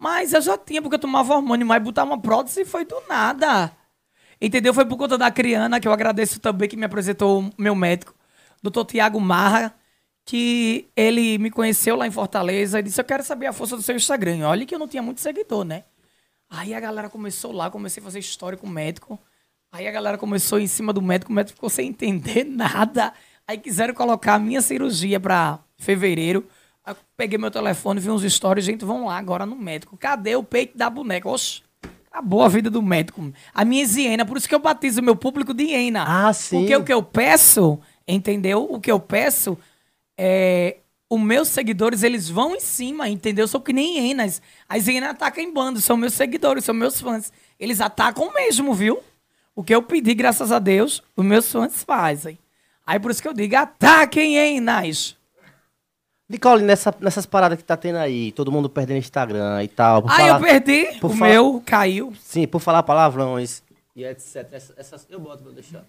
Mas 0.05 0.33
eu 0.33 0.41
já 0.41 0.55
tinha, 0.55 0.83
porque 0.83 0.97
eu 0.97 0.99
tomava 0.99 1.33
hormônio, 1.33 1.65
mas 1.65 1.81
botar 1.81 2.03
uma 2.03 2.21
prótese 2.21 2.63
foi 2.63 2.85
do 2.85 3.01
nada. 3.09 3.75
Entendeu? 4.39 4.71
Foi 4.71 4.85
por 4.85 4.97
conta 4.99 5.17
da 5.17 5.31
Criana, 5.31 5.79
que 5.79 5.87
eu 5.87 5.91
agradeço 5.91 6.39
também, 6.39 6.69
que 6.69 6.77
me 6.77 6.85
apresentou 6.85 7.49
meu 7.57 7.73
médico, 7.73 8.13
doutor 8.61 8.85
Tiago 8.85 9.19
Marra, 9.19 9.73
que 10.23 10.87
ele 10.95 11.39
me 11.39 11.49
conheceu 11.49 11.95
lá 11.95 12.05
em 12.05 12.11
Fortaleza 12.11 12.79
e 12.79 12.83
disse, 12.83 13.01
eu 13.01 13.03
quero 13.03 13.23
saber 13.23 13.47
a 13.47 13.51
força 13.51 13.75
do 13.75 13.81
seu 13.81 13.95
Instagram. 13.95 14.47
Olha 14.47 14.63
que 14.63 14.75
eu 14.75 14.77
não 14.77 14.87
tinha 14.87 15.01
muito 15.01 15.21
seguidor, 15.21 15.65
né? 15.65 15.85
Aí 16.51 16.75
a 16.75 16.79
galera 16.79 17.09
começou 17.09 17.51
lá, 17.51 17.71
comecei 17.71 17.99
a 17.99 18.03
fazer 18.03 18.19
história 18.19 18.59
com 18.59 18.67
o 18.67 18.69
médico. 18.69 19.19
Aí 19.71 19.87
a 19.87 19.91
galera 19.91 20.19
começou 20.19 20.59
em 20.59 20.67
cima 20.67 20.93
do 20.93 21.01
médico, 21.01 21.31
o 21.31 21.35
médico 21.35 21.55
ficou 21.55 21.69
sem 21.71 21.89
entender 21.89 22.43
nada. 22.43 23.11
Aí 23.47 23.57
quiseram 23.57 23.95
colocar 23.95 24.35
a 24.35 24.39
minha 24.39 24.61
cirurgia 24.61 25.19
pra 25.19 25.57
fevereiro. 25.79 26.47
Aí 26.85 26.93
eu 26.93 26.97
peguei 27.17 27.37
meu 27.37 27.49
telefone, 27.49 27.99
vi 27.99 28.09
uns 28.09 28.21
stories, 28.23 28.63
gente, 28.63 28.85
vão 28.85 29.05
lá 29.05 29.17
agora 29.17 29.45
no 29.45 29.55
médico. 29.55 29.97
Cadê 29.97 30.35
o 30.35 30.43
peito 30.43 30.77
da 30.77 30.89
boneca? 30.89 31.27
Oxe, 31.27 31.63
acabou 32.11 32.43
a 32.43 32.47
vida 32.47 32.69
do 32.69 32.81
médico. 32.81 33.33
A 33.53 33.65
minha 33.65 33.83
hiena, 33.83 34.25
por 34.25 34.37
isso 34.37 34.47
que 34.47 34.53
eu 34.53 34.59
batizo 34.59 35.01
o 35.01 35.03
meu 35.03 35.15
público 35.15 35.53
de 35.53 35.63
hiena. 35.63 36.05
Ah, 36.07 36.31
sim. 36.31 36.59
Porque 36.59 36.75
o 36.75 36.83
que 36.83 36.93
eu 36.93 37.01
peço, 37.01 37.79
entendeu? 38.07 38.67
O 38.69 38.79
que 38.79 38.91
eu 38.91 38.99
peço 38.99 39.57
é. 40.17 40.77
Os 41.07 41.21
meus 41.21 41.49
seguidores, 41.49 42.01
eles 42.01 42.27
vão 42.27 42.55
em 42.55 42.59
cima, 42.59 43.07
entendeu? 43.07 43.47
Sou 43.47 43.61
que 43.61 43.71
nem 43.71 43.99
hienas. 43.99 44.41
As 44.67 44.87
hienas 44.87 45.11
atacam 45.11 45.43
em 45.43 45.53
bando, 45.53 45.79
são 45.79 45.95
meus 45.95 46.13
seguidores, 46.13 46.65
são 46.65 46.73
meus 46.73 46.99
fãs. 46.99 47.31
Eles 47.59 47.79
atacam 47.79 48.33
mesmo, 48.33 48.73
viu? 48.73 48.99
O 49.55 49.63
que 49.63 49.73
eu 49.73 49.83
pedi, 49.83 50.15
graças 50.15 50.51
a 50.51 50.57
Deus, 50.57 51.03
os 51.15 51.23
meus 51.23 51.49
fãs 51.51 51.83
fazem. 51.83 52.39
Aí 52.85 52.99
por 52.99 53.11
isso 53.11 53.21
que 53.21 53.27
eu 53.27 53.33
digo, 53.33 53.55
ataquem 53.55 54.35
hienas. 54.35 55.15
Nicole, 56.27 56.63
nessa, 56.63 56.93
nessas 56.99 57.25
paradas 57.25 57.57
que 57.57 57.63
tá 57.63 57.77
tendo 57.77 57.97
aí, 57.97 58.31
todo 58.31 58.51
mundo 58.51 58.67
perdendo 58.69 58.97
Instagram 58.97 59.63
e 59.63 59.67
tal. 59.67 60.03
Aí 60.07 60.27
falar- 60.27 60.39
eu 60.39 60.39
perdi, 60.41 60.87
o 61.01 61.13
meu 61.13 61.63
caiu. 61.65 62.13
Sim, 62.19 62.47
por 62.47 62.59
falar 62.59 62.81
palavrões 62.83 63.61
e 63.95 64.03
etc. 64.03 64.47
Essas, 64.51 64.73
essas- 64.77 65.07
eu 65.09 65.19
boto 65.19 65.43
pra 65.43 65.51
deixar. 65.51 65.83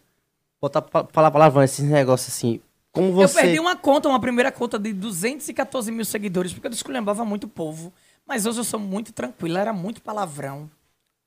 Botar 0.61 0.85
falar 1.13 1.31
palavrões, 1.31 1.73
esses 1.73 1.85
negócios 1.89 2.35
assim. 2.35 2.61
Como 2.93 3.13
você. 3.13 3.39
Eu 3.39 3.43
perdi 3.43 3.61
uma 3.61 3.77
conta, 3.77 4.09
uma 4.09 4.21
primeira 4.21 4.51
conta 4.53 4.79
de 4.79 4.93
214 4.93 5.91
mil 5.91 6.05
seguidores, 6.05 6.53
porque 6.53 6.67
eu 6.67 6.71
desculhambava 6.71 7.25
muito 7.25 7.45
o 7.45 7.49
povo. 7.49 7.93
Mas 8.27 8.45
hoje 8.45 8.59
eu 8.61 8.65
sou 8.65 8.81
muito 8.81 9.13
tranquila, 9.13 9.61
era 9.61 9.73
muito 9.73 10.03
palavrão. 10.03 10.69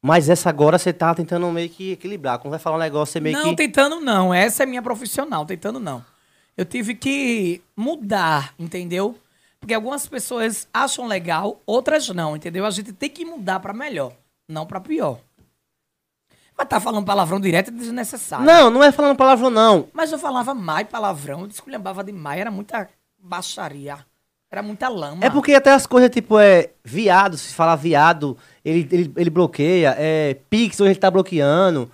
Mas 0.01 0.29
essa 0.29 0.49
agora 0.49 0.77
você 0.77 0.93
tá 0.93 1.13
tentando 1.13 1.49
meio 1.51 1.69
que 1.69 1.91
equilibrar. 1.93 2.39
Quando 2.39 2.51
vai 2.51 2.59
falar 2.59 2.77
um 2.77 2.79
negócio, 2.79 3.13
você 3.13 3.19
meio 3.19 3.37
não, 3.37 3.49
que. 3.49 3.55
tentando 3.55 3.99
não. 3.99 4.33
Essa 4.33 4.63
é 4.63 4.65
minha 4.65 4.81
profissional, 4.81 5.45
tentando 5.45 5.79
não. 5.79 6.03
Eu 6.59 6.65
tive 6.65 6.93
que 6.93 7.61
mudar, 7.73 8.53
entendeu? 8.59 9.15
Porque 9.61 9.73
algumas 9.73 10.05
pessoas 10.05 10.67
acham 10.73 11.07
legal, 11.07 11.61
outras 11.65 12.09
não, 12.09 12.35
entendeu? 12.35 12.65
A 12.65 12.69
gente 12.69 12.91
tem 12.91 13.09
que 13.09 13.23
mudar 13.23 13.61
pra 13.61 13.71
melhor. 13.71 14.11
não 14.45 14.65
pra 14.65 14.81
pior. 14.81 15.19
Mas 16.57 16.67
tá 16.67 16.77
falando 16.81 17.05
palavrão 17.05 17.39
direto 17.39 17.69
é 17.69 17.71
desnecessário. 17.71 18.45
Não, 18.45 18.69
não 18.69 18.83
é 18.83 18.91
falando 18.91 19.15
palavrão, 19.15 19.49
não. 19.49 19.87
Mas 19.93 20.11
eu 20.11 20.19
falava 20.19 20.53
mais 20.53 20.85
palavrão, 20.85 21.39
eu 21.39 21.47
desculhambava 21.47 22.03
demais, 22.03 22.41
era 22.41 22.51
muita 22.51 22.89
baixaria. 23.17 24.05
Era 24.51 24.61
muita 24.61 24.89
lama. 24.89 25.23
É 25.23 25.29
porque 25.29 25.53
até 25.53 25.71
as 25.71 25.87
coisas, 25.87 26.09
tipo, 26.09 26.37
é 26.37 26.71
viado, 26.83 27.37
se 27.37 27.53
falar 27.53 27.77
viado, 27.77 28.37
ele, 28.65 28.85
ele, 28.91 29.13
ele 29.15 29.29
bloqueia. 29.29 29.95
É 29.97 30.35
Pix, 30.49 30.81
hoje 30.81 30.91
ele 30.91 30.99
tá 30.99 31.09
bloqueando. 31.09 31.89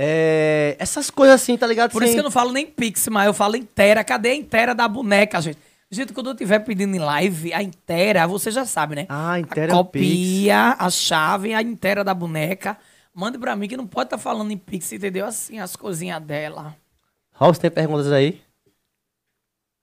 É, 0.00 0.76
essas 0.78 1.10
coisas 1.10 1.34
assim, 1.42 1.58
tá 1.58 1.66
ligado? 1.66 1.90
Por 1.90 2.02
isso 2.02 2.12
Sem- 2.12 2.14
que 2.14 2.20
eu 2.20 2.24
não 2.24 2.30
falo 2.30 2.52
nem 2.52 2.64
pix, 2.64 3.08
mas 3.08 3.26
eu 3.26 3.34
falo 3.34 3.56
inteira. 3.56 4.04
Cadê 4.04 4.30
a 4.30 4.34
inteira 4.36 4.72
da 4.72 4.86
boneca, 4.86 5.40
gente? 5.40 5.58
Gente, 5.90 6.12
quando 6.12 6.28
eu 6.28 6.32
estiver 6.34 6.60
pedindo 6.60 6.94
em 6.94 7.00
live, 7.00 7.52
a 7.52 7.62
inteira, 7.62 8.24
você 8.26 8.50
já 8.52 8.64
sabe, 8.64 8.94
né? 8.94 9.06
Ah, 9.08 9.40
inteira 9.40 9.72
a 9.72 9.76
é 9.78 9.82
Pix. 9.82 10.04
copia, 10.06 10.76
a 10.78 10.88
chave, 10.88 11.52
a 11.52 11.62
inteira 11.62 12.04
da 12.04 12.14
boneca. 12.14 12.78
Mande 13.12 13.38
pra 13.38 13.56
mim 13.56 13.66
que 13.66 13.76
não 13.76 13.88
pode 13.88 14.06
estar 14.06 14.18
falando 14.18 14.52
em 14.52 14.56
pix, 14.56 14.92
entendeu? 14.92 15.26
Assim, 15.26 15.58
as 15.58 15.74
coisinhas 15.74 16.22
dela. 16.22 16.76
Robson, 17.34 17.62
tem 17.62 17.70
perguntas 17.70 18.12
aí? 18.12 18.40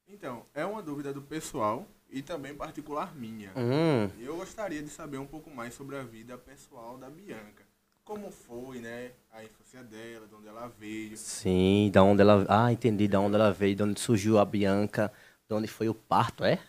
Então, 0.07 0.45
é 0.53 0.63
uma 0.65 0.81
dúvida 0.81 1.11
do 1.11 1.21
pessoal 1.21 1.85
e 2.09 2.21
também 2.21 2.53
particular 2.55 3.13
minha. 3.13 3.51
Hum, 3.57 4.09
Eu 4.17 4.37
gostaria 4.37 4.81
de 4.81 4.89
saber 4.89 5.17
um 5.17 5.25
pouco 5.25 5.49
mais 5.49 5.73
sobre 5.73 5.97
a 5.97 6.03
vida 6.03 6.37
pessoal 6.37 6.97
da 6.97 7.09
Bianca. 7.09 7.64
Como 8.05 8.29
foi, 8.31 8.79
né? 8.79 9.09
A 9.33 9.43
infância 9.43 9.83
dela, 9.83 10.27
de 10.27 10.35
onde 10.35 10.47
ela 10.47 10.71
veio. 10.79 11.17
sim, 11.17 11.89
da 11.91 12.03
onde 12.03 12.21
ela... 12.21 12.45
Ah, 12.47 12.71
entendi, 12.71 13.07
da 13.07 13.19
onde 13.19 13.35
ela 13.35 13.51
veio, 13.51 13.75
de 13.75 13.83
onde 13.83 13.99
surgiu 13.99 14.37
a 14.37 14.45
Bianca, 14.45 15.11
de 15.49 15.55
onde 15.55 15.67
foi 15.67 15.89
o 15.89 15.93
parto, 15.93 16.43
é? 16.45 16.59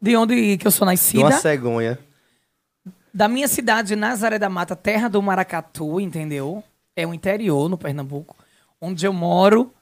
De 0.00 0.16
onde 0.16 0.56
que 0.56 0.66
eu 0.66 0.70
sou 0.70 0.86
De 0.86 0.92
nascida? 0.92 1.24
uma 1.24 1.32
cegonha. 1.32 1.98
Da 3.12 3.28
minha 3.28 3.48
cidade, 3.48 3.96
Nazaré 3.96 4.38
da 4.38 4.48
Mata, 4.48 4.76
terra 4.76 5.08
do 5.08 5.20
Maracatu, 5.20 6.00
entendeu? 6.00 6.62
É 6.94 7.06
o 7.06 7.12
interior, 7.12 7.68
no 7.68 7.76
Pernambuco, 7.76 8.36
onde 8.80 9.04
eu 9.06 9.12
moro 9.12 9.72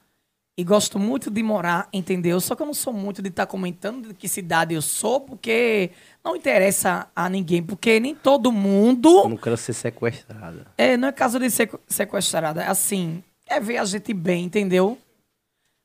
e 0.57 0.63
gosto 0.63 0.97
muito 0.97 1.29
de 1.29 1.43
morar, 1.43 1.89
entendeu? 1.91 2.39
Só 2.39 2.55
que 2.55 2.61
eu 2.61 2.65
não 2.65 2.73
sou 2.73 2.93
muito 2.93 3.21
de 3.21 3.27
estar 3.27 3.45
comentando 3.45 4.09
de 4.09 4.13
que 4.13 4.27
cidade 4.27 4.73
eu 4.73 4.81
sou, 4.81 5.19
porque 5.19 5.91
não 6.23 6.35
interessa 6.35 7.07
a 7.13 7.29
ninguém, 7.29 7.61
porque 7.61 7.99
nem 7.99 8.15
todo 8.15 8.51
mundo. 8.51 9.23
Eu 9.23 9.29
não 9.29 9.37
quero 9.37 9.57
ser 9.57 9.73
sequestrada. 9.73 10.65
É, 10.77 10.95
não 10.95 11.09
é 11.09 11.11
caso 11.11 11.39
de 11.39 11.49
ser 11.49 11.69
sequestrada, 11.87 12.63
é 12.63 12.67
assim, 12.67 13.21
é 13.47 13.59
ver 13.59 13.77
a 13.77 13.85
gente 13.85 14.13
bem, 14.13 14.45
entendeu? 14.45 14.97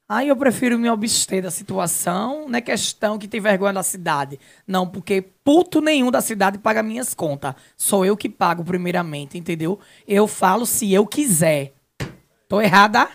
Aí 0.09 0.27
eu 0.27 0.37
prefiro 0.37 0.77
me 0.77 0.89
abster 0.89 1.41
da 1.41 1.53
situação, 1.53 2.49
não 2.49 2.59
é 2.59 2.61
questão 2.61 3.17
que 3.17 3.29
tem 3.29 3.41
vergonha 3.41 3.73
da 3.73 3.83
cidade. 3.83 4.41
Não, 4.67 4.85
porque 4.85 5.23
puto 5.23 5.81
nenhum 5.81 6.11
da 6.11 6.21
cidade 6.21 6.59
paga 6.59 6.83
minhas 6.83 7.15
contas. 7.15 7.55
Sou 7.77 8.05
eu 8.05 8.17
que 8.17 8.29
pago 8.29 8.65
primeiramente, 8.65 9.39
entendeu? 9.39 9.79
Eu 10.09 10.27
falo 10.27 10.67
se 10.67 10.93
eu 10.93 11.07
quiser. 11.07 11.73
Tô 12.49 12.61
errada? 12.61 13.09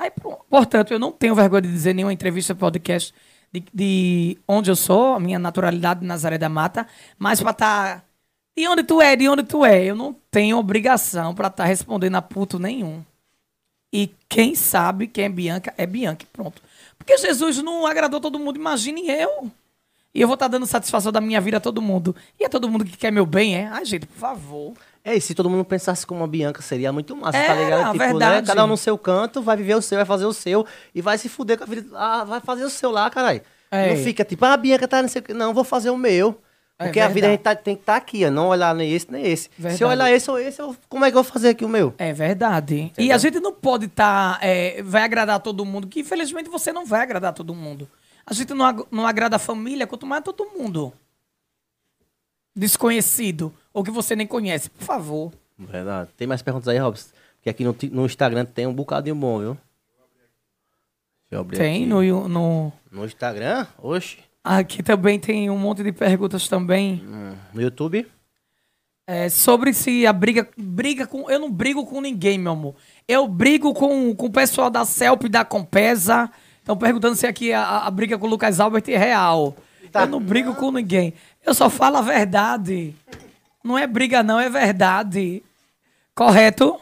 Aí, 0.00 0.10
portanto, 0.48 0.92
eu 0.92 0.98
não 0.98 1.12
tenho 1.12 1.34
vergonha 1.34 1.60
de 1.60 1.70
dizer 1.70 1.94
nenhuma 1.94 2.10
entrevista, 2.12 2.54
podcast 2.54 3.12
de, 3.52 3.62
de 3.70 4.38
onde 4.48 4.70
eu 4.70 4.76
sou, 4.76 5.14
a 5.14 5.20
minha 5.20 5.38
naturalidade 5.38 6.00
de 6.00 6.06
Nazaré 6.06 6.38
da 6.38 6.48
Mata, 6.48 6.86
mas 7.18 7.38
pra 7.42 7.50
estar. 7.50 8.04
de 8.56 8.66
onde 8.66 8.82
tu 8.82 9.02
é, 9.02 9.14
de 9.14 9.28
onde 9.28 9.42
tu 9.42 9.62
é? 9.62 9.84
Eu 9.84 9.94
não 9.94 10.16
tenho 10.30 10.56
obrigação 10.56 11.34
pra 11.34 11.48
estar 11.48 11.66
respondendo 11.66 12.14
a 12.14 12.22
puto 12.22 12.58
nenhum. 12.58 13.04
E 13.92 14.10
quem 14.26 14.54
sabe 14.54 15.06
quem 15.06 15.24
é 15.24 15.28
Bianca 15.28 15.74
é 15.76 15.86
Bianca, 15.86 16.24
pronto. 16.32 16.62
Porque 16.96 17.18
Jesus 17.18 17.58
não 17.62 17.86
agradou 17.86 18.22
todo 18.22 18.38
mundo, 18.38 18.56
imagine 18.56 19.06
eu. 19.06 19.50
E 20.14 20.22
eu 20.22 20.26
vou 20.26 20.34
estar 20.34 20.48
dando 20.48 20.64
satisfação 20.64 21.12
da 21.12 21.20
minha 21.20 21.42
vida 21.42 21.58
a 21.58 21.60
todo 21.60 21.82
mundo. 21.82 22.16
E 22.38 22.44
é 22.44 22.48
todo 22.48 22.70
mundo 22.70 22.86
que 22.86 22.96
quer 22.96 23.12
meu 23.12 23.26
bem, 23.26 23.54
é? 23.54 23.66
Ai, 23.66 23.84
gente, 23.84 24.06
por 24.06 24.16
favor. 24.16 24.72
É, 25.02 25.16
e 25.16 25.20
se 25.20 25.34
todo 25.34 25.48
mundo 25.48 25.64
pensasse 25.64 26.06
como 26.06 26.22
a 26.22 26.26
Bianca, 26.26 26.60
seria 26.60 26.92
muito 26.92 27.16
massa, 27.16 27.32
tá 27.32 27.38
Era, 27.38 27.64
ligado? 27.64 27.92
Tipo, 27.92 27.98
né? 27.98 28.06
verdade. 28.10 28.46
Cada 28.46 28.64
um 28.64 28.66
no 28.66 28.76
seu 28.76 28.98
canto, 28.98 29.40
vai 29.40 29.56
viver 29.56 29.74
o 29.74 29.80
seu, 29.82 29.96
vai 29.96 30.04
fazer 30.04 30.26
o 30.26 30.32
seu, 30.32 30.66
e 30.94 31.00
vai 31.00 31.16
se 31.16 31.28
fuder 31.28 31.56
com 31.56 31.64
a 31.64 31.66
vida. 31.66 31.88
Ah, 31.94 32.22
vai 32.24 32.40
fazer 32.40 32.64
o 32.64 32.70
seu 32.70 32.90
lá, 32.90 33.08
caralho. 33.08 33.40
É. 33.70 33.94
Não 33.94 34.02
fica 34.04 34.24
tipo, 34.24 34.44
ah, 34.44 34.52
a 34.52 34.56
Bianca 34.58 34.86
tá 34.86 35.00
não 35.00 35.08
sei 35.08 35.20
o 35.20 35.24
que. 35.24 35.32
Não, 35.32 35.54
vou 35.54 35.64
fazer 35.64 35.88
o 35.90 35.96
meu. 35.96 36.38
É 36.78 36.84
Porque 36.84 36.98
a 37.00 37.08
vida 37.08 37.26
a 37.26 37.30
gente 37.30 37.40
tá- 37.40 37.54
tem 37.54 37.74
que 37.76 37.82
estar 37.82 37.96
aqui, 37.96 38.24
ó. 38.24 38.30
Não 38.30 38.48
olhar 38.48 38.74
nem 38.74 38.90
esse, 38.92 39.10
nem 39.12 39.24
esse. 39.26 39.44
Se 39.44 39.50
Verdade. 39.58 39.82
eu 39.84 39.88
olhar 39.88 40.10
esse 40.10 40.30
ou 40.30 40.38
esse, 40.38 40.60
eu- 40.62 40.74
como 40.88 41.04
é 41.04 41.10
que 41.10 41.16
eu 41.16 41.22
vou 41.22 41.30
fazer 41.32 41.50
aqui 41.50 41.62
o 41.64 41.68
meu? 41.68 41.94
É 41.98 42.10
verdade. 42.12 42.90
E 42.98 43.12
a 43.12 43.18
gente 43.18 43.38
não 43.38 43.52
pode 43.52 43.84
estar. 43.86 44.40
vai 44.84 45.02
agradar 45.02 45.40
todo 45.40 45.64
mundo, 45.64 45.86
que 45.86 46.00
infelizmente 46.00 46.48
você 46.48 46.72
não 46.72 46.84
vai 46.86 47.02
agradar 47.02 47.32
todo 47.34 47.54
mundo. 47.54 47.86
A 48.26 48.32
gente 48.34 48.52
não, 48.54 48.64
ag- 48.64 48.86
não 48.90 49.06
agrada 49.06 49.36
a 49.36 49.38
família, 49.38 49.86
quanto 49.86 50.06
mais 50.06 50.22
todo 50.24 50.44
mundo. 50.56 50.92
Desconhecido. 52.56 53.52
Ou 53.72 53.84
que 53.84 53.90
você 53.90 54.16
nem 54.16 54.26
conhece. 54.26 54.68
Por 54.70 54.82
favor. 54.84 55.32
Verdade. 55.58 56.10
Tem 56.16 56.26
mais 56.26 56.42
perguntas 56.42 56.68
aí, 56.68 56.78
Robson? 56.78 57.10
Porque 57.36 57.50
aqui 57.50 57.64
no, 57.64 57.74
no 57.92 58.06
Instagram 58.06 58.44
tem 58.44 58.66
um 58.66 58.74
bocadinho 58.74 59.14
bom, 59.14 59.38
viu? 59.38 59.58
Tem 61.56 61.76
aqui. 61.76 61.86
no, 61.86 62.28
no. 62.28 62.72
No 62.90 63.04
Instagram? 63.04 63.66
Oxe. 63.78 64.18
Aqui 64.42 64.82
também 64.82 65.18
tem 65.18 65.48
um 65.50 65.56
monte 65.58 65.82
de 65.82 65.92
perguntas 65.92 66.48
também. 66.48 67.02
Hum, 67.06 67.34
No 67.52 67.62
YouTube? 67.62 68.06
É, 69.06 69.28
sobre 69.28 69.72
se 69.72 70.06
a 70.06 70.12
briga. 70.12 70.48
Briga 70.56 71.06
com. 71.06 71.30
Eu 71.30 71.38
não 71.38 71.50
brigo 71.50 71.86
com 71.86 72.00
ninguém, 72.00 72.38
meu 72.38 72.52
amor. 72.52 72.74
Eu 73.06 73.28
brigo 73.28 73.72
com, 73.74 74.14
com 74.14 74.26
o 74.26 74.30
pessoal 74.32 74.70
da 74.70 74.84
CELP 74.84 75.24
e 75.24 75.28
da 75.28 75.44
Compesa. 75.44 76.30
Estão 76.58 76.76
perguntando 76.76 77.16
se 77.16 77.26
aqui 77.26 77.52
a, 77.52 77.78
a 77.86 77.90
briga 77.90 78.18
com 78.18 78.26
o 78.26 78.30
Lucas 78.30 78.60
Albert 78.60 78.84
é 78.88 78.96
real. 78.96 79.56
Eu 79.92 80.06
não 80.06 80.20
brigo 80.20 80.54
com 80.54 80.70
ninguém. 80.70 81.14
Eu 81.44 81.54
só 81.54 81.68
falo 81.68 81.96
a 81.96 82.02
verdade. 82.02 82.94
Não 83.62 83.76
é 83.78 83.86
briga, 83.86 84.22
não, 84.22 84.40
é 84.40 84.48
verdade. 84.48 85.42
Correto? 86.14 86.80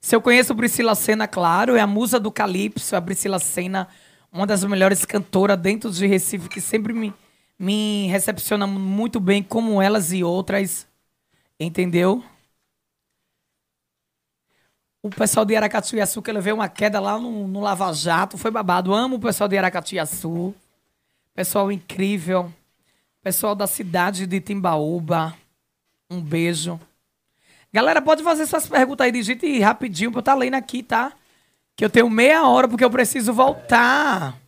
Se 0.00 0.14
eu 0.14 0.20
conheço 0.20 0.54
Priscila 0.54 0.94
Senna, 0.94 1.26
claro, 1.26 1.76
é 1.76 1.80
a 1.80 1.86
musa 1.86 2.20
do 2.20 2.30
Calypso, 2.30 2.94
a 2.94 3.00
Priscila 3.00 3.38
Senna, 3.38 3.88
uma 4.30 4.46
das 4.46 4.62
melhores 4.64 5.04
cantoras 5.06 5.58
dentro 5.58 5.90
de 5.90 6.06
Recife, 6.06 6.48
que 6.48 6.60
sempre 6.60 6.92
me, 6.92 7.14
me 7.58 8.06
recepciona 8.08 8.66
muito 8.66 9.18
bem, 9.18 9.42
como 9.42 9.80
elas 9.80 10.12
e 10.12 10.22
outras. 10.22 10.86
Entendeu? 11.58 12.22
O 15.02 15.08
pessoal 15.08 15.46
de 15.46 15.54
Aracatuiaçu, 15.54 16.20
que 16.20 16.30
eu 16.30 16.34
levei 16.34 16.52
uma 16.52 16.68
queda 16.68 16.98
lá 17.00 17.18
no, 17.18 17.46
no 17.46 17.60
Lava 17.60 17.92
Jato, 17.92 18.36
foi 18.36 18.50
babado. 18.50 18.92
Amo 18.92 19.16
o 19.16 19.20
pessoal 19.20 19.48
de 19.48 19.56
Aracatuiaçu. 19.56 20.54
Pessoal 21.34 21.70
incrível. 21.70 22.52
Pessoal 23.22 23.54
da 23.54 23.66
cidade 23.66 24.26
de 24.26 24.40
Timbaúba. 24.40 25.34
Um 26.14 26.20
beijo. 26.20 26.80
Galera, 27.72 28.00
pode 28.00 28.22
fazer 28.22 28.46
suas 28.46 28.68
perguntas 28.68 29.04
aí, 29.04 29.10
digite 29.10 29.58
rapidinho 29.60 30.12
pra 30.12 30.18
eu 30.18 30.20
estar 30.20 30.34
lendo 30.34 30.54
aqui, 30.54 30.80
tá? 30.80 31.12
Que 31.74 31.84
eu 31.84 31.90
tenho 31.90 32.08
meia 32.08 32.46
hora 32.46 32.68
porque 32.68 32.84
eu 32.84 32.90
preciso 32.90 33.32
voltar. 33.32 34.38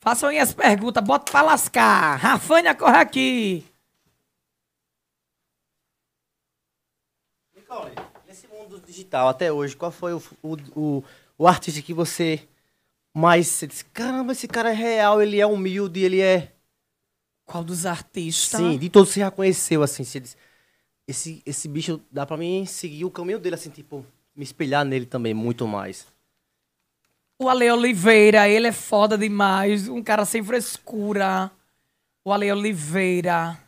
Façam 0.00 0.28
aí 0.28 0.38
as 0.38 0.52
perguntas, 0.52 1.04
bota 1.04 1.30
pra 1.30 1.42
lascar. 1.42 2.16
Rafânia, 2.16 2.74
corre 2.74 2.96
aqui. 2.96 3.64
Nicole, 7.54 7.94
nesse 8.26 8.48
mundo 8.48 8.80
digital 8.80 9.28
até 9.28 9.52
hoje, 9.52 9.76
qual 9.76 9.92
foi 9.92 10.14
o, 10.14 10.22
o, 10.42 10.56
o, 10.74 11.04
o 11.36 11.46
artista 11.46 11.80
que 11.80 11.94
você 11.94 12.48
mais 13.14 13.46
você 13.46 13.66
disse, 13.66 13.84
caramba, 13.84 14.32
esse 14.32 14.48
cara 14.48 14.70
é 14.70 14.74
real, 14.74 15.20
ele 15.20 15.40
é 15.40 15.46
humilde, 15.46 16.02
ele 16.02 16.20
é. 16.20 16.52
Qual 17.48 17.64
dos 17.64 17.86
artistas? 17.86 18.60
Sim, 18.60 18.76
de 18.76 18.90
todos 18.90 19.08
você 19.08 19.20
já 19.20 19.30
conheceu, 19.30 19.82
assim, 19.82 20.04
você 20.04 20.20
disse, 20.20 20.36
esse, 21.06 21.42
esse 21.46 21.66
bicho 21.66 21.98
dá 22.12 22.26
pra 22.26 22.36
mim 22.36 22.66
seguir 22.66 23.06
o 23.06 23.10
caminho 23.10 23.38
dele, 23.38 23.54
assim, 23.54 23.70
tipo, 23.70 24.04
me 24.36 24.44
espelhar 24.44 24.84
nele 24.84 25.06
também, 25.06 25.32
muito 25.32 25.66
mais. 25.66 26.06
O 27.38 27.48
Ale 27.48 27.70
Oliveira, 27.70 28.46
ele 28.46 28.66
é 28.66 28.72
foda 28.72 29.16
demais. 29.16 29.88
Um 29.88 30.02
cara 30.02 30.26
sem 30.26 30.42
frescura. 30.42 31.50
O 32.22 32.32
Ale 32.32 32.52
Oliveira. 32.52 33.58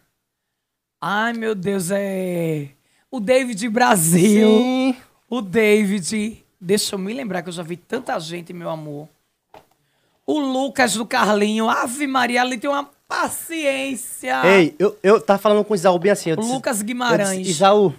Ai, 1.01 1.33
meu 1.33 1.55
Deus, 1.55 1.91
é. 1.91 2.70
O 3.11 3.18
David 3.18 3.66
Brasil. 3.70 4.59
Sim. 4.59 4.97
O 5.28 5.41
David. 5.41 6.45
Deixa 6.61 6.97
eu 6.97 6.99
me 6.99 7.14
lembrar 7.14 7.43
que 7.43 7.49
eu 7.49 7.53
já 7.53 7.62
vi 7.62 7.76
tanta 7.78 8.18
gente, 8.18 8.53
meu 8.53 8.68
amor. 8.68 9.09
O 10.26 10.39
Lucas 10.39 10.95
do 10.95 11.07
Carlinho. 11.07 11.70
Ave 11.70 12.07
Maria, 12.07 12.43
ele 12.43 12.59
tem 12.59 12.68
uma 12.68 12.91
paciência. 13.11 14.40
Ei, 14.46 14.74
eu, 14.78 14.96
eu 15.02 15.20
tava 15.20 15.38
falando 15.38 15.64
com 15.64 15.72
o 15.72 15.76
Isaú 15.76 15.98
bem 15.98 16.12
assim. 16.12 16.34
Disse, 16.34 16.48
Lucas 16.52 16.80
Guimarães. 16.80 17.38
disse, 17.38 17.50
Isaú, 17.50 17.92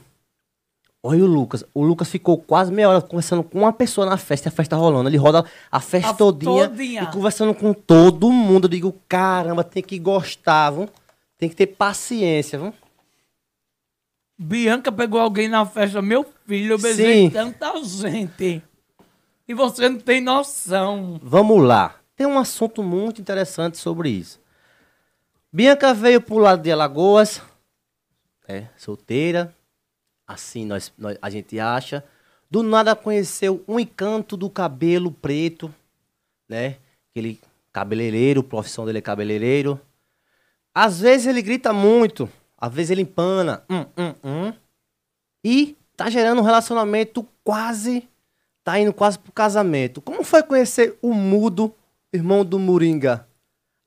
olha 1.03 1.23
o 1.23 1.27
Lucas. 1.27 1.63
O 1.73 1.83
Lucas 1.83 2.09
ficou 2.09 2.37
quase 2.37 2.71
meia 2.71 2.89
hora 2.89 3.01
conversando 3.01 3.43
com 3.43 3.59
uma 3.59 3.73
pessoa 3.73 4.07
na 4.07 4.17
festa 4.17 4.47
e 4.47 4.49
a 4.49 4.51
festa 4.51 4.75
rolando. 4.75 5.09
Ele 5.09 5.17
roda 5.17 5.45
a 5.69 5.79
festa 5.81 6.11
A 6.11 6.13
todinha, 6.13 6.69
todinha. 6.69 7.03
e 7.03 7.07
conversando 7.07 7.53
com 7.53 7.73
todo 7.73 8.31
mundo. 8.31 8.65
Eu 8.65 8.69
digo, 8.69 8.95
caramba, 9.07 9.63
tem 9.63 9.83
que 9.83 9.99
gostar, 9.99 10.71
viu? 10.71 10.89
Tem 11.37 11.49
que 11.49 11.55
ter 11.55 11.67
paciência, 11.67 12.57
viu? 12.57 12.73
Bianca 14.39 14.91
pegou 14.91 15.19
alguém 15.19 15.47
na 15.47 15.65
festa. 15.65 16.01
Meu 16.01 16.25
filho, 16.47 16.73
eu 16.73 16.79
beijei 16.79 17.25
Sim. 17.25 17.29
tanta 17.29 17.73
gente. 17.83 18.63
E 19.47 19.53
você 19.53 19.87
não 19.89 19.99
tem 19.99 20.21
noção. 20.21 21.19
Vamos 21.21 21.61
lá. 21.63 21.95
Tem 22.15 22.25
um 22.25 22.39
assunto 22.39 22.81
muito 22.81 23.19
interessante 23.21 23.77
sobre 23.77 24.09
isso. 24.09 24.40
Bianca 25.53 25.93
veio 25.93 26.21
pro 26.21 26.37
lado 26.37 26.61
de 26.63 26.71
Alagoas, 26.71 27.41
né? 28.47 28.69
Solteira. 28.77 29.53
Assim 30.25 30.65
nós, 30.65 30.93
nós- 30.97 31.17
a 31.21 31.29
gente 31.29 31.59
acha. 31.59 32.03
Do 32.49 32.63
nada 32.63 32.95
conheceu 32.95 33.63
um 33.67 33.79
encanto 33.79 34.37
do 34.37 34.49
cabelo 34.49 35.11
preto, 35.11 35.73
né? 36.47 36.77
Aquele 37.09 37.39
cabeleireiro, 37.73 38.43
profissão 38.43 38.85
dele 38.85 38.99
é 38.99 39.01
cabeleireiro. 39.01 39.79
Às 40.73 41.01
vezes 41.01 41.27
ele 41.27 41.41
grita 41.41 41.73
muito, 41.73 42.29
às 42.57 42.73
vezes 42.73 42.91
ele 42.91 43.01
empana. 43.01 43.63
Hum, 43.69 43.85
hum, 43.97 44.15
hum. 44.23 44.53
E 45.43 45.75
tá 45.97 46.09
gerando 46.09 46.39
um 46.39 46.45
relacionamento 46.45 47.27
quase. 47.43 48.07
Tá 48.63 48.79
indo 48.79 48.93
quase 48.93 49.17
pro 49.19 49.31
casamento. 49.33 50.01
Como 50.01 50.23
foi 50.23 50.43
conhecer 50.43 50.97
o 51.01 51.13
mudo, 51.13 51.75
irmão 52.13 52.45
do 52.45 52.57
Moringa? 52.59 53.27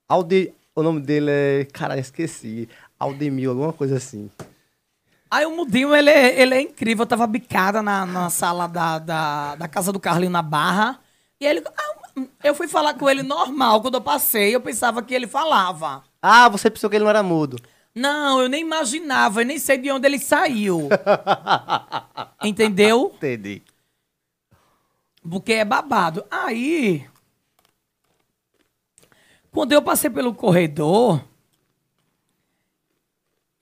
Alde... 0.09 0.53
O 0.75 0.83
nome 0.83 1.01
dele 1.01 1.31
é. 1.31 1.65
Cara, 1.73 1.99
esqueci. 1.99 2.69
Aldemil, 2.99 3.51
alguma 3.51 3.73
coisa 3.73 3.97
assim. 3.97 4.31
Aí 5.31 5.45
o 5.47 5.57
Mudinho, 5.57 5.95
ele 5.95 6.11
é, 6.11 6.41
ele 6.41 6.55
é 6.55 6.61
incrível. 6.61 7.03
Eu 7.03 7.09
tava 7.09 7.27
bicada 7.27 7.83
na, 7.83 8.07
na 8.07 8.31
sala 8.31 8.67
da, 8.69 8.99
da, 8.99 9.55
da 9.57 9.69
casa 9.69 9.93
do 9.93 9.99
Carlinho 10.01 10.31
na 10.31 10.43
Barra. 10.43 11.01
E 11.41 11.47
ele. 11.47 11.63
ah, 11.67 12.23
Eu 12.43 12.55
fui 12.55 12.69
falar 12.69 12.95
com 12.95 13.09
ele 13.11 13.23
normal. 13.23 13.81
Quando 13.81 13.95
eu 13.95 14.01
passei, 14.01 14.55
eu 14.55 14.61
pensava 14.61 15.03
que 15.03 15.15
ele 15.15 15.27
falava. 15.27 16.05
Ah, 16.23 16.49
você 16.49 16.71
pensou 16.71 16.89
que 16.89 16.97
ele 16.97 17.05
não 17.05 17.11
era 17.11 17.23
mudo. 17.23 17.59
Não, 17.95 18.41
eu 18.41 18.49
nem 18.49 18.63
imaginava, 18.63 19.43
eu 19.43 19.47
nem 19.47 19.57
sei 19.59 19.79
de 19.79 19.89
onde 19.91 20.07
ele 20.07 20.19
saiu. 20.19 20.89
Entendeu? 22.43 23.13
Entendi. 23.17 23.63
Porque 25.29 25.53
é 25.55 25.65
babado. 25.65 26.25
Aí. 26.31 27.07
Quando 29.55 29.71
eu 29.71 29.81
passei 29.81 30.11
pelo 30.11 30.35
corredor. 30.35 31.25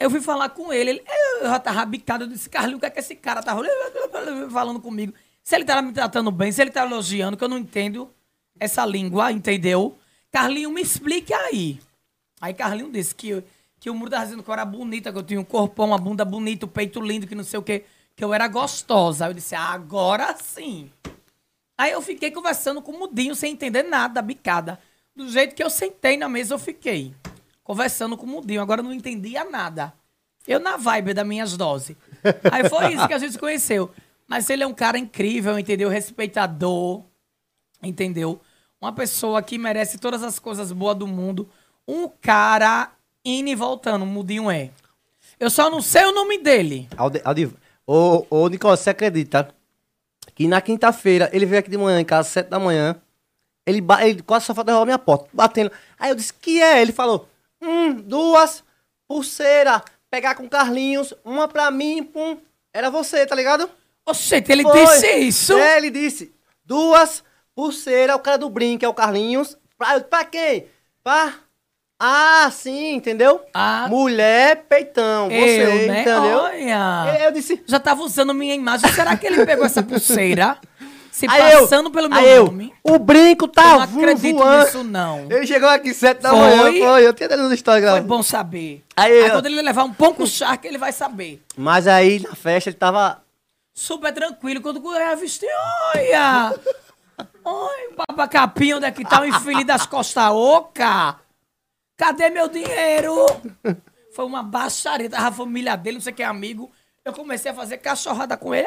Eu 0.00 0.10
fui 0.10 0.22
falar 0.22 0.48
com 0.48 0.72
ele. 0.72 0.90
ele 0.90 1.04
eu 1.42 1.42
já 1.42 1.60
tava 1.60 1.84
bicado. 1.84 2.24
Eu 2.24 2.28
disse, 2.28 2.48
Carlinhos, 2.48 2.78
o 2.78 2.80
que 2.80 2.86
é 2.86 2.90
que 2.90 2.98
esse 2.98 3.14
cara 3.14 3.42
tá 3.42 3.54
falando 4.50 4.80
comigo? 4.80 5.12
Se 5.44 5.54
ele 5.54 5.66
tá 5.66 5.82
me 5.82 5.92
tratando 5.92 6.30
bem, 6.30 6.50
se 6.50 6.62
ele 6.62 6.70
tá 6.70 6.86
elogiando, 6.86 7.36
que 7.36 7.44
eu 7.44 7.48
não 7.48 7.58
entendo 7.58 8.10
essa 8.58 8.86
língua, 8.86 9.30
entendeu? 9.30 9.98
Carlinhos, 10.30 10.72
me 10.72 10.80
explique 10.80 11.34
aí. 11.34 11.78
Aí 12.40 12.54
Carlinhos 12.54 12.90
disse 12.90 13.14
que, 13.14 13.44
que 13.78 13.90
o 13.90 13.94
muro 13.94 14.10
tava 14.10 14.24
dizendo 14.24 14.42
que 14.42 14.48
eu 14.48 14.54
era 14.54 14.64
bonita, 14.64 15.12
que 15.12 15.18
eu 15.18 15.22
tinha 15.22 15.40
um 15.40 15.44
corpão, 15.44 15.88
uma 15.88 15.98
bunda 15.98 16.24
bonita, 16.24 16.64
o 16.64 16.68
peito 16.68 17.02
lindo, 17.02 17.26
que 17.26 17.34
não 17.34 17.44
sei 17.44 17.60
o 17.60 17.62
quê, 17.62 17.84
que 18.16 18.24
eu 18.24 18.32
era 18.32 18.48
gostosa. 18.48 19.26
Eu 19.26 19.34
disse, 19.34 19.54
agora 19.54 20.34
sim. 20.38 20.90
Aí 21.76 21.92
eu 21.92 22.00
fiquei 22.00 22.30
conversando 22.30 22.80
com 22.80 22.92
o 22.92 22.98
Mudinho 22.98 23.34
sem 23.34 23.52
entender 23.52 23.82
nada, 23.82 24.22
bicada. 24.22 24.80
Do 25.14 25.28
jeito 25.28 25.54
que 25.54 25.62
eu 25.62 25.70
sentei 25.70 26.16
na 26.16 26.28
mesa, 26.28 26.54
eu 26.54 26.58
fiquei. 26.58 27.14
Conversando 27.62 28.16
com 28.16 28.24
o 28.26 28.28
Mudinho. 28.28 28.62
Agora 28.62 28.80
eu 28.80 28.84
não 28.84 28.92
entendia 28.92 29.44
nada. 29.44 29.92
Eu 30.46 30.58
na 30.58 30.76
vibe 30.76 31.14
das 31.14 31.26
minhas 31.26 31.56
doses. 31.56 31.96
Aí 32.50 32.68
foi 32.68 32.94
isso 32.94 33.06
que 33.06 33.14
a 33.14 33.18
gente 33.18 33.38
conheceu. 33.38 33.90
Mas 34.26 34.48
ele 34.50 34.62
é 34.62 34.66
um 34.66 34.74
cara 34.74 34.98
incrível, 34.98 35.58
entendeu? 35.58 35.88
Respeitador, 35.88 37.04
entendeu? 37.82 38.40
Uma 38.80 38.92
pessoa 38.92 39.42
que 39.42 39.58
merece 39.58 39.98
todas 39.98 40.22
as 40.22 40.38
coisas 40.38 40.72
boas 40.72 40.96
do 40.96 41.06
mundo. 41.06 41.48
Um 41.86 42.08
cara 42.08 42.90
indo 43.24 43.50
e 43.50 43.54
voltando, 43.54 44.02
o 44.02 44.06
Mudinho 44.06 44.50
é. 44.50 44.70
Eu 45.38 45.50
só 45.50 45.70
não 45.70 45.80
sei 45.80 46.04
o 46.04 46.12
nome 46.12 46.38
dele. 46.38 46.88
Ô, 47.86 48.26
ô, 48.30 48.48
Nicolas, 48.48 48.80
você 48.80 48.90
acredita 48.90 49.54
que 50.34 50.46
na 50.46 50.60
quinta-feira 50.60 51.28
ele 51.32 51.46
veio 51.46 51.60
aqui 51.60 51.70
de 51.70 51.76
manhã, 51.76 52.00
em 52.00 52.04
casa, 52.04 52.28
sete 52.28 52.48
da 52.48 52.58
manhã. 52.58 53.00
Ele, 53.66 53.82
ele 54.00 54.22
quase 54.22 54.46
só 54.46 54.54
falta 54.54 54.70
derrubar 54.72 54.86
minha 54.86 54.98
porta, 54.98 55.28
batendo. 55.32 55.70
Aí 55.98 56.10
eu 56.10 56.14
disse, 56.14 56.32
que 56.34 56.60
é? 56.60 56.82
Ele 56.82 56.92
falou, 56.92 57.28
hum, 57.60 57.92
duas 57.92 58.64
pulseiras, 59.06 59.82
pegar 60.10 60.34
com 60.34 60.48
Carlinhos, 60.48 61.14
uma 61.24 61.46
pra 61.46 61.70
mim, 61.70 62.02
pum. 62.02 62.38
Era 62.74 62.90
você, 62.90 63.24
tá 63.26 63.34
ligado? 63.34 63.70
Oxente, 64.06 64.50
ele 64.50 64.62
Foi. 64.62 64.72
disse 64.72 65.14
isso? 65.14 65.52
É, 65.52 65.76
ele 65.76 65.90
disse, 65.90 66.34
duas 66.64 67.22
pulseiras, 67.54 68.16
o 68.16 68.20
cara 68.20 68.38
do 68.38 68.50
brinco 68.50 68.84
é 68.84 68.88
o 68.88 68.94
Carlinhos. 68.94 69.56
Pra, 69.78 70.00
pra 70.00 70.24
quem? 70.24 70.66
Pra... 71.04 71.34
Ah, 72.04 72.50
sim, 72.50 72.94
entendeu? 72.94 73.42
Ah. 73.54 73.86
Mulher, 73.88 74.64
peitão, 74.68 75.28
você, 75.28 75.62
eu, 75.62 75.86
né? 75.86 76.00
entendeu? 76.00 76.38
Olha. 76.38 77.20
Eu 77.22 77.30
disse, 77.30 77.62
Já 77.64 77.78
tava 77.78 78.02
usando 78.02 78.34
minha 78.34 78.56
imagem. 78.56 78.90
Será 78.90 79.16
que 79.16 79.24
ele 79.24 79.46
pegou 79.46 79.64
essa 79.64 79.84
pulseira? 79.84 80.58
Se 81.12 81.26
Aí 81.28 81.52
eu- 81.52 81.60
passando 81.60 81.90
pelo 81.90 82.08
meu 82.08 82.18
aí 82.18 82.30
eu, 82.30 82.46
nome? 82.46 82.74
O 82.82 82.98
brinco 82.98 83.44
Eu 83.44 83.48
tá 83.48 83.74
não 83.74 83.82
acredito 83.82 84.34
voando. 84.38 84.64
nisso, 84.64 84.82
não. 84.82 85.30
Ele 85.30 85.46
chegou 85.46 85.68
aqui 85.68 85.92
sete 85.92 86.22
da 86.22 86.30
Foi? 86.30 86.38
manhã, 86.38 86.86
foi. 86.86 87.06
Eu 87.06 87.12
tinha 87.12 87.28
dado 87.28 87.42
no 87.42 87.52
Instagram. 87.52 87.90
Foi 87.92 88.00
bom 88.00 88.22
saber. 88.22 88.82
Aí 88.96 89.12
Aí, 89.12 89.26
eu- 89.26 89.30
quando 89.32 89.44
ele 89.44 89.60
levar 89.60 89.84
um 89.84 89.92
pão 89.92 90.14
com 90.14 90.24
charque, 90.24 90.66
ele 90.66 90.78
vai 90.78 90.90
saber. 90.90 91.42
Mas 91.54 91.86
aí 91.86 92.18
na 92.20 92.34
festa 92.34 92.70
ele 92.70 92.78
tava. 92.78 93.22
Super 93.74 94.10
tranquilo. 94.14 94.62
Quando 94.62 94.82
eu 94.82 95.06
a 95.12 95.14
vestir, 95.14 95.50
olha! 95.94 96.54
Oi, 97.44 97.92
papacapinho, 97.94 98.78
onde 98.78 98.86
é 98.86 98.90
que 98.90 99.04
tá 99.04 99.20
o 99.20 99.26
infeliz 99.26 99.66
das 99.66 99.84
costas 99.84 100.30
oca? 100.32 101.16
Cadê 101.94 102.30
meu 102.30 102.48
dinheiro? 102.48 103.26
Foi 104.14 104.24
uma 104.24 104.42
baixaria. 104.42 105.10
Tava 105.10 105.28
a 105.28 105.32
família 105.32 105.76
dele, 105.76 105.96
não 105.98 106.02
sei 106.02 106.14
quem 106.14 106.24
é 106.24 106.28
amigo. 106.28 106.72
Eu 107.04 107.12
comecei 107.12 107.50
a 107.50 107.54
fazer 107.54 107.76
cachorrada 107.76 108.34
com 108.34 108.54
ele. 108.54 108.66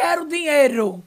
Quero 0.00 0.26
dinheiro. 0.28 1.02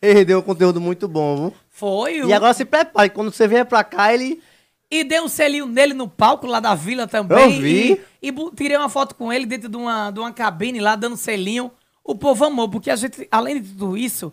Ele 0.00 0.24
deu 0.24 0.38
um 0.38 0.42
conteúdo 0.42 0.80
muito 0.80 1.06
bom, 1.06 1.36
viu? 1.50 1.54
Foi. 1.68 2.22
o- 2.22 2.28
E 2.28 2.32
agora 2.32 2.54
se 2.54 2.64
prepare, 2.64 3.10
quando 3.10 3.30
você 3.32 3.46
vier 3.46 3.64
pra 3.66 3.84
cá, 3.84 4.12
ele. 4.14 4.42
E 4.90 5.04
dei 5.04 5.20
um 5.20 5.28
selinho 5.28 5.66
nele 5.66 5.94
no 5.94 6.08
palco 6.08 6.46
lá 6.46 6.58
da 6.58 6.74
vila 6.74 7.06
também. 7.06 7.56
Eu 7.56 7.60
vi. 7.62 8.00
E, 8.22 8.28
e 8.28 8.32
tirei 8.56 8.76
uma 8.76 8.88
foto 8.88 9.14
com 9.14 9.32
ele 9.32 9.46
dentro 9.46 9.68
de 9.68 9.76
uma, 9.76 10.10
de 10.10 10.18
uma 10.18 10.32
cabine 10.32 10.80
lá, 10.80 10.96
dando 10.96 11.16
selinho. 11.16 11.70
O 12.02 12.14
povo 12.14 12.44
amou, 12.44 12.68
porque 12.68 12.90
a 12.90 12.96
gente, 12.96 13.28
além 13.30 13.60
de 13.60 13.68
tudo 13.68 13.96
isso, 13.96 14.32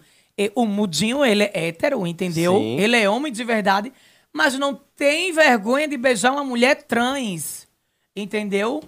o 0.56 0.66
Mudinho, 0.66 1.24
ele 1.24 1.44
é 1.44 1.68
hétero, 1.68 2.08
entendeu? 2.08 2.54
Sim. 2.54 2.80
Ele 2.80 2.96
é 2.96 3.08
homem 3.10 3.32
de 3.32 3.44
verdade, 3.44 3.92
mas 4.34 4.58
não 4.58 4.74
tem 4.96 5.32
vergonha 5.34 5.88
de 5.88 5.98
beijar 5.98 6.32
uma 6.32 6.44
mulher 6.44 6.82
trans, 6.84 7.68
entendeu? 8.16 8.82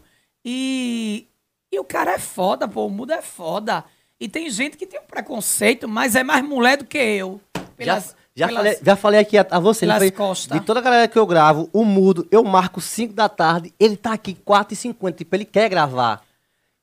E, 0.43 1.27
e 1.71 1.77
o 1.79 1.83
cara 1.83 2.13
é 2.13 2.19
foda, 2.19 2.67
pô, 2.67 2.87
o 2.87 2.89
Mudo 2.89 3.11
é 3.13 3.21
foda. 3.21 3.83
E 4.19 4.27
tem 4.27 4.49
gente 4.49 4.75
que 4.77 4.85
tem 4.85 4.99
um 4.99 5.03
preconceito, 5.05 5.87
mas 5.87 6.15
é 6.15 6.23
mais 6.23 6.43
mulher 6.43 6.77
do 6.77 6.85
que 6.85 6.97
eu. 6.97 7.39
Pelas- 7.77 8.15
já, 8.35 8.45
já, 8.45 8.47
pelas- 8.47 8.63
falei, 8.63 8.79
já 8.83 8.95
falei 8.95 9.19
aqui 9.21 9.37
a, 9.37 9.47
a 9.49 9.59
você, 9.59 9.81
pelas 9.85 9.99
foi- 9.99 10.11
costas. 10.11 10.59
de 10.59 10.65
toda 10.65 10.79
a 10.79 10.83
galera 10.83 11.07
que 11.07 11.17
eu 11.17 11.25
gravo, 11.25 11.69
o 11.71 11.85
mudo, 11.85 12.27
eu 12.29 12.43
marco 12.43 12.81
5 12.81 13.13
da 13.13 13.29
tarde, 13.29 13.73
ele 13.79 13.95
tá 13.95 14.13
aqui 14.13 14.33
4h50, 14.35 15.13
tipo, 15.15 15.35
ele 15.35 15.45
quer 15.45 15.69
gravar. 15.69 16.21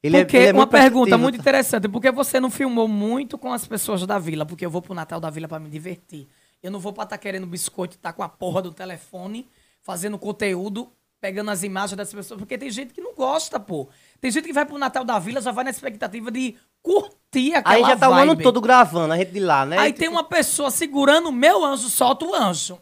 Ele 0.02 0.16
é- 0.18 0.24
Porque 0.24 0.36
ele 0.36 0.46
é 0.48 0.52
uma 0.52 0.66
pergunta 0.66 1.18
muito 1.18 1.38
interessante, 1.38 1.88
por 1.88 2.00
que 2.00 2.10
você 2.10 2.38
não 2.40 2.50
filmou 2.50 2.86
muito 2.88 3.36
com 3.36 3.52
as 3.52 3.66
pessoas 3.66 4.06
da 4.06 4.18
vila? 4.18 4.46
Porque 4.46 4.64
eu 4.64 4.70
vou 4.70 4.80
pro 4.80 4.94
Natal 4.94 5.20
da 5.20 5.28
Vila 5.30 5.48
pra 5.48 5.58
me 5.58 5.68
divertir. 5.68 6.26
Eu 6.62 6.70
não 6.70 6.78
vou 6.78 6.92
pra 6.92 7.04
estar 7.04 7.18
querendo 7.18 7.46
biscoito, 7.46 7.98
tá 7.98 8.12
com 8.12 8.22
a 8.22 8.28
porra 8.28 8.62
do 8.62 8.72
telefone, 8.72 9.46
fazendo 9.82 10.18
conteúdo, 10.18 10.88
pegando 11.20 11.50
as 11.50 11.62
imagens 11.62 11.96
das 11.96 12.12
pessoas, 12.12 12.38
porque 12.38 12.56
tem 12.58 12.70
gente 12.70 12.92
que 12.94 13.00
não 13.00 13.14
gosta, 13.14 13.58
pô. 13.58 13.88
Tem 14.20 14.30
gente 14.30 14.46
que 14.46 14.52
vai 14.52 14.64
pro 14.66 14.78
Natal 14.78 15.04
da 15.04 15.18
Vila 15.18 15.40
já 15.40 15.50
vai 15.50 15.64
na 15.64 15.70
expectativa 15.70 16.30
de 16.30 16.54
curtir 16.86 17.54
aquela 17.54 17.74
Aí 17.74 17.82
já 17.82 17.96
tá 17.96 18.08
o 18.08 18.12
ano 18.12 18.36
todo 18.36 18.60
gravando, 18.60 19.12
a 19.12 19.16
gente 19.16 19.32
de 19.32 19.40
lá, 19.40 19.66
né? 19.66 19.76
Aí 19.76 19.92
tem 19.92 20.08
uma 20.08 20.22
pessoa 20.22 20.70
segurando 20.70 21.28
o 21.30 21.32
meu 21.32 21.64
anjo, 21.64 21.88
solta 21.88 22.24
o 22.24 22.32
anjo. 22.32 22.78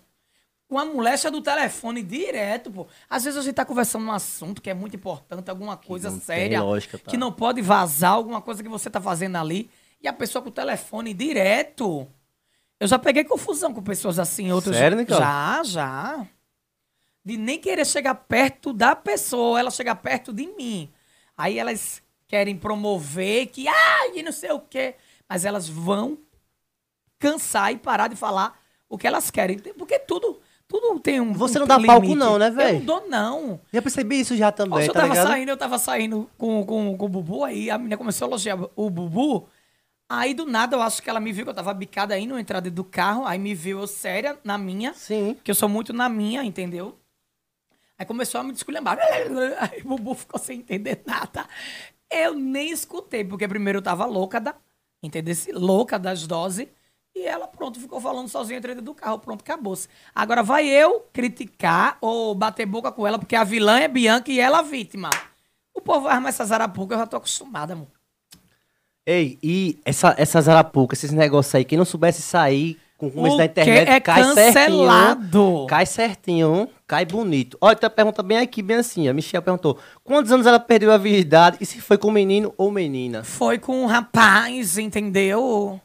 Com 0.69 0.79
a 0.79 0.85
moléstia 0.85 1.31
do 1.31 1.41
telefone 1.41 2.03
direto, 2.03 2.71
pô. 2.71 2.87
Às 3.09 3.25
vezes 3.25 3.39
a 3.39 3.43
gente 3.43 3.55
tá 3.55 3.65
conversando 3.65 4.05
um 4.05 4.13
assunto 4.13 4.61
que 4.61 4.69
é 4.69 4.75
muito 4.75 4.97
importante, 4.97 5.49
alguma 5.49 5.77
coisa 5.77 6.11
não 6.11 6.19
tem 6.19 6.27
séria. 6.27 6.63
lógica, 6.63 6.99
tá? 6.99 7.11
Que 7.11 7.17
não 7.17 7.33
pode 7.33 7.63
vazar, 7.63 8.13
alguma 8.13 8.43
coisa 8.43 8.63
que 8.63 8.69
você 8.69 8.91
tá 8.91 9.01
fazendo 9.01 9.37
ali. 9.37 9.71
E 10.03 10.09
a 10.09 10.13
pessoa 10.13 10.43
com 10.43 10.51
o 10.51 10.53
telefone 10.53 11.15
direto. 11.15 12.07
Eu 12.79 12.87
já 12.87 12.99
peguei 12.99 13.25
confusão 13.25 13.73
com 13.73 13.83
pessoas 13.83 14.19
assim, 14.19 14.53
outras. 14.53 14.77
Sério, 14.77 14.99
Nicole? 14.99 15.19
Já, 15.19 15.63
já. 15.65 16.27
De 17.25 17.39
nem 17.39 17.59
querer 17.59 17.87
chegar 17.87 18.15
perto 18.15 18.73
da 18.73 18.95
pessoa, 18.95 19.59
ela 19.59 19.71
chegar 19.71 19.95
perto 19.95 20.33
de 20.33 20.47
mim. 20.47 20.91
Aí 21.37 21.59
elas 21.59 22.03
querem 22.35 22.57
promover 22.57 23.47
que, 23.47 23.69
ai, 23.69 24.11
que 24.11 24.21
não 24.21 24.33
sei 24.33 24.51
o 24.51 24.59
quê. 24.59 24.97
Mas 25.29 25.45
elas 25.45 25.69
vão 25.69 26.19
cansar 27.17 27.73
e 27.73 27.77
parar 27.79 28.09
de 28.09 28.17
falar 28.17 28.61
o 28.89 28.99
que 28.99 29.07
elas 29.07 29.31
querem. 29.31 29.57
Porque 29.57 30.01
tudo, 30.01 30.41
tudo 30.67 30.99
tem 30.99 31.21
um. 31.21 31.33
Você 31.33 31.59
um 31.59 31.61
não 31.61 31.69
dá 31.69 31.77
limite. 31.77 31.95
palco 31.95 32.17
não, 32.17 32.37
né, 32.37 32.51
véi? 32.51 32.71
Eu 32.71 32.79
não 32.81 32.85
dou, 32.85 33.09
não. 33.09 33.61
Já 33.73 33.81
percebi 33.81 34.19
isso 34.19 34.37
já 34.37 34.51
também, 34.51 34.81
Hoje 34.81 34.89
eu 34.89 34.93
tá 34.93 35.03
tava 35.03 35.13
ligado? 35.13 35.29
saindo, 35.29 35.49
eu 35.49 35.57
tava 35.57 35.79
saindo 35.79 36.29
com, 36.37 36.67
com, 36.67 36.97
com 36.99 37.07
o 37.07 37.09
Bubu, 37.09 37.45
aí 37.45 37.71
a 37.71 37.79
menina 37.79 37.97
começou 37.97 38.27
a 38.27 38.29
elogiar 38.31 38.59
o 38.75 38.91
Bubu. 38.91 39.49
Aí 40.09 40.35
do 40.35 40.45
nada 40.45 40.77
eu 40.77 40.83
acho 40.83 41.01
que 41.01 41.09
ela 41.09 41.21
me 41.21 41.33
viu, 41.33 41.45
que 41.45 41.51
eu 41.51 41.55
tava 41.55 41.73
bicada 41.73 42.15
aí 42.15 42.27
na 42.27 42.41
entrada 42.41 42.69
do 42.69 42.83
carro, 42.83 43.25
aí 43.25 43.39
me 43.39 43.55
viu 43.55 43.79
eu 43.79 43.87
séria 43.87 44.37
na 44.43 44.59
minha, 44.59 44.93
Sim. 44.93 45.37
que 45.43 45.53
eu 45.53 45.55
sou 45.55 45.69
muito 45.69 45.93
na 45.93 46.09
minha, 46.09 46.43
entendeu? 46.43 46.99
Aí 47.97 48.05
começou 48.05 48.41
a 48.41 48.45
me 48.45 48.53
desculhambar. 48.53 48.99
Aí 49.61 49.81
o 49.85 49.89
Bubu 49.89 50.15
ficou 50.15 50.41
sem 50.41 50.59
entender 50.59 51.01
nada. 51.07 51.47
Eu 52.15 52.35
nem 52.35 52.71
escutei, 52.71 53.25
porque 53.25 53.49
primeiro 53.49 53.79
eu 53.79 53.83
tava 53.83 54.05
louca 54.05 54.41
da. 54.41 54.55
Entendeu? 55.03 55.35
Louca 55.53 55.99
das 55.99 56.27
doses. 56.27 56.69
E 57.15 57.23
ela, 57.25 57.47
pronto, 57.47 57.79
ficou 57.79 58.01
falando 58.01 58.29
sozinha 58.29 58.61
dentro 58.61 58.83
do 58.83 58.95
carro. 58.95 59.19
Pronto, 59.19 59.43
acabou-se. 59.43 59.89
Agora 60.15 60.43
vai 60.43 60.67
eu 60.67 61.01
criticar 61.13 61.97
ou 62.01 62.35
bater 62.35 62.67
boca 62.67 62.91
com 62.91 63.07
ela, 63.07 63.19
porque 63.19 63.37
a 63.37 63.45
vilã 63.45 63.79
é 63.79 63.87
Bianca 63.87 64.33
e 64.33 64.41
ela 64.41 64.59
a 64.59 64.63
vítima. 64.63 65.11
O 65.73 65.81
povo 65.81 66.03
vai 66.03 66.15
armar 66.15 66.31
essa 66.31 66.45
zarapuca, 66.45 66.95
eu 66.95 66.99
já 66.99 67.07
tô 67.07 67.17
acostumada, 67.17 67.73
amor. 67.75 67.89
Ei, 69.07 69.39
e 69.43 69.79
essa, 69.85 70.15
essas 70.17 70.49
arapucas, 70.49 70.99
esses 70.99 71.13
negócios 71.15 71.55
aí, 71.55 71.65
quem 71.65 71.77
não 71.77 71.85
soubesse 71.85 72.23
sair 72.23 72.81
com 73.11 73.19
o 73.19 73.23
começo 73.23 73.37
da 73.37 73.45
internet, 73.45 73.85
que 73.87 73.91
é 73.93 74.01
cai 74.01 74.25
certinho. 74.35 74.55
cancelado. 74.55 75.67
Cai 75.69 75.87
certinho, 75.87 76.69
cai 76.87 77.05
bonito. 77.05 77.57
Olha, 77.61 77.77
tem 77.77 77.87
uma 77.87 77.95
pergunta 77.95 78.23
bem 78.23 78.39
aqui, 78.39 78.63
bem 78.63 78.77
assim. 78.79 79.09
A 79.09 79.13
Michelle 79.15 79.45
perguntou: 79.45 79.79
quantos 80.03 80.31
anos 80.33 80.47
ela 80.47 80.59
perdeu 80.61 80.93
a 80.93 80.97
virgindade 80.99 81.59
e 81.61 81.67
se 81.67 81.81
foi 81.81 81.97
com 81.99 82.11
menino 82.11 82.53
ou 82.57 82.71
menina? 82.71 83.25
Foi 83.25 83.59
com 83.59 83.83
um 83.83 83.87
rapaz, 83.87 84.79
entendeu? 84.79 85.81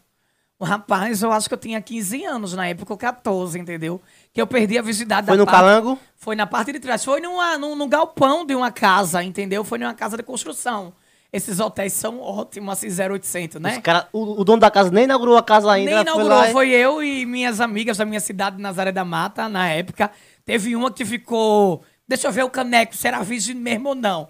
O 0.62 0.66
rapaz, 0.66 1.22
eu 1.22 1.32
acho 1.32 1.48
que 1.48 1.54
eu 1.54 1.58
tinha 1.58 1.82
15 1.82 2.26
anos 2.26 2.54
na 2.54 2.68
época, 2.68 2.92
ou 2.92 2.98
14, 2.98 3.58
entendeu? 3.58 4.02
Que 4.34 4.42
eu 4.42 4.46
perdi 4.46 4.78
a 4.78 4.82
virgindade 4.82 5.26
Foi 5.26 5.38
da 5.38 5.42
no 5.42 5.46
parte- 5.46 5.58
calango? 5.58 5.98
Foi 6.18 6.36
na 6.36 6.46
parte 6.46 6.74
de 6.74 6.80
trás. 6.82 7.04
Foi 7.06 7.22
numa, 7.22 7.58
num, 7.58 7.78
num 7.78 7.88
galpão 7.88 8.46
de 8.46 8.54
uma 8.54 8.70
casa, 8.70 9.24
entendeu? 9.24 9.64
Foi 9.64 9.78
numa 9.80 9.94
casa 9.94 10.18
de 10.18 10.24
construção. 10.24 10.92
Esses 11.32 11.60
hotéis 11.60 11.94
são 11.94 12.20
ótimos, 12.20 12.74
assim, 12.74 12.88
0800, 12.88 13.62
né? 13.62 13.80
Cara, 13.82 14.10
o, 14.12 14.42
o 14.42 14.44
dono 14.44 14.60
da 14.60 14.72
casa 14.72 14.90
nem 14.90 15.04
inaugurou 15.04 15.38
a 15.38 15.44
casa 15.44 15.72
ainda. 15.72 15.92
Nem 15.92 16.00
ela 16.00 16.04
foi 16.04 16.14
inaugurou, 16.14 16.38
lá 16.38 16.52
foi 16.52 16.70
eu 16.72 17.04
e 17.04 17.26
minhas 17.26 17.62
amigas 17.62 17.98
da 17.98 18.06
minha 18.06 18.20
cidade, 18.20 18.60
Nazaré 18.60 18.92
da 18.92 19.06
Mata, 19.06 19.48
na 19.48 19.70
época. 19.70 20.10
Teve 20.44 20.76
uma 20.76 20.92
que 20.92 21.06
ficou. 21.06 21.84
Deixa 22.08 22.28
eu 22.28 22.32
ver 22.32 22.44
o 22.44 22.50
caneco, 22.50 22.96
se 22.96 23.08
era 23.08 23.22
virgem 23.22 23.56
mesmo 23.56 23.90
ou 23.90 23.96
não. 23.96 24.28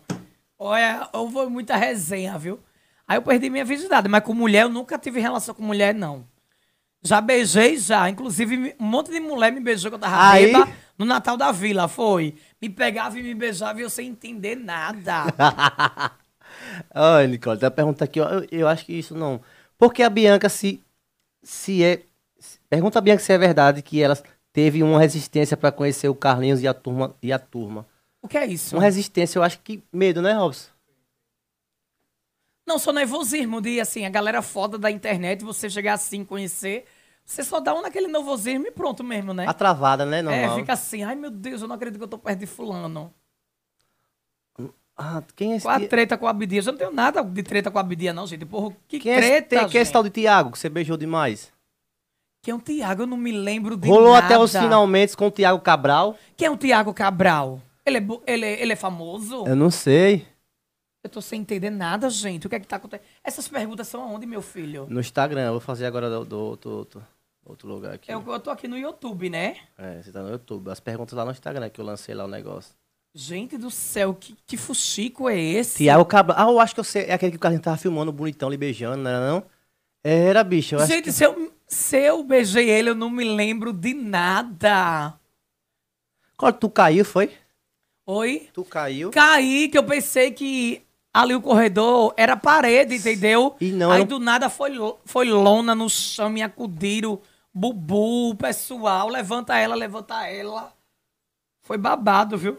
Olha, 0.57 1.07
houve 1.13 1.49
muita 1.49 1.77
resenha, 1.77 2.37
viu? 2.37 2.59
Aí 3.07 3.17
eu 3.17 3.21
perdi 3.21 3.49
minha 3.49 3.63
virgindade, 3.63 4.09
mas 4.09 4.21
com 4.21 4.33
mulher 4.33 4.63
eu 4.63 4.69
nunca 4.69 4.97
tive 4.97 5.21
relação 5.21 5.55
com 5.55 5.63
mulher, 5.63 5.95
não. 5.95 6.25
Já 7.01 7.21
beijei, 7.21 7.77
já. 7.77 8.09
Inclusive, 8.09 8.75
um 8.77 8.85
monte 8.85 9.09
de 9.09 9.21
mulher 9.21 9.53
me 9.53 9.61
beijou 9.61 9.89
quando 9.89 10.03
eu 10.03 10.09
tava 10.09 10.31
Aí? 10.31 10.47
bêbada 10.47 10.71
no 10.97 11.05
Natal 11.05 11.37
da 11.37 11.49
Vila, 11.51 11.87
foi. 11.87 12.35
Me 12.61 12.69
pegava 12.69 13.17
e 13.17 13.23
me 13.23 13.33
beijava 13.33 13.79
e 13.79 13.83
eu 13.83 13.89
sem 13.89 14.09
entender 14.09 14.55
nada. 14.55 15.23
Olha, 16.93 17.27
Nicole, 17.27 17.59
uma 17.63 17.71
pergunta 17.71 18.03
aqui. 18.05 18.19
ó, 18.19 18.29
Eu, 18.29 18.47
eu 18.51 18.67
acho 18.67 18.85
que 18.85 18.93
isso 18.93 19.15
não. 19.15 19.41
Porque 19.77 20.03
a 20.03 20.09
Bianca 20.09 20.49
se. 20.49 20.81
Se 21.41 21.83
é. 21.83 22.01
Pergunta 22.69 22.99
a 22.99 23.01
Bianca 23.01 23.21
se 23.23 23.31
é 23.33 23.37
verdade 23.37 23.81
que 23.81 24.01
ela 24.01 24.17
teve 24.53 24.81
uma 24.83 24.99
resistência 24.99 25.55
pra 25.55 25.71
conhecer 25.71 26.07
o 26.09 26.15
Carlinhos 26.15 26.61
e 26.61 26.67
a 26.67 26.73
turma. 26.73 27.15
E 27.21 27.31
a 27.31 27.39
turma. 27.39 27.85
o 28.21 28.27
que 28.27 28.37
é 28.37 28.45
isso? 28.45 28.75
Uma 28.75 28.83
resistência, 28.83 29.39
eu 29.39 29.43
acho 29.43 29.59
que 29.59 29.83
medo, 29.91 30.21
né, 30.21 30.33
Robson? 30.33 30.69
Não, 32.67 32.77
só 32.77 32.93
nervosismo 32.93 33.59
de, 33.61 33.79
assim, 33.79 34.05
a 34.05 34.09
galera 34.09 34.41
foda 34.41 34.77
da 34.77 34.91
internet, 34.91 35.43
você 35.43 35.69
chegar 35.69 35.93
assim, 35.93 36.23
conhecer. 36.23 36.85
Você 37.25 37.43
só 37.43 37.59
dá 37.59 37.73
um 37.73 37.81
naquele 37.81 38.07
nervosismo 38.07 38.67
e 38.67 38.71
pronto 38.71 39.03
mesmo, 39.03 39.33
né? 39.33 39.45
A 39.47 39.53
travada, 39.53 40.05
né? 40.05 40.19
É, 40.19 40.21
Normal. 40.21 40.55
fica 40.55 40.73
assim, 40.73 41.03
ai 41.03 41.15
meu 41.15 41.31
Deus, 41.31 41.61
eu 41.61 41.67
não 41.67 41.75
acredito 41.75 41.97
que 41.97 42.03
eu 42.03 42.07
tô 42.07 42.17
perto 42.17 42.39
de 42.39 42.45
fulano. 42.45 43.13
Ah, 45.01 45.23
quem 45.33 45.53
é 45.53 45.55
esse? 45.55 45.65
Com 45.65 45.71
a 45.71 45.79
treta 45.79 46.17
com 46.17 46.27
a 46.27 46.31
Abdias. 46.31 46.67
Eu 46.67 46.73
não 46.73 46.77
tenho 46.77 46.91
nada 46.91 47.23
de 47.23 47.41
treta 47.41 47.71
com 47.71 47.77
a 47.77 47.81
Abdias, 47.81 48.13
não, 48.13 48.27
gente. 48.27 48.45
Porra, 48.45 48.75
que 48.85 48.99
Quem 48.99 49.13
é 49.13 49.17
esse, 49.17 49.27
treta, 49.41 49.69
quem 49.69 49.79
é 49.79 49.81
esse 49.81 49.93
tal 49.93 50.03
de 50.03 50.09
Tiago 50.09 50.51
que 50.51 50.59
você 50.59 50.67
beijou 50.67 50.97
demais? 50.97 51.53
Quem 52.43 52.51
é 52.51 52.55
o 52.55 52.59
Tiago? 52.59 53.03
Eu 53.03 53.07
não 53.07 53.15
me 53.15 53.31
lembro 53.31 53.77
de 53.77 53.87
Rolou 53.87 54.13
nada. 54.13 54.25
até 54.25 54.37
os 54.37 54.51
finalmente 54.51 55.15
com 55.15 55.27
o 55.27 55.31
Tiago 55.31 55.59
Cabral? 55.61 56.17
Quem 56.35 56.47
é 56.47 56.51
o 56.51 56.57
Tiago 56.57 56.93
Cabral? 56.93 57.61
Ele 57.85 57.97
é, 57.97 58.03
ele, 58.27 58.45
é- 58.45 58.61
ele 58.61 58.73
é 58.73 58.75
famoso? 58.75 59.45
Eu 59.47 59.55
não 59.55 59.71
sei. 59.71 60.27
Eu 61.01 61.09
tô 61.09 61.21
sem 61.21 61.39
entender 61.39 61.69
nada, 61.69 62.09
gente. 62.09 62.45
O 62.45 62.49
que 62.49 62.57
é 62.57 62.59
que 62.59 62.67
tá 62.67 62.75
acontecendo? 62.75 63.07
Essas 63.23 63.47
perguntas 63.47 63.87
são 63.87 64.03
aonde, 64.03 64.25
meu 64.25 64.41
filho? 64.41 64.85
No 64.89 64.99
Instagram, 64.99 65.45
eu 65.45 65.51
vou 65.53 65.61
fazer 65.61 65.85
agora 65.85 66.09
do, 66.09 66.25
do 66.25 66.37
outro, 66.37 66.71
outro, 66.71 67.07
outro 67.45 67.67
lugar 67.69 67.93
aqui. 67.93 68.11
Eu, 68.11 68.21
eu 68.27 68.39
tô 68.39 68.49
aqui 68.49 68.67
no 68.67 68.77
YouTube, 68.77 69.29
né? 69.29 69.55
É, 69.77 70.01
você 70.01 70.11
tá 70.11 70.21
no 70.21 70.29
YouTube. 70.29 70.69
As 70.69 70.81
perguntas 70.81 71.13
lá 71.13 71.23
no 71.23 71.31
Instagram 71.31 71.69
que 71.69 71.79
eu 71.79 71.85
lancei 71.85 72.13
lá 72.13 72.25
o 72.25 72.27
negócio. 72.27 72.75
Gente 73.13 73.57
do 73.57 73.71
céu, 73.71 74.13
que, 74.13 74.35
que 74.45 74.55
fuxico 74.55 75.27
é 75.27 75.39
esse? 75.39 75.77
Tiago 75.77 76.05
Cabral. 76.05 76.37
Ah, 76.39 76.51
eu 76.51 76.59
acho 76.59 76.75
que 76.75 76.79
eu 76.79 76.83
sei. 76.83 77.05
É 77.05 77.13
aquele 77.13 77.31
que 77.31 77.37
o 77.37 77.39
Carlinhos 77.39 77.63
tava 77.63 77.77
filmando 77.77 78.11
bonitão, 78.11 78.49
lhe 78.49 78.57
beijando, 78.57 78.97
não 78.97 79.09
era 79.09 79.27
não? 79.27 79.43
Era, 80.03 80.43
bicho. 80.43 80.75
Eu 80.75 80.79
acho 80.79 80.91
Gente, 80.91 81.05
que... 81.05 81.11
se, 81.11 81.23
eu, 81.23 81.51
se 81.67 81.97
eu 81.97 82.23
beijei 82.23 82.69
ele, 82.69 82.91
eu 82.91 82.95
não 82.95 83.09
me 83.09 83.23
lembro 83.23 83.73
de 83.73 83.93
nada. 83.93 85.15
Quando 86.37 86.57
tu 86.57 86.69
caiu, 86.69 87.03
foi? 87.03 87.31
Oi? 88.05 88.49
Tu 88.53 88.63
caiu. 88.63 89.11
Caí, 89.11 89.69
que 89.69 89.77
eu 89.77 89.83
pensei 89.83 90.31
que 90.31 90.81
ali 91.13 91.35
o 91.35 91.41
corredor 91.41 92.13
era 92.15 92.37
parede, 92.37 92.95
entendeu? 92.95 93.55
E 93.59 93.71
não, 93.71 93.91
Aí 93.91 94.05
do 94.05 94.19
nada 94.19 94.49
foi, 94.49 94.71
foi 95.03 95.29
lona 95.29 95.75
no 95.75 95.89
chão, 95.89 96.29
me 96.29 96.41
acudiram, 96.41 97.19
bubu, 97.53 98.35
pessoal, 98.35 99.09
levanta 99.09 99.57
ela, 99.57 99.75
levanta 99.75 100.27
ela. 100.27 100.71
Foi 101.61 101.77
babado, 101.77 102.37
viu? 102.37 102.57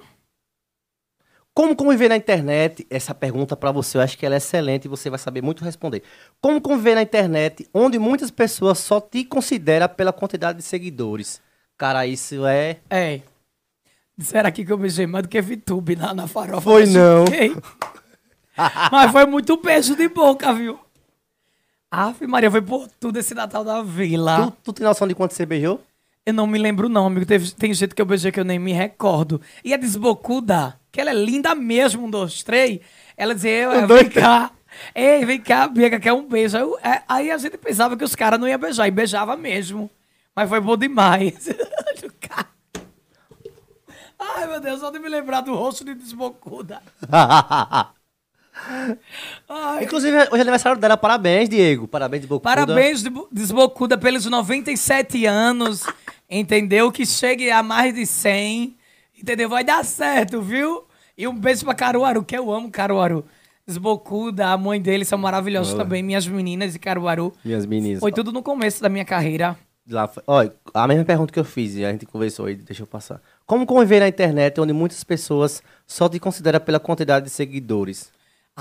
Como 1.54 1.74
conviver 1.74 2.08
na 2.08 2.16
internet? 2.16 2.86
Essa 2.88 3.14
pergunta 3.14 3.56
pra 3.56 3.72
você, 3.72 3.98
eu 3.98 4.02
acho 4.02 4.16
que 4.16 4.24
ela 4.24 4.36
é 4.36 4.38
excelente 4.38 4.84
e 4.84 4.88
você 4.88 5.10
vai 5.10 5.18
saber 5.18 5.42
muito 5.42 5.64
responder. 5.64 6.02
Como 6.40 6.60
conviver 6.60 6.94
na 6.94 7.02
internet 7.02 7.68
onde 7.74 7.98
muitas 7.98 8.30
pessoas 8.30 8.78
só 8.78 9.00
te 9.00 9.24
consideram 9.24 9.88
pela 9.88 10.12
quantidade 10.12 10.58
de 10.58 10.64
seguidores? 10.64 11.40
Cara, 11.76 12.06
isso 12.06 12.46
é. 12.46 12.78
É. 12.88 13.20
Disseram 14.16 14.48
aqui 14.48 14.64
que 14.64 14.72
eu 14.72 14.78
beijei 14.78 15.06
mais 15.06 15.22
do 15.22 15.28
que 15.28 15.40
VTube 15.40 15.96
na, 15.96 16.14
na 16.14 16.26
farofa. 16.26 16.60
Foi 16.60 16.86
não. 16.86 17.24
Mas 18.92 19.10
foi 19.10 19.26
muito 19.26 19.56
beijo 19.56 19.96
de 19.96 20.08
boca, 20.08 20.52
viu? 20.52 20.78
Ave 21.90 22.26
Maria, 22.26 22.50
foi 22.50 22.62
por 22.62 22.86
tudo 23.00 23.18
esse 23.18 23.34
Natal 23.34 23.64
da 23.64 23.82
Vila. 23.82 24.46
Tu, 24.46 24.56
tu 24.64 24.72
tem 24.74 24.86
noção 24.86 25.08
de 25.08 25.14
quanto 25.14 25.34
você 25.34 25.44
beijou? 25.44 25.80
Eu 26.26 26.34
não 26.34 26.46
me 26.46 26.58
lembro 26.58 26.88
não, 26.88 27.06
amigo. 27.06 27.26
Teve- 27.26 27.52
tem 27.52 27.72
jeito 27.72 27.94
que 27.94 28.02
eu 28.02 28.06
beijei 28.06 28.30
que 28.30 28.38
eu 28.40 28.44
nem 28.44 28.58
me 28.58 28.72
recordo. 28.72 29.40
E 29.64 29.72
a 29.72 29.76
desbocuda, 29.76 30.78
que 30.92 31.00
ela 31.00 31.10
é 31.10 31.14
linda 31.14 31.54
mesmo, 31.54 32.04
um, 32.06 32.10
dois, 32.10 32.42
três. 32.42 32.80
Ela 33.16 33.34
dizia, 33.34 33.70
Um, 33.70 33.86
dois, 33.86 34.02
vem 34.02 34.10
cá. 34.10 34.50
Ei, 34.94 35.24
vem 35.24 35.40
cá, 35.40 35.66
Bianca, 35.66 35.98
quer 35.98 36.12
um 36.12 36.26
beijo. 36.26 36.56
Aí, 36.56 36.62
eu- 36.62 36.78
é, 36.82 37.02
aí 37.08 37.30
a 37.30 37.38
gente 37.38 37.56
pensava 37.58 37.96
que 37.96 38.04
os 38.04 38.14
caras 38.14 38.38
não 38.38 38.46
iam 38.46 38.58
beijar, 38.58 38.86
e 38.86 38.90
beijava 38.90 39.36
mesmo. 39.36 39.90
Mas 40.34 40.48
foi 40.48 40.60
bom 40.60 40.76
demais. 40.76 41.48
Ai, 44.22 44.46
meu 44.46 44.60
Deus, 44.60 44.80
só 44.80 44.90
de 44.90 44.98
me 44.98 45.08
lembrar 45.08 45.40
do 45.40 45.54
rosto 45.54 45.82
de 45.84 45.94
desbocuda. 45.94 46.82
Ai, 49.48 49.84
Inclusive, 49.84 50.16
hoje 50.16 50.28
é 50.36 50.40
aniversário 50.40 50.80
dela. 50.80 50.96
Parabéns, 50.96 51.48
Diego. 51.48 51.86
Parabéns, 51.88 52.24
Bocuda. 52.24 52.42
Parabéns, 52.54 53.02
Desbo- 53.02 53.28
Desbocuda, 53.30 53.96
pelos 53.98 54.26
97 54.26 55.24
anos, 55.26 55.84
entendeu? 56.28 56.90
Que 56.92 57.04
chegue 57.06 57.50
a 57.50 57.62
mais 57.62 57.94
de 57.94 58.06
100, 58.06 58.76
entendeu? 59.20 59.48
Vai 59.48 59.64
dar 59.64 59.84
certo, 59.84 60.40
viu? 60.42 60.84
E 61.16 61.26
um 61.28 61.34
beijo 61.34 61.64
pra 61.64 61.74
Caruaru, 61.74 62.22
que 62.24 62.36
eu 62.36 62.50
amo 62.52 62.70
Caruaru. 62.70 63.24
Desbocuda, 63.66 64.48
a 64.48 64.56
mãe 64.56 64.80
dele 64.80 65.04
são 65.04 65.18
maravilhosos 65.18 65.74
também, 65.74 66.02
minhas 66.02 66.26
meninas 66.26 66.72
de 66.72 66.78
Caruaru. 66.78 67.32
Minhas 67.44 67.64
meninas. 67.66 68.00
Foi 68.00 68.10
tudo 68.10 68.32
no 68.32 68.42
começo 68.42 68.82
da 68.82 68.88
minha 68.88 69.04
carreira. 69.04 69.56
Lá 69.88 70.06
foi- 70.08 70.22
Olha, 70.26 70.52
a 70.74 70.86
mesma 70.88 71.04
pergunta 71.04 71.32
que 71.32 71.38
eu 71.38 71.44
fiz 71.44 71.74
e 71.76 71.84
a 71.84 71.90
gente 71.92 72.06
conversou 72.06 72.46
aí, 72.46 72.54
deixa 72.54 72.82
eu 72.82 72.86
passar. 72.86 73.20
Como 73.46 73.66
conviver 73.66 74.00
na 74.00 74.08
internet 74.08 74.60
onde 74.60 74.72
muitas 74.72 75.02
pessoas 75.04 75.62
só 75.86 76.08
te 76.08 76.18
consideram 76.18 76.60
pela 76.60 76.78
quantidade 76.80 77.26
de 77.26 77.30
seguidores? 77.30 78.10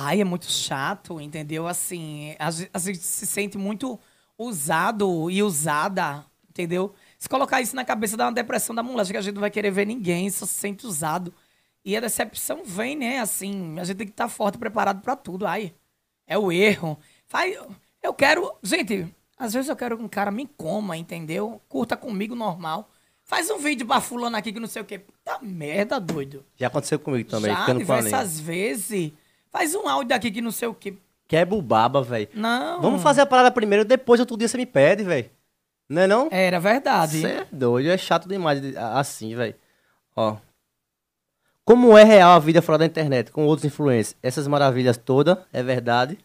Ai, 0.02 0.22
é 0.22 0.24
muito 0.24 0.50
chato, 0.50 1.20
entendeu? 1.20 1.68
Assim, 1.68 2.34
a, 2.40 2.48
a 2.48 2.80
gente 2.80 3.00
se 3.00 3.28
sente 3.28 3.58
muito 3.58 4.00
usado 4.38 5.30
e 5.30 5.44
usada, 5.44 6.26
entendeu? 6.50 6.94
Se 7.18 7.28
colocar 7.28 7.60
isso 7.60 7.76
na 7.76 7.84
cabeça 7.84 8.16
dá 8.16 8.26
uma 8.28 8.32
depressão 8.32 8.74
da 8.74 8.82
mulher, 8.82 9.02
acho 9.02 9.12
que 9.12 9.18
a 9.18 9.22
gente 9.22 9.34
não 9.34 9.42
vai 9.42 9.52
querer 9.52 9.72
ver 9.72 9.86
ninguém, 9.86 10.30
só 10.30 10.46
se 10.46 10.54
sente 10.54 10.88
usado. 10.88 11.34
E 11.84 11.98
a 11.98 12.00
decepção 12.00 12.64
vem, 12.64 12.96
né? 12.96 13.20
Assim, 13.20 13.78
a 13.78 13.84
gente 13.84 13.98
tem 13.98 14.08
que 14.08 14.14
estar 14.14 14.30
forte, 14.30 14.58
preparado 14.58 15.02
pra 15.02 15.18
tudo. 15.18 15.46
Ai, 15.46 15.74
é 16.26 16.38
o 16.38 16.50
erro. 16.50 16.98
Faz, 17.28 17.58
eu 18.02 18.14
quero, 18.14 18.56
gente, 18.64 19.06
às 19.38 19.52
vezes 19.52 19.68
eu 19.68 19.76
quero 19.76 19.98
que 19.98 20.04
um 20.04 20.08
cara 20.08 20.32
me 20.32 20.48
coma, 20.48 20.96
entendeu? 20.96 21.62
Curta 21.68 21.98
comigo 21.98 22.36
normal. 22.36 22.90
Faz 23.26 23.50
um 23.50 23.58
vídeo 23.58 23.86
pra 23.86 24.00
fulano 24.00 24.38
aqui 24.38 24.54
que 24.54 24.62
não 24.62 24.68
sei 24.68 24.82
o 24.82 24.86
quê. 24.86 25.00
Puta 25.00 25.40
merda, 25.42 26.00
doido. 26.00 26.46
Já 26.56 26.68
aconteceu 26.68 26.98
comigo 27.00 27.30
também, 27.30 27.52
Já 27.54 27.74
diversas 27.74 28.40
vezes. 28.40 29.12
Faz 29.52 29.74
um 29.76 29.88
áudio 29.88 30.16
aqui 30.16 30.32
que 30.32 30.42
não 30.42 30.52
sei 30.52 30.68
o 30.68 30.74
quê. 30.74 30.94
Que 31.28 31.36
é 31.36 31.46
bubaba, 31.46 32.02
velho. 32.02 32.28
Não. 32.34 32.82
Vamos 32.82 33.02
fazer 33.02 33.22
a 33.22 33.26
parada 33.26 33.52
primeiro, 33.52 33.86
depois 33.86 34.20
outro 34.20 34.38
dia 34.38 34.48
você 34.48 34.58
me 34.58 34.66
pede, 34.66 35.04
velho. 35.04 35.30
Não 35.88 36.02
é 36.04 36.08
não? 36.08 36.28
Era 36.32 36.60
verdade. 36.60 37.22
Você 37.22 37.28
é 37.28 37.48
doido, 37.52 37.90
é 37.90 37.98
chato 37.98 38.28
demais 38.28 38.62
de- 38.62 38.78
assim, 38.78 39.36
velho. 39.36 39.56
Ó. 40.16 40.38
Como 41.66 41.96
é 41.98 42.04
real 42.04 42.32
a 42.32 42.40
vida 42.40 42.62
fora 42.62 42.80
da 42.80 42.86
internet, 42.86 43.32
com 43.32 43.46
outros 43.46 43.66
influencers? 43.66 44.16
Essas 44.24 44.48
maravilhas 44.48 44.98
todas, 44.98 45.38
é 45.54 45.62
verdade? 45.62 46.18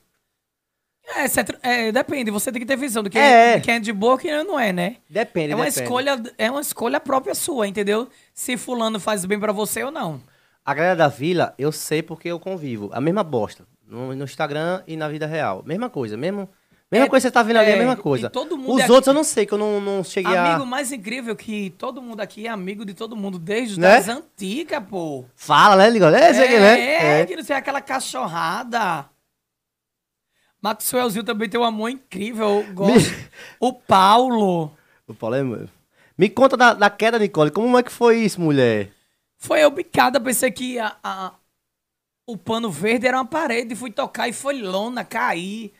É, 1.16 1.28
cê- 1.28 1.44
é, 1.62 1.92
depende, 1.92 2.30
você 2.30 2.50
tem 2.50 2.60
que 2.60 2.66
ter 2.66 2.76
visão 2.78 3.02
do 3.02 3.10
que 3.10 3.18
É. 3.18 3.56
é, 3.56 3.60
quem 3.60 3.74
é 3.74 3.78
de 3.80 3.92
boa 3.92 4.14
e 4.14 4.18
quem 4.20 4.44
não 4.44 4.58
é, 4.58 4.72
né? 4.72 4.96
Depende, 5.08 5.52
É 5.52 5.54
uma 5.54 5.66
depende. 5.66 5.82
escolha, 5.84 6.22
é 6.38 6.50
uma 6.50 6.62
escolha 6.62 6.98
própria 6.98 7.34
sua, 7.34 7.68
entendeu? 7.68 8.08
Se 8.32 8.56
fulano 8.56 8.98
faz 8.98 9.26
bem 9.26 9.38
pra 9.38 9.52
você 9.52 9.82
ou 9.84 9.90
não. 9.90 10.18
A 10.64 10.72
galera 10.74 10.96
da 10.96 11.08
vila, 11.08 11.54
eu 11.58 11.70
sei 11.70 12.02
porque 12.02 12.28
eu 12.28 12.40
convivo. 12.40 12.90
A 12.92 13.00
mesma 13.00 13.22
bosta. 13.22 13.66
No, 13.86 14.14
no 14.14 14.24
Instagram 14.24 14.82
e 14.86 14.96
na 14.96 15.08
vida 15.08 15.26
real. 15.26 15.62
Mesma 15.66 15.90
coisa, 15.90 16.16
mesmo, 16.16 16.48
Mesma 16.92 17.06
É- 17.06 17.08
coisa 17.08 17.26
que 17.26 17.28
você 17.28 17.32
tá 17.32 17.42
vendo 17.42 17.56
ali, 17.56 17.70
é 17.70 17.72
a 17.72 17.76
é, 17.76 17.78
mesma 17.78 17.96
coisa. 17.96 18.30
todo 18.30 18.56
mundo 18.56 18.74
Os 18.74 18.82
aqui- 18.82 18.90
outros 18.92 19.08
eu 19.08 19.14
não 19.14 19.24
sei, 19.24 19.44
que 19.46 19.52
eu 19.52 19.58
não, 19.58 19.80
não 19.80 20.04
cheguei 20.04 20.36
Amigo 20.36 20.62
a... 20.62 20.66
mais 20.66 20.92
incrível 20.92 21.34
que 21.34 21.70
todo 21.76 22.00
mundo 22.00 22.20
aqui 22.20 22.46
é 22.46 22.50
amigo 22.50 22.84
de 22.84 22.94
todo 22.94 23.16
mundo, 23.16 23.36
desde 23.38 23.80
Né? 23.80 23.96
as 23.96 24.08
antigas, 24.08 24.82
pô. 24.88 25.24
Fala, 25.34 25.76
né, 25.76 25.90
Ligol? 25.90 26.10
É, 26.10 26.30
esse 26.30 26.40
aqui, 26.42 26.56
né? 26.58 26.80
É, 26.80 27.20
É. 27.20 27.26
que 27.26 27.34
não 27.36 27.42
tem 27.42 27.56
aquela 27.56 27.80
cachorrada. 27.80 29.06
Maxwellzinho 30.62 31.24
também 31.24 31.48
tem 31.48 31.58
um 31.60 31.64
amor 31.64 31.90
incrível. 31.90 32.64
Eu 32.66 32.74
gosto. 32.74 33.10
o 33.60 33.72
Paulo. 33.72 34.70
O 35.06 35.14
Paulo 35.14 35.34
é... 35.36 35.42
meu. 35.42 35.68
Me 36.16 36.28
conta 36.28 36.56
da, 36.56 36.74
da 36.74 36.88
queda, 36.88 37.18
Nicole. 37.18 37.50
Como 37.50 37.76
é 37.76 37.82
que 37.82 37.90
foi 37.92 38.18
isso, 38.18 38.40
mulher? 38.40 38.90
Foi 39.44 39.60
eu 39.62 39.70
bicada, 39.70 40.20
pensei 40.20 40.50
que 40.50 40.78
a, 40.78 40.96
a- 41.02 41.34
o 42.26 42.36
pano 42.36 42.70
verde 42.70 43.06
era 43.06 43.18
uma 43.18 43.26
parede. 43.26 43.74
Fui 43.76 43.90
tocar 43.90 44.28
e 44.28 44.32
foi 44.32 44.60
lona, 44.62 45.04
caí. 45.04 45.72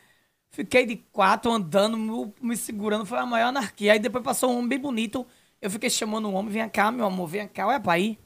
Fiquei 0.51 0.85
de 0.85 0.97
quatro 1.11 1.51
andando, 1.51 1.97
me, 2.41 2.57
segurando. 2.57 3.05
Foi 3.05 3.19
a 3.19 3.25
maior 3.25 3.47
anarquia. 3.49 3.93
Aí 3.93 3.99
depois 3.99 4.23
passou 4.23 4.51
um 4.51 4.57
homem 4.57 4.69
bem 4.69 4.79
bonito. 4.79 5.25
Eu 5.61 5.71
fiquei 5.71 5.89
chamando 5.89 6.29
o 6.29 6.33
homem, 6.33 6.51
vem 6.51 6.69
cá, 6.69 6.91
meu 6.91 7.05
amor, 7.07 7.27
vem 7.27 7.47
cá, 7.47 7.79
pra 7.79 7.93
aí. 7.93 8.17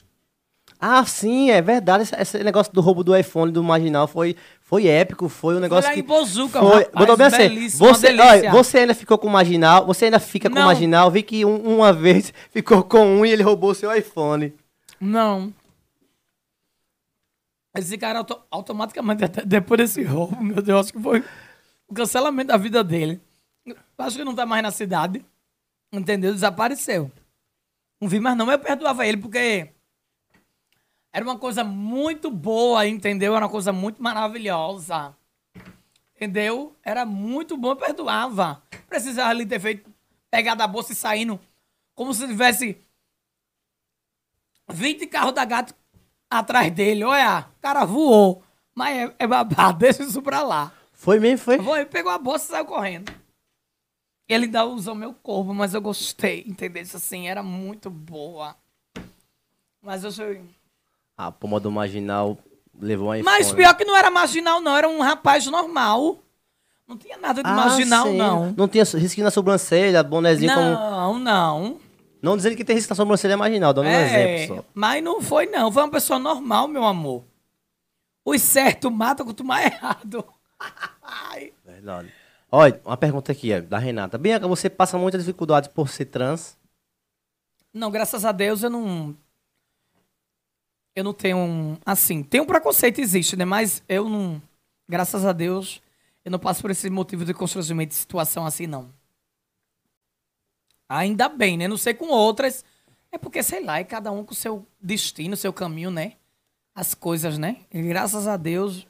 Ah, 0.78 1.04
sim, 1.04 1.50
é 1.50 1.60
verdade. 1.60 2.04
Esse, 2.04 2.16
esse 2.16 2.44
negócio 2.44 2.72
do 2.72 2.80
roubo 2.80 3.04
do 3.04 3.16
iPhone 3.16 3.52
do 3.52 3.62
Marginal 3.62 4.06
foi, 4.06 4.36
foi 4.62 4.86
épico. 4.86 5.28
Foi 5.28 5.56
um 5.56 5.60
negócio 5.60 5.90
que... 5.92 6.02
Bozuca, 6.02 6.58
foi, 6.60 6.84
rapaz, 6.84 6.94
botou 6.94 7.16
bem 7.16 7.26
assim, 7.26 7.68
você, 7.76 8.06
olha, 8.18 8.50
você 8.50 8.78
ainda 8.78 8.94
ficou 8.94 9.18
com 9.18 9.26
o 9.26 9.30
Marginal, 9.30 9.84
você 9.86 10.06
ainda 10.06 10.18
fica 10.20 10.48
com 10.48 10.58
o. 10.58 10.64
Marginal. 10.64 11.10
Vi 11.10 11.22
que 11.22 11.44
um- 11.44 11.76
uma 11.76 11.92
vez 11.92 12.32
ficou 12.50 12.82
com 12.82 13.04
um 13.04 13.26
e 13.26 13.30
ele 13.30 13.42
roubou 13.42 13.74
seu 13.74 13.94
iPhone. 13.94 14.54
Não. 15.00 15.52
Esse 17.74 17.96
cara 17.96 18.18
auto- 18.18 18.42
automaticamente, 18.50 19.24
até 19.24 19.44
depois 19.44 19.78
desse 19.78 20.02
roubo, 20.02 20.42
meu 20.42 20.60
Deus, 20.60 20.86
acho 20.86 20.92
que 20.92 21.00
foi 21.00 21.24
o 21.88 21.94
cancelamento 21.94 22.48
da 22.48 22.56
vida 22.56 22.82
dele. 22.84 23.20
Acho 23.96 24.16
que 24.16 24.24
não 24.24 24.34
tá 24.34 24.44
mais 24.44 24.62
na 24.62 24.70
cidade. 24.70 25.24
Entendeu? 25.92 26.32
Desapareceu. 26.32 27.10
Não 28.00 28.08
vi 28.08 28.20
mais 28.20 28.36
não, 28.36 28.50
eu 28.50 28.58
perdoava 28.58 29.06
ele, 29.06 29.16
porque 29.16 29.70
era 31.12 31.24
uma 31.24 31.38
coisa 31.38 31.64
muito 31.64 32.30
boa, 32.30 32.86
entendeu? 32.86 33.34
Era 33.36 33.44
uma 33.44 33.50
coisa 33.50 33.72
muito 33.72 34.02
maravilhosa. 34.02 35.14
Entendeu? 36.14 36.76
Era 36.82 37.04
muito 37.04 37.56
bom, 37.56 37.70
eu 37.70 37.76
perdoava. 37.76 38.62
Precisava 38.88 39.30
ali 39.30 39.44
ter 39.44 39.60
feito, 39.60 39.90
pegado 40.30 40.62
a 40.62 40.66
bolsa 40.66 40.92
e 40.92 40.96
saindo 40.96 41.40
como 41.94 42.14
se 42.14 42.26
tivesse 42.26 42.78
20 44.70 45.06
carros 45.06 45.32
da 45.34 45.44
gato 45.44 45.74
atrás 46.30 46.70
dele. 46.72 47.04
Olha, 47.04 47.46
o 47.58 47.60
cara 47.60 47.84
voou. 47.84 48.42
Mas 48.74 48.96
é, 48.96 49.14
é 49.18 49.26
babado, 49.26 49.78
deixa 49.80 50.02
isso 50.02 50.22
pra 50.22 50.42
lá. 50.42 50.72
Foi 50.92 51.18
mesmo, 51.18 51.38
foi? 51.44 51.54
Ele 51.56 51.86
pegou 51.86 52.12
a 52.12 52.18
bolsa 52.18 52.44
e 52.44 52.48
saiu 52.48 52.64
correndo. 52.64 53.12
Ele 54.28 54.44
ainda 54.44 54.64
usou 54.64 54.94
meu 54.94 55.12
corpo, 55.12 55.52
mas 55.52 55.74
eu 55.74 55.80
gostei, 55.80 56.44
entendeu? 56.46 56.82
Isso 56.82 56.96
assim, 56.96 57.28
era 57.28 57.42
muito 57.42 57.90
boa. 57.90 58.54
Mas 59.82 60.04
eu 60.04 60.12
sei. 60.12 60.40
A 61.16 61.32
pomba 61.32 61.58
do 61.58 61.70
Marginal 61.70 62.38
levou 62.80 63.08
um 63.08 63.14
iPhone. 63.14 63.24
Mas 63.24 63.50
pior 63.52 63.74
que 63.74 63.84
não 63.84 63.96
era 63.96 64.10
marginal, 64.10 64.60
não. 64.60 64.76
Era 64.76 64.88
um 64.88 65.00
rapaz 65.00 65.44
normal. 65.46 66.18
Não 66.86 66.96
tinha 66.96 67.16
nada 67.18 67.42
de 67.42 67.48
Ah, 67.48 67.54
marginal, 67.54 68.06
sim. 68.06 68.16
não. 68.16 68.54
Não 68.56 68.68
tinha 68.68 68.84
risquinho 68.84 69.24
na 69.24 69.30
sobrancelha, 69.30 70.02
bonezinho 70.02 70.52
como... 70.52 70.70
Não, 70.70 71.18
não. 71.18 71.80
Não 72.22 72.36
dizendo 72.36 72.56
que 72.56 72.64
tem 72.64 72.76
risco 72.76 72.90
na 72.92 72.96
sobrancelha 72.96 73.36
marginal, 73.36 73.72
dando 73.72 73.86
um 73.86 73.90
É, 73.90 74.34
exemplo 74.44 74.56
só. 74.56 74.64
mas 74.74 75.02
não 75.02 75.22
foi, 75.22 75.46
não. 75.46 75.72
Foi 75.72 75.82
uma 75.82 75.90
pessoa 75.90 76.18
normal, 76.18 76.68
meu 76.68 76.84
amor. 76.84 77.24
Os 78.24 78.42
certos 78.42 78.92
matam 78.92 79.24
quanto 79.24 79.42
mais 79.44 79.72
errado. 79.72 80.24
Verdade. 81.64 82.12
Olha, 82.52 82.80
uma 82.84 82.96
pergunta 82.96 83.32
aqui, 83.32 83.52
é, 83.52 83.60
da 83.60 83.78
Renata. 83.78 84.18
Bianca, 84.18 84.46
você 84.46 84.68
passa 84.68 84.98
muitas 84.98 85.22
dificuldades 85.24 85.68
por 85.68 85.88
ser 85.88 86.06
trans? 86.06 86.58
Não, 87.72 87.90
graças 87.90 88.24
a 88.24 88.32
Deus 88.32 88.62
eu 88.62 88.70
não. 88.70 89.16
Eu 90.94 91.04
não 91.04 91.14
tenho 91.14 91.38
um. 91.38 91.78
Assim, 91.86 92.22
tem 92.22 92.40
um 92.40 92.46
preconceito, 92.46 93.00
existe, 93.00 93.36
né? 93.36 93.44
Mas 93.44 93.82
eu 93.88 94.08
não. 94.08 94.42
Graças 94.88 95.24
a 95.24 95.32
Deus, 95.32 95.80
eu 96.24 96.30
não 96.32 96.38
passo 96.38 96.60
por 96.60 96.70
esse 96.72 96.90
motivo 96.90 97.24
de 97.24 97.32
constrangimento 97.32 97.90
de 97.90 97.94
situação 97.94 98.44
assim, 98.44 98.66
não. 98.66 98.92
Ainda 100.90 101.28
bem, 101.28 101.56
né? 101.56 101.68
Não 101.68 101.76
sei 101.76 101.94
com 101.94 102.08
outras. 102.08 102.64
É 103.12 103.16
porque, 103.16 103.42
sei 103.44 103.64
lá, 103.64 103.78
é 103.78 103.84
cada 103.84 104.10
um 104.10 104.24
com 104.24 104.32
o 104.32 104.36
seu 104.36 104.66
destino, 104.80 105.36
seu 105.36 105.52
caminho, 105.52 105.90
né? 105.90 106.14
As 106.74 106.94
coisas, 106.94 107.38
né? 107.38 107.56
E 107.72 107.80
graças 107.82 108.26
a 108.26 108.36
Deus. 108.36 108.86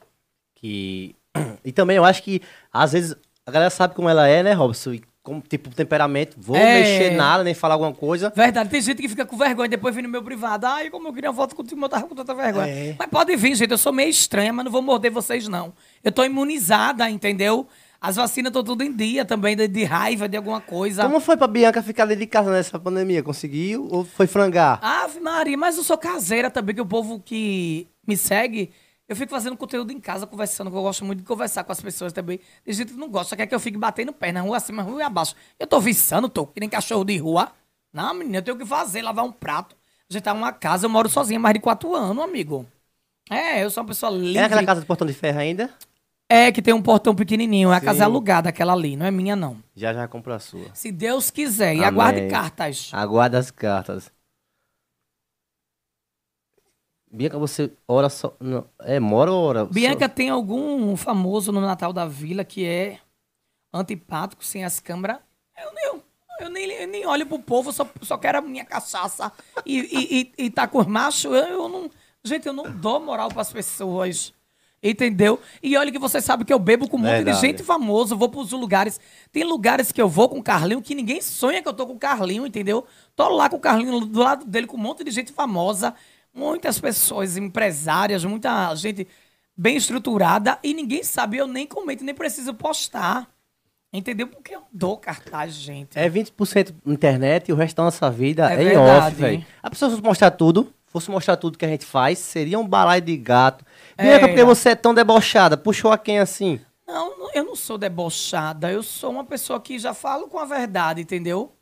Que... 0.55 1.15
E 1.63 1.71
também 1.71 1.97
eu 1.97 2.03
acho 2.03 2.23
que, 2.23 2.41
às 2.73 2.91
vezes, 2.93 3.15
a 3.45 3.51
galera 3.51 3.69
sabe 3.69 3.93
como 3.93 4.09
ela 4.09 4.27
é, 4.27 4.41
né, 4.41 4.53
Robson? 4.53 4.93
E 4.93 5.03
como, 5.23 5.39
tipo, 5.41 5.69
temperamento, 5.69 6.35
vou 6.39 6.55
É. 6.55 6.79
mexer 6.79 7.11
nada, 7.11 7.43
nem 7.43 7.53
falar 7.53 7.75
alguma 7.75 7.93
coisa. 7.93 8.31
Verdade, 8.35 8.69
tem 8.69 8.81
gente 8.81 8.99
que 8.99 9.07
fica 9.07 9.23
com 9.25 9.37
vergonha 9.37 9.69
depois 9.69 9.93
vem 9.93 10.03
no 10.03 10.09
meu 10.09 10.23
privado. 10.23 10.65
Ai, 10.65 10.89
como 10.89 11.07
eu 11.07 11.13
queria 11.13 11.29
uma 11.29 11.35
foto 11.35 11.55
contigo, 11.55 11.79
eu 11.85 11.89
tava 11.89 12.07
com 12.07 12.15
tanta 12.15 12.33
vergonha. 12.33 12.67
É. 12.67 12.95
Mas 12.97 13.07
pode 13.09 13.35
vir, 13.35 13.55
gente, 13.55 13.69
eu 13.69 13.77
sou 13.77 13.93
meio 13.93 14.09
estranha, 14.09 14.51
mas 14.51 14.65
não 14.65 14.71
vou 14.71 14.81
morder 14.81 15.11
vocês, 15.11 15.47
não. 15.47 15.71
Eu 16.03 16.11
tô 16.11 16.23
imunizada, 16.23 17.07
entendeu? 17.07 17.67
As 18.03 18.15
vacinas 18.15 18.49
estão 18.49 18.63
tudo 18.63 18.83
em 18.83 18.91
dia 18.91 19.23
também, 19.23 19.55
de, 19.55 19.67
de 19.67 19.83
raiva, 19.83 20.27
de 20.27 20.35
alguma 20.35 20.59
coisa. 20.59 21.03
Como 21.03 21.19
foi 21.19 21.37
pra 21.37 21.45
Bianca 21.45 21.83
ficar 21.83 22.05
dentro 22.05 22.21
de 22.21 22.27
casa 22.27 22.51
nessa 22.51 22.79
pandemia? 22.79 23.21
Conseguiu 23.21 23.87
ou 23.91 24.03
foi 24.03 24.25
frangar? 24.25 24.79
Ave 24.81 25.19
Maria, 25.19 25.55
mas 25.55 25.77
eu 25.77 25.83
sou 25.83 25.95
caseira 25.95 26.49
também, 26.49 26.73
que 26.73 26.81
o 26.81 26.85
povo 26.85 27.19
que 27.19 27.87
me 28.07 28.17
segue, 28.17 28.71
eu 29.07 29.15
fico 29.15 29.29
fazendo 29.29 29.55
conteúdo 29.55 29.91
em 29.91 29.99
casa, 29.99 30.25
conversando, 30.25 30.71
que 30.71 30.75
eu 30.75 30.81
gosto 30.81 31.05
muito 31.05 31.19
de 31.19 31.25
conversar 31.25 31.63
com 31.63 31.71
as 31.71 31.79
pessoas 31.79 32.11
também. 32.11 32.39
Tem 32.65 32.73
gente 32.73 32.91
que 32.91 32.99
não 32.99 33.07
gosta, 33.07 33.35
quer 33.35 33.45
que 33.45 33.53
eu 33.53 33.59
fique 33.59 33.77
batendo 33.77 34.11
pé 34.11 34.31
na 34.31 34.41
rua 34.41 34.57
acima, 34.57 34.81
rua 34.81 35.01
e 35.01 35.03
abaixo. 35.03 35.35
Eu 35.59 35.67
tô 35.67 35.79
viçando, 35.79 36.27
tô, 36.27 36.47
que 36.47 36.59
nem 36.59 36.67
cachorro 36.67 37.05
de 37.05 37.15
rua. 37.17 37.51
Não, 37.93 38.15
menina, 38.15 38.37
eu 38.37 38.41
tenho 38.41 38.57
que 38.57 38.65
fazer, 38.65 39.03
lavar 39.03 39.25
um 39.25 39.31
prato. 39.31 39.75
A 40.09 40.13
gente 40.13 40.23
tá 40.23 40.33
numa 40.33 40.51
casa, 40.51 40.87
eu 40.87 40.89
moro 40.89 41.07
sozinha 41.07 41.37
há 41.37 41.41
mais 41.41 41.53
de 41.53 41.59
quatro 41.59 41.95
anos, 41.95 42.23
amigo. 42.23 42.65
É, 43.29 43.63
eu 43.63 43.69
sou 43.69 43.83
uma 43.83 43.89
pessoa 43.89 44.11
livre. 44.11 44.39
É 44.39 44.45
aquela 44.45 44.65
casa 44.65 44.81
de 44.81 44.87
portão 44.87 45.05
de 45.05 45.13
ferro 45.13 45.37
ainda? 45.39 45.69
É, 46.33 46.49
que 46.49 46.61
tem 46.61 46.73
um 46.73 46.81
portão 46.81 47.13
pequenininho, 47.13 47.73
é 47.73 47.75
a 47.75 47.79
Sim. 47.81 47.85
casa 47.87 48.05
alugada, 48.05 48.47
aquela 48.47 48.71
ali, 48.71 48.95
não 48.95 49.05
é 49.05 49.11
minha, 49.11 49.35
não. 49.35 49.61
Já 49.75 49.93
já 49.93 50.07
comprou 50.07 50.33
a 50.33 50.39
sua. 50.39 50.73
Se 50.73 50.89
Deus 50.89 51.29
quiser, 51.29 51.73
e 51.73 51.79
Amém. 51.79 51.87
aguarde 51.87 52.27
cartas. 52.29 52.89
Aguarda 52.93 53.37
as 53.37 53.51
cartas. 53.51 54.09
Bianca, 57.11 57.37
você 57.37 57.69
ora 57.85 58.07
só. 58.07 58.33
Não, 58.39 58.65
é, 58.79 58.97
mora 58.97 59.29
ou 59.29 59.43
ora? 59.43 59.65
Bianca 59.65 60.07
tem 60.07 60.29
algum 60.29 60.95
famoso 60.95 61.51
no 61.51 61.59
Natal 61.59 61.91
da 61.91 62.05
Vila 62.05 62.45
que 62.45 62.65
é 62.65 62.99
antipático, 63.73 64.45
sem 64.45 64.63
as 64.63 64.79
câmeras? 64.79 65.17
Eu, 65.61 65.73
nem- 65.73 66.01
eu, 66.39 66.49
nem, 66.49 66.71
eu 66.71 66.87
nem 66.87 67.05
olho 67.05 67.25
pro 67.27 67.39
povo, 67.39 67.69
eu 67.69 67.73
só, 67.73 67.85
só 68.01 68.17
quero 68.17 68.37
a 68.37 68.41
minha 68.41 68.63
cachaça 68.63 69.33
e, 69.65 69.79
e, 69.79 70.21
e, 70.39 70.45
e 70.45 70.49
tá 70.49 70.65
com 70.65 70.79
os 70.79 70.87
machos. 70.87 71.25
Eu, 71.25 71.33
eu 71.33 71.67
não. 71.67 71.91
Gente, 72.23 72.47
eu 72.47 72.53
não 72.53 72.71
dou 72.71 73.01
moral 73.01 73.27
pras 73.27 73.51
pessoas. 73.51 74.33
Entendeu? 74.83 75.39
E 75.61 75.77
olha 75.77 75.91
que 75.91 75.99
você 75.99 76.19
sabe 76.19 76.43
que 76.43 76.51
eu 76.51 76.57
bebo 76.57 76.89
com 76.89 76.97
um 76.97 77.01
monte 77.01 77.11
Verdade. 77.11 77.39
de 77.39 77.45
gente 77.47 77.63
famosa, 77.63 78.15
vou 78.15 78.29
pros 78.29 78.51
lugares. 78.51 78.99
Tem 79.31 79.43
lugares 79.43 79.91
que 79.91 80.01
eu 80.01 80.09
vou 80.09 80.27
com 80.27 80.39
o 80.39 80.43
Carlinho 80.43 80.81
que 80.81 80.95
ninguém 80.95 81.21
sonha 81.21 81.61
que 81.61 81.67
eu 81.67 81.73
tô 81.73 81.85
com 81.85 81.93
o 81.93 81.99
Carlinho, 81.99 82.47
entendeu? 82.47 82.83
Tô 83.15 83.29
lá 83.29 83.47
com 83.47 83.57
o 83.57 83.59
Carlinho 83.59 83.99
do 84.01 84.19
lado 84.19 84.43
dele 84.45 84.65
com 84.65 84.77
um 84.77 84.79
monte 84.79 85.03
de 85.03 85.11
gente 85.11 85.31
famosa, 85.31 85.93
muitas 86.33 86.79
pessoas, 86.79 87.37
empresárias, 87.37 88.25
muita 88.25 88.73
gente 88.75 89.07
bem 89.55 89.77
estruturada 89.77 90.57
e 90.63 90.73
ninguém 90.73 91.03
sabe, 91.03 91.37
eu 91.37 91.45
nem 91.45 91.67
comento, 91.67 92.03
nem 92.03 92.15
preciso 92.15 92.51
postar. 92.53 93.29
Entendeu? 93.93 94.25
Porque 94.25 94.55
eu 94.55 94.61
dou 94.71 94.95
cartaz, 94.97 95.53
gente. 95.53 95.99
É 95.99 96.09
20% 96.09 96.73
internet 96.87 97.49
e 97.49 97.53
o 97.53 97.55
resto 97.57 97.75
da 97.75 97.83
nossa 97.83 98.09
vida 98.09 98.49
É 98.49 98.55
é, 98.55 98.61
em 98.61 98.65
verdade. 98.69 99.07
off, 99.07 99.15
velho. 99.15 99.45
A 99.61 99.69
pessoa 99.69 99.95
mostrar 100.01 100.31
tudo, 100.31 100.73
fosse 100.91 101.09
mostrar 101.09 101.37
tudo 101.37 101.57
que 101.57 101.65
a 101.65 101.69
gente 101.69 101.85
faz, 101.85 102.19
seria 102.19 102.59
um 102.59 102.67
balaio 102.67 103.01
de 103.01 103.15
gato. 103.15 103.65
É. 103.97 104.03
Bianca, 104.03 104.27
porque 104.27 104.43
você 104.43 104.69
é 104.69 104.75
tão 104.75 104.93
debochada? 104.93 105.55
Puxou 105.57 105.91
a 105.91 105.97
quem 105.97 106.19
assim? 106.19 106.59
Não, 106.85 107.31
eu 107.33 107.45
não 107.45 107.55
sou 107.55 107.77
debochada. 107.77 108.69
Eu 108.69 108.83
sou 108.83 109.11
uma 109.11 109.23
pessoa 109.23 109.59
que 109.61 109.79
já 109.79 109.93
falo 109.93 110.27
com 110.27 110.37
a 110.37 110.45
verdade, 110.45 111.01
entendeu? 111.01 111.53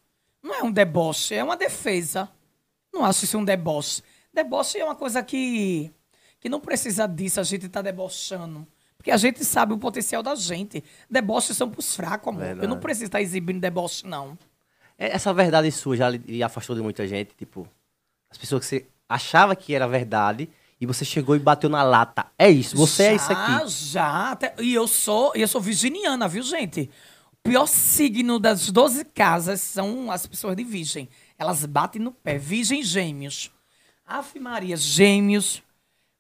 Não 0.41 0.55
é 0.55 0.63
um 0.63 0.71
deboche, 0.71 1.36
é 1.36 1.43
uma 1.43 1.55
defesa. 1.55 2.27
Não 2.91 3.05
acho 3.05 3.25
isso 3.25 3.38
um 3.38 3.45
deboche. 3.45 4.01
Deboche 4.34 4.80
é 4.80 4.86
uma 4.86 4.95
coisa 4.95 5.21
que, 5.21 5.91
que 6.39 6.49
não 6.49 6.59
precisa 6.59 7.07
disso, 7.07 7.39
a 7.39 7.43
gente 7.43 7.69
tá 7.69 7.82
debochando. 7.82 8.65
Porque 8.97 9.11
a 9.11 9.17
gente 9.17 9.45
sabe 9.45 9.73
o 9.73 9.77
potencial 9.77 10.23
da 10.23 10.36
gente. 10.36 10.84
Deboches 11.09 11.55
são 11.55 11.69
pros 11.69 11.95
fracos, 11.95 12.27
amor. 12.27 12.41
Verdade. 12.41 12.65
Eu 12.65 12.69
não 12.69 12.80
preciso 12.80 13.05
estar 13.05 13.21
exibindo 13.21 13.61
deboche, 13.61 14.05
não. 14.07 14.38
É, 14.97 15.09
Essa 15.11 15.34
verdade 15.34 15.71
sua 15.71 15.95
já 15.95 16.09
lhe 16.09 16.43
afastou 16.43 16.75
de 16.75 16.82
muita 16.82 17.07
gente, 17.07 17.34
tipo, 17.36 17.67
as 18.30 18.38
pessoas 18.38 18.61
que 18.61 18.67
você 18.67 18.88
achava 19.10 19.55
que 19.55 19.74
era 19.74 19.88
verdade 19.88 20.47
e 20.80 20.86
você 20.86 21.03
chegou 21.03 21.36
e 21.36 21.39
bateu 21.39 21.70
na 21.70 21.84
lata. 21.84 22.28
É 22.38 22.49
isso, 22.49 22.78
você 22.78 23.03
é 23.03 23.16
isso 23.16 23.28
Já, 23.34 23.55
aqui. 23.57 23.68
Já, 23.70 24.32
até- 24.32 24.55
e 24.60 24.74
eu 24.74 24.88
sou, 24.88 25.34
e 25.36 25.41
eu 25.41 25.47
sou 25.47 25.60
virginiana, 25.60 26.28
viu, 26.28 26.43
gente? 26.43 26.89
O 27.34 27.38
pior 27.49 27.66
signo 27.68 28.38
das 28.39 28.70
12 28.70 29.03
casas 29.05 29.60
são 29.62 30.12
as 30.12 30.26
pessoas 30.28 30.55
de 30.55 30.64
virgem. 30.64 31.10
Elas 31.38 31.66
batem 31.66 32.01
no 32.01 32.12
pé. 32.12 32.38
Virgem 32.38 32.84
gêmeos. 32.84 33.49
Ave 34.05 34.39
Maria, 34.39 34.76
gêmeos, 34.78 35.62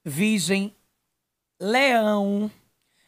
virgem, 0.03 0.73
leão, 1.59 2.49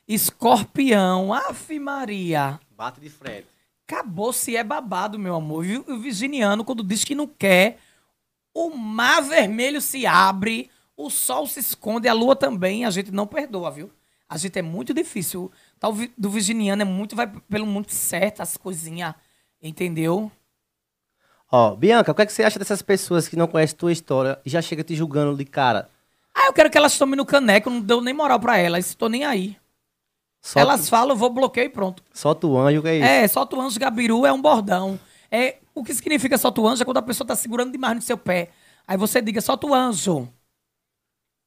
escorpião. 0.07 1.33
Ave 1.33 1.79
Maria. 1.79 2.59
Bate 2.77 2.99
de 2.99 3.09
frente. 3.09 3.47
Acabou 3.87 4.31
se 4.33 4.55
é 4.55 4.63
babado, 4.63 5.19
meu 5.19 5.35
amor. 5.35 5.65
E 5.65 5.77
o 5.77 5.99
virginiano, 5.99 6.63
quando 6.63 6.83
diz 6.83 7.03
que 7.03 7.13
não 7.15 7.27
quer, 7.27 7.77
o 8.53 8.69
mar 8.75 9.21
vermelho 9.21 9.81
se 9.81 10.05
abre, 10.05 10.69
o 10.95 11.09
sol 11.09 11.47
se 11.47 11.59
esconde, 11.59 12.07
a 12.07 12.13
lua 12.13 12.35
também, 12.35 12.85
a 12.85 12.89
gente 12.89 13.11
não 13.11 13.25
perdoa, 13.27 13.71
viu? 13.71 13.91
A 14.29 14.37
gente 14.37 14.57
é 14.57 14.61
muito 14.61 14.93
difícil. 14.93 15.51
Tal 15.79 15.93
vi- 15.93 16.11
do 16.17 16.29
virginiano 16.29 16.81
é 16.81 16.85
muito, 16.85 17.15
vai 17.15 17.27
pelo 17.27 17.65
muito 17.65 17.93
certo, 17.93 18.41
as 18.41 18.55
coisinhas, 18.55 19.13
entendeu? 19.61 20.31
Ó, 21.51 21.75
Bianca, 21.75 22.11
o 22.11 22.15
que, 22.15 22.21
é 22.21 22.25
que 22.25 22.31
você 22.31 22.43
acha 22.43 22.57
dessas 22.57 22.81
pessoas 22.81 23.27
que 23.27 23.35
não 23.35 23.47
conhecem 23.47 23.75
tua 23.77 23.91
história 23.91 24.39
e 24.45 24.49
já 24.49 24.61
chega 24.61 24.83
te 24.83 24.95
julgando 24.95 25.35
de 25.35 25.43
cara? 25.43 25.89
Ah, 26.33 26.45
eu 26.47 26.53
quero 26.53 26.69
que 26.69 26.77
elas 26.77 26.97
tomem 26.97 27.17
no 27.17 27.25
caneco, 27.25 27.69
não 27.69 27.81
deu 27.81 27.99
nem 27.99 28.13
moral 28.13 28.39
pra 28.39 28.57
elas, 28.57 28.95
tô 28.95 29.09
nem 29.09 29.25
aí. 29.25 29.57
Só, 30.41 30.59
elas 30.59 30.87
falam, 30.89 31.09
eu 31.09 31.15
vou 31.17 31.29
bloqueio 31.29 31.65
e 31.65 31.69
pronto. 31.69 32.01
só 32.13 32.33
tu 32.33 32.57
anjo, 32.57 32.79
o 32.79 32.83
que 32.83 32.87
é 32.89 32.95
isso? 32.95 33.05
É, 33.05 33.27
solta 33.27 33.55
o 33.55 33.61
anjo 33.61 33.77
gabiru 33.79 34.25
é 34.25 34.31
um 34.31 34.41
bordão. 34.41 34.97
É, 35.31 35.59
o 35.73 35.83
que 35.83 35.93
significa 35.93 36.37
solta 36.37 36.59
o 36.61 36.67
anjo 36.67 36.81
é 36.81 36.85
quando 36.85 36.97
a 36.97 37.01
pessoa 37.01 37.25
tá 37.27 37.35
segurando 37.35 37.71
demais 37.71 37.95
no 37.95 38.01
seu 38.01 38.17
pé. 38.17 38.49
Aí 38.87 38.97
você 38.97 39.21
diga, 39.21 39.39
solta 39.41 39.65
o 39.67 39.73
anjo. 39.73 40.27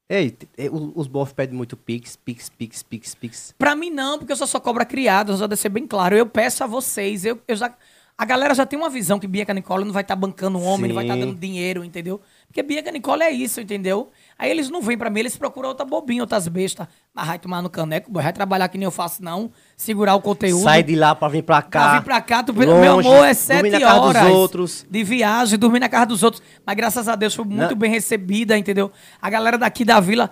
Ei, 0.09 0.37
o- 0.71 0.99
os 0.99 1.07
bofs 1.07 1.33
pedem 1.33 1.55
muito 1.55 1.75
pix, 1.75 2.15
pix, 2.15 2.49
pix, 2.49 2.83
pix, 2.83 3.15
pix. 3.15 3.55
Pra 3.57 3.75
mim 3.75 3.89
não, 3.89 4.19
porque 4.19 4.31
eu 4.31 4.35
só 4.37 4.45
sou 4.45 4.61
cobra 4.61 4.85
criada, 4.85 5.33
eu 5.33 5.37
já 5.37 5.47
deixei 5.47 5.69
bem 5.69 5.87
claro. 5.87 6.15
Eu 6.15 6.27
peço 6.27 6.63
a 6.63 6.67
vocês, 6.67 7.25
eu, 7.25 7.41
eu 7.47 7.55
já... 7.55 7.75
A 8.17 8.23
galera 8.23 8.53
já 8.53 8.65
tem 8.65 8.79
uma 8.79 8.89
visão 8.89 9.19
que 9.19 9.27
Bianca 9.27 9.53
Nicole 9.53 9.83
não 9.83 9.91
vai 9.91 10.01
estar 10.01 10.15
bancando 10.15 10.57
um 10.57 10.63
homem, 10.63 10.87
não 10.87 10.95
vai 10.95 11.03
estar 11.03 11.15
Sim. 11.15 11.19
dando 11.21 11.35
dinheiro, 11.37 11.83
entendeu? 11.83 12.21
Porque 12.47 12.63
Bianca 12.63 12.89
Nicole 12.91 13.23
é 13.23 13.31
isso, 13.31 13.59
entendeu? 13.59 14.09
Aí 14.37 14.51
eles 14.51 14.69
não 14.69 14.81
vêm 14.81 14.97
pra 14.97 15.09
mim, 15.09 15.21
eles 15.21 15.37
procuram 15.37 15.69
outra 15.69 15.85
bobinha, 15.85 16.21
outras 16.21 16.47
bestas. 16.47 16.87
Mas 17.13 17.27
vai 17.27 17.39
tomar 17.39 17.61
no 17.61 17.69
caneco, 17.69 18.11
boy, 18.11 18.21
vai 18.21 18.33
trabalhar 18.33 18.67
que 18.67 18.77
nem 18.77 18.83
eu 18.83 18.91
faço 18.91 19.23
não, 19.23 19.49
segurar 19.77 20.13
o 20.15 20.21
conteúdo. 20.21 20.63
Sai 20.63 20.83
de 20.83 20.93
lá 20.95 21.15
pra 21.15 21.29
vir 21.29 21.41
pra 21.41 21.61
cá. 21.61 21.81
Pra 21.81 21.93
vir 21.99 22.03
pra 22.03 22.21
cá, 22.21 22.43
tu, 22.43 22.53
meu 22.53 22.69
longe, 22.69 23.07
amor, 23.07 23.25
é 23.25 23.33
sete 23.33 23.69
na 23.69 23.79
casa 23.79 24.01
horas 24.01 24.23
dos 24.23 24.31
outros. 24.31 24.85
de 24.89 25.03
viagem, 25.03 25.57
dormir 25.57 25.79
na 25.79 25.87
casa 25.87 26.07
dos 26.07 26.21
outros. 26.21 26.43
Mas 26.65 26.75
graças 26.75 27.07
a 27.07 27.15
Deus 27.15 27.33
foi 27.33 27.45
muito 27.45 27.71
Não. 27.71 27.77
bem 27.77 27.89
recebida, 27.89 28.57
entendeu? 28.57 28.91
A 29.21 29.29
galera 29.29 29.57
daqui 29.57 29.85
da 29.85 30.01
vila 30.01 30.29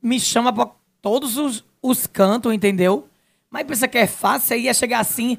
me 0.00 0.20
chama 0.20 0.52
pra 0.52 0.68
todos 1.02 1.36
os, 1.36 1.64
os 1.82 2.06
cantos, 2.06 2.52
entendeu? 2.54 3.08
Mas 3.50 3.66
pensa 3.66 3.88
que 3.88 3.98
é 3.98 4.06
fácil, 4.06 4.54
aí 4.54 4.62
ia 4.62 4.74
chegar 4.74 5.00
assim. 5.00 5.36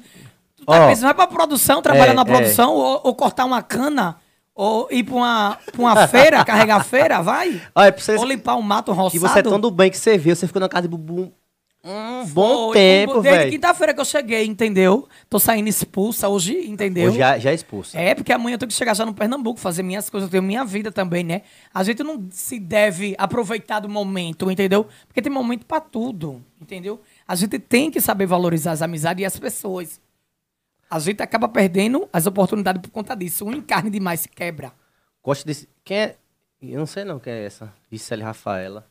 Tu 0.54 0.66
tá 0.66 0.84
Ó, 0.84 0.88
pensando, 0.88 1.04
vai 1.06 1.14
pra 1.14 1.26
produção, 1.26 1.80
trabalhar 1.80 2.12
é, 2.12 2.14
na 2.14 2.22
é. 2.22 2.24
produção, 2.26 2.74
ou, 2.74 3.00
ou 3.04 3.14
cortar 3.14 3.46
uma 3.46 3.62
cana, 3.62 4.16
ou 4.54 4.88
ir 4.90 5.04
pra 5.04 5.14
uma, 5.14 5.58
pra 5.72 5.80
uma 5.80 6.08
feira, 6.08 6.44
carregar 6.46 6.84
feira, 6.84 7.22
vai? 7.22 7.60
Olha, 7.74 7.92
pra 7.92 8.02
vocês 8.02 8.20
Ou 8.20 8.26
limpar 8.26 8.56
um 8.56 8.62
mato 8.62 8.92
roçado. 8.92 9.10
que 9.12 9.18
você 9.18 9.38
é 9.38 9.42
tão 9.42 9.58
do 9.60 9.70
bem 9.70 9.90
que 9.90 9.96
você 9.98 10.18
viu, 10.18 10.34
você 10.36 10.46
ficou 10.46 10.60
na 10.60 10.68
casa 10.68 10.82
de 10.82 10.88
Bubu 10.88 11.32
um 11.84 12.24
bom 12.26 12.66
Foi, 12.66 12.74
tempo, 12.74 13.20
Desde 13.20 13.38
velho. 13.38 13.50
quinta-feira 13.50 13.92
que 13.92 14.00
eu 14.00 14.04
cheguei, 14.04 14.46
entendeu? 14.46 15.08
Tô 15.28 15.40
saindo 15.40 15.68
expulsa 15.68 16.28
hoje, 16.28 16.56
entendeu? 16.70 17.08
Hoje 17.08 17.18
já, 17.18 17.36
já 17.38 17.50
é 17.50 17.54
expulso. 17.54 17.98
É, 17.98 18.14
porque 18.14 18.32
amanhã 18.32 18.54
eu 18.54 18.58
tenho 18.58 18.68
que 18.68 18.74
chegar 18.74 18.94
já 18.94 19.04
no 19.04 19.12
Pernambuco, 19.12 19.58
fazer 19.58 19.82
minhas 19.82 20.08
coisas, 20.08 20.28
eu 20.28 20.30
tenho 20.30 20.44
minha 20.44 20.64
vida 20.64 20.92
também, 20.92 21.24
né? 21.24 21.42
A 21.74 21.82
gente 21.82 22.04
não 22.04 22.24
se 22.30 22.60
deve 22.60 23.16
aproveitar 23.18 23.80
do 23.80 23.88
momento, 23.88 24.48
entendeu? 24.48 24.86
Porque 25.08 25.20
tem 25.20 25.32
momento 25.32 25.66
pra 25.66 25.80
tudo, 25.80 26.40
entendeu? 26.60 27.00
A 27.26 27.34
gente 27.34 27.58
tem 27.58 27.90
que 27.90 28.00
saber 28.00 28.26
valorizar 28.26 28.70
as 28.72 28.82
amizades 28.82 29.20
e 29.20 29.24
as 29.24 29.36
pessoas. 29.36 30.00
A 30.92 30.98
gente 30.98 31.22
acaba 31.22 31.48
perdendo 31.48 32.06
as 32.12 32.26
oportunidades 32.26 32.82
por 32.82 32.90
conta 32.90 33.16
disso. 33.16 33.46
Um 33.46 33.52
encarne 33.54 33.88
demais 33.88 34.20
se 34.20 34.28
quebra. 34.28 34.74
Gosto 35.24 35.46
desse. 35.46 35.66
Quem 35.82 35.96
é. 35.96 36.16
Eu 36.60 36.78
não 36.78 36.84
sei 36.84 37.02
não 37.02 37.18
quem 37.18 37.32
é 37.32 37.46
essa. 37.46 37.72
Gisele 37.90 38.22
Rafaela. 38.22 38.86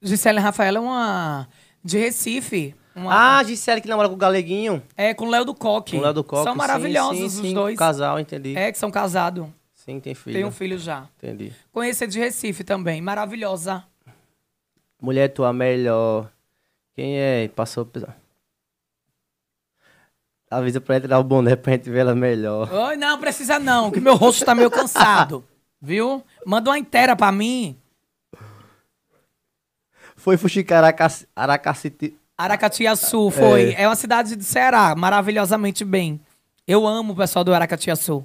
Gisele 0.00 0.38
Rafaela 0.38 0.78
é 0.78 0.80
uma 0.80 1.48
de 1.82 1.98
Recife. 1.98 2.76
Uma, 2.94 3.38
Ah, 3.38 3.42
Gisele 3.42 3.80
que 3.80 3.88
namora 3.88 4.08
com 4.08 4.14
o 4.14 4.18
Galeguinho. 4.18 4.80
é 4.96 5.12
com 5.12 5.26
o 5.26 5.30
Léo 5.30 5.44
do 5.44 5.52
Coque. 5.52 5.96
Com 5.96 5.98
o 5.98 6.02
Léo 6.02 6.14
do 6.14 6.22
Coque. 6.22 6.44
São 6.44 6.52
sim, 6.52 6.58
maravilhosos 6.58 7.18
sim, 7.18 7.24
os 7.24 7.32
sim, 7.32 7.54
dois. 7.54 7.76
Casal, 7.76 8.20
entendi. 8.20 8.56
É, 8.56 8.70
que 8.70 8.78
são 8.78 8.88
casados. 8.92 9.48
Sim, 9.74 9.98
tem 9.98 10.14
filho. 10.14 10.36
Tem 10.36 10.44
um 10.44 10.52
filho 10.52 10.78
já. 10.78 11.08
Entendi. 11.18 11.52
Conhecer 11.72 12.06
de 12.06 12.20
Recife 12.20 12.62
também. 12.62 13.00
Maravilhosa. 13.02 13.82
Mulher 15.02 15.26
tua 15.26 15.52
melhor. 15.52 16.30
Quem 16.94 17.18
é? 17.18 17.48
Passou. 17.48 17.90
Avisa 20.50 20.80
pra 20.80 20.96
entrar 20.96 21.18
o 21.18 21.24
boné 21.24 21.54
pra 21.54 21.72
gente 21.74 21.88
ver 21.88 22.00
ela 22.00 22.14
melhor. 22.14 22.72
Oi, 22.72 22.96
não, 22.96 23.18
precisa 23.18 23.58
não, 23.60 23.90
que 23.90 24.00
meu 24.00 24.16
rosto 24.16 24.44
tá 24.44 24.54
meio 24.54 24.70
cansado. 24.70 25.44
Viu? 25.80 26.22
Manda 26.44 26.70
uma 26.70 26.78
inteira 26.78 27.14
pra 27.14 27.30
mim. 27.30 27.76
Foi 30.16 30.36
Fuxicaraca- 30.36 31.08
Aracaciti. 31.34 32.14
Aracatiaçu 32.36 33.30
foi. 33.30 33.74
É. 33.76 33.86
uma 33.86 33.94
cidade 33.96 34.34
de 34.34 34.44
Ceará, 34.44 34.94
maravilhosamente 34.96 35.84
bem. 35.84 36.20
Eu 36.66 36.86
amo 36.86 37.12
o 37.12 37.16
pessoal 37.16 37.44
do 37.44 37.54
Aracatiaçu. 37.54 38.24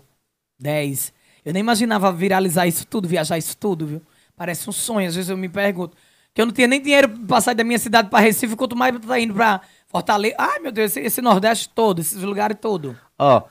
10. 0.60 1.14
Eu 1.46 1.54
nem 1.54 1.60
imaginava 1.60 2.12
viralizar 2.12 2.66
isso 2.66 2.86
tudo, 2.88 3.08
viajar 3.08 3.38
isso 3.38 3.56
tudo, 3.58 3.86
viu? 3.86 4.02
Parece 4.36 4.70
um 4.70 4.74
sonho. 4.74 5.08
Às 5.08 5.16
vezes 5.16 5.30
eu 5.30 5.38
me 5.38 5.48
pergunto. 5.50 5.96
Que 6.34 6.42
eu 6.42 6.46
não 6.46 6.54
tinha 6.54 6.68
nem 6.68 6.82
dinheiro 6.82 7.08
pra 7.10 7.40
sair 7.40 7.56
da 7.56 7.64
minha 7.64 7.80
cidade 7.80 8.10
pra 8.10 8.20
Recife, 8.20 8.56
quanto 8.56 8.76
mais 8.76 8.98
tá 9.00 9.20
indo 9.20 9.34
pra 9.34 9.62
Fortaleza. 9.96 10.36
Ai, 10.38 10.60
meu 10.60 10.72
Deus, 10.72 10.92
esse, 10.92 11.00
esse 11.00 11.22
Nordeste 11.22 11.70
todo, 11.70 12.00
esses 12.02 12.22
lugares 12.22 12.58
todos. 12.60 12.96
Ó, 13.18 13.44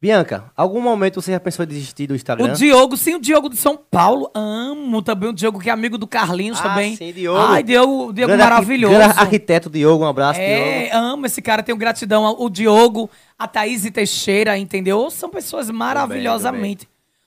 Bianca, 0.00 0.52
algum 0.56 0.80
momento 0.80 1.20
você 1.20 1.32
já 1.32 1.40
pensou 1.40 1.64
em 1.64 1.68
desistir 1.68 2.06
do 2.06 2.14
Instagram? 2.14 2.52
O 2.52 2.56
Diogo, 2.56 2.96
sim, 2.96 3.14
o 3.14 3.18
Diogo 3.20 3.48
de 3.48 3.56
São 3.56 3.76
Paulo. 3.76 4.30
Amo 4.34 5.00
também 5.02 5.30
o 5.30 5.32
Diogo, 5.32 5.58
que 5.58 5.68
é 5.70 5.72
amigo 5.72 5.96
do 5.98 6.06
Carlinhos 6.06 6.60
Ah, 6.60 6.64
também. 6.68 6.94
sim, 6.94 7.12
Diogo. 7.12 7.38
Ai, 7.40 7.62
Diogo, 7.62 8.12
Diogo 8.12 8.32
Grande 8.32 8.42
maravilhoso. 8.44 8.94
grande 8.94 9.18
arquiteto 9.18 9.68
Diogo, 9.70 10.04
um 10.04 10.06
abraço, 10.06 10.38
É, 10.40 10.84
Diogo. 10.90 10.96
amo 11.04 11.26
esse 11.26 11.40
cara, 11.42 11.62
tenho 11.62 11.76
gratidão 11.78 12.24
ao 12.26 12.40
o 12.40 12.48
Diogo, 12.50 13.10
a 13.38 13.48
Thaís 13.48 13.90
Teixeira, 13.90 14.56
entendeu? 14.58 15.10
São 15.10 15.30
pessoas 15.30 15.68
maravilhosamente. 15.70 16.86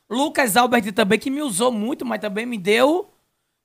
Lucas 0.10 0.56
Albert 0.56 0.94
também, 0.94 1.18
que 1.20 1.30
me 1.30 1.42
usou 1.42 1.72
muito, 1.72 2.06
mas 2.06 2.22
também 2.22 2.46
me 2.46 2.58
deu 2.58 3.10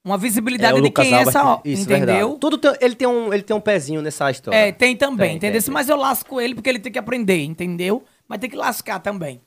uma 0.07 0.17
visibilidade 0.17 0.79
o 0.79 0.83
de 0.83 0.89
quem 0.91 1.13
é 1.13 1.23
essa, 1.23 1.45
ó, 1.45 1.61
isso, 1.65 1.83
entendeu? 1.83 2.07
verdade. 2.29 2.39
Tudo 2.41 2.59
tem- 2.59 2.77
ele, 2.81 2.95
tem 2.95 3.09
um, 3.09 3.35
ele 3.35 3.43
tem 3.43 3.57
um 3.57 3.61
pezinho 3.61 4.01
nessa 4.01 4.31
história. 4.31 4.57
É, 4.57 4.71
tem 4.71 4.97
também, 4.97 5.31
Tem, 5.31 5.37
entendeu? 5.37 5.61
tem. 5.61 5.75
Mas 5.75 5.89
eu 5.89 5.97
lasco 5.97 6.41
ele 6.41 6.55
porque 6.55 6.71
ele 6.71 6.79
tem 6.79 6.93
que 6.93 6.99
aprender, 6.99 7.43
entendeu? 7.43 8.05
Mas 8.29 8.39
tem 8.39 8.49
que 8.49 8.55
lascar 8.57 9.01
também. 9.01 9.41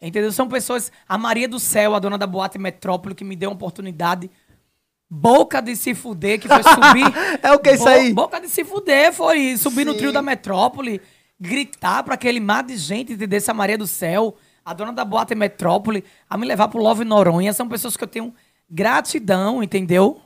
Entendeu? 0.00 0.32
São 0.32 0.48
pessoas. 0.48 0.90
A 1.06 1.18
Maria 1.18 1.46
do 1.46 1.58
Céu, 1.60 1.94
a 1.94 1.98
dona 1.98 2.16
da 2.16 2.26
Boate 2.26 2.58
Metrópole, 2.58 3.14
que 3.14 3.24
me 3.24 3.36
deu 3.36 3.50
uma 3.50 3.56
oportunidade. 3.56 4.30
Boca 5.08 5.60
de 5.60 5.76
se 5.76 5.94
fuder, 5.94 6.40
que 6.40 6.48
foi 6.48 6.62
subir. 6.62 7.04
É 7.42 7.52
o 7.52 7.58
que 7.58 7.70
isso 7.72 7.88
aí? 7.88 8.12
Boca 8.12 8.40
de 8.40 8.48
se 8.48 8.64
fuder, 8.64 9.12
foi 9.12 9.56
subir 9.56 9.84
no 9.84 9.92
Sim. 9.92 9.98
trio 9.98 10.12
da 10.12 10.20
Metrópole, 10.22 11.00
gritar 11.38 12.02
pra 12.02 12.14
aquele 12.14 12.40
mar 12.40 12.64
de 12.64 12.76
gente, 12.76 13.12
entendeu? 13.12 13.36
Essa 13.36 13.54
Maria 13.54 13.78
do 13.78 13.86
Céu, 13.86 14.34
a 14.64 14.72
dona 14.72 14.92
da 14.92 15.04
Boate 15.04 15.34
Metrópole, 15.34 16.02
a 16.28 16.36
me 16.36 16.46
levar 16.46 16.68
pro 16.68 16.82
Love 16.82 17.04
Noronha. 17.04 17.52
São 17.52 17.68
pessoas 17.68 17.96
que 17.96 18.02
eu 18.02 18.08
tenho 18.08 18.34
gratidão, 18.68 19.62
entendeu? 19.62 20.20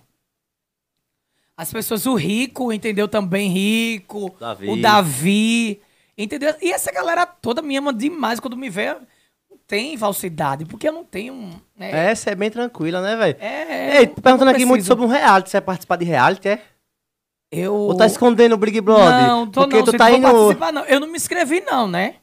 As 1.56 1.70
pessoas, 1.70 2.06
o 2.06 2.14
Rico, 2.14 2.72
entendeu? 2.72 3.06
Também 3.06 3.50
Rico. 3.50 4.34
Davi. 4.40 4.70
O 4.70 4.80
Davi. 4.80 5.80
Entendeu? 6.16 6.54
E 6.60 6.72
essa 6.72 6.90
galera 6.90 7.26
toda 7.26 7.60
me 7.60 7.76
ama 7.76 7.92
demais 7.92 8.40
quando 8.40 8.56
me 8.56 8.70
vê. 8.70 8.94
Não 8.94 9.58
tem 9.66 9.96
falsidade, 9.96 10.64
porque 10.64 10.88
eu 10.88 10.92
não 10.92 11.04
tenho. 11.04 11.34
Né? 11.76 12.10
É, 12.10 12.14
você 12.14 12.30
é 12.30 12.34
bem 12.34 12.50
tranquila, 12.50 13.02
né, 13.02 13.14
velho? 13.16 13.36
É, 13.38 13.98
Ei, 13.98 14.06
perguntando 14.06 14.50
aqui 14.50 14.64
muito 14.64 14.84
sobre 14.84 15.04
um 15.04 15.08
reality. 15.08 15.50
Você 15.50 15.58
vai 15.58 15.66
participar 15.66 15.96
de 15.96 16.04
reality, 16.06 16.48
é? 16.48 16.62
Eu... 17.50 17.74
Ou 17.74 17.96
tá 17.96 18.06
escondendo 18.06 18.54
o 18.54 18.58
Big 18.58 18.80
Brother? 18.80 19.26
Não, 19.26 19.46
tô 19.46 19.62
Porque 19.62 19.78
não, 19.78 19.84
tu 19.84 19.92
tá 19.92 20.08
vou 20.08 20.16
indo... 20.16 20.22
participar, 20.22 20.72
não. 20.72 20.84
Eu 20.84 21.00
não 21.00 21.08
me 21.08 21.16
inscrevi, 21.16 21.60
não, 21.60 21.88
né? 21.88 22.14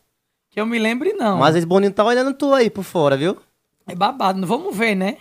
Que 0.49 0.59
eu 0.59 0.65
me 0.65 0.79
lembre, 0.79 1.13
não. 1.13 1.37
Mas 1.37 1.55
esse 1.55 1.65
Boninho 1.65 1.93
tá 1.93 2.03
olhando 2.03 2.33
tu 2.33 2.53
aí 2.53 2.69
por 2.69 2.83
fora, 2.83 3.17
viu? 3.17 3.37
É 3.85 3.93
babado, 3.93 4.45
vamos 4.47 4.75
ver, 4.75 4.95
né? 4.95 5.17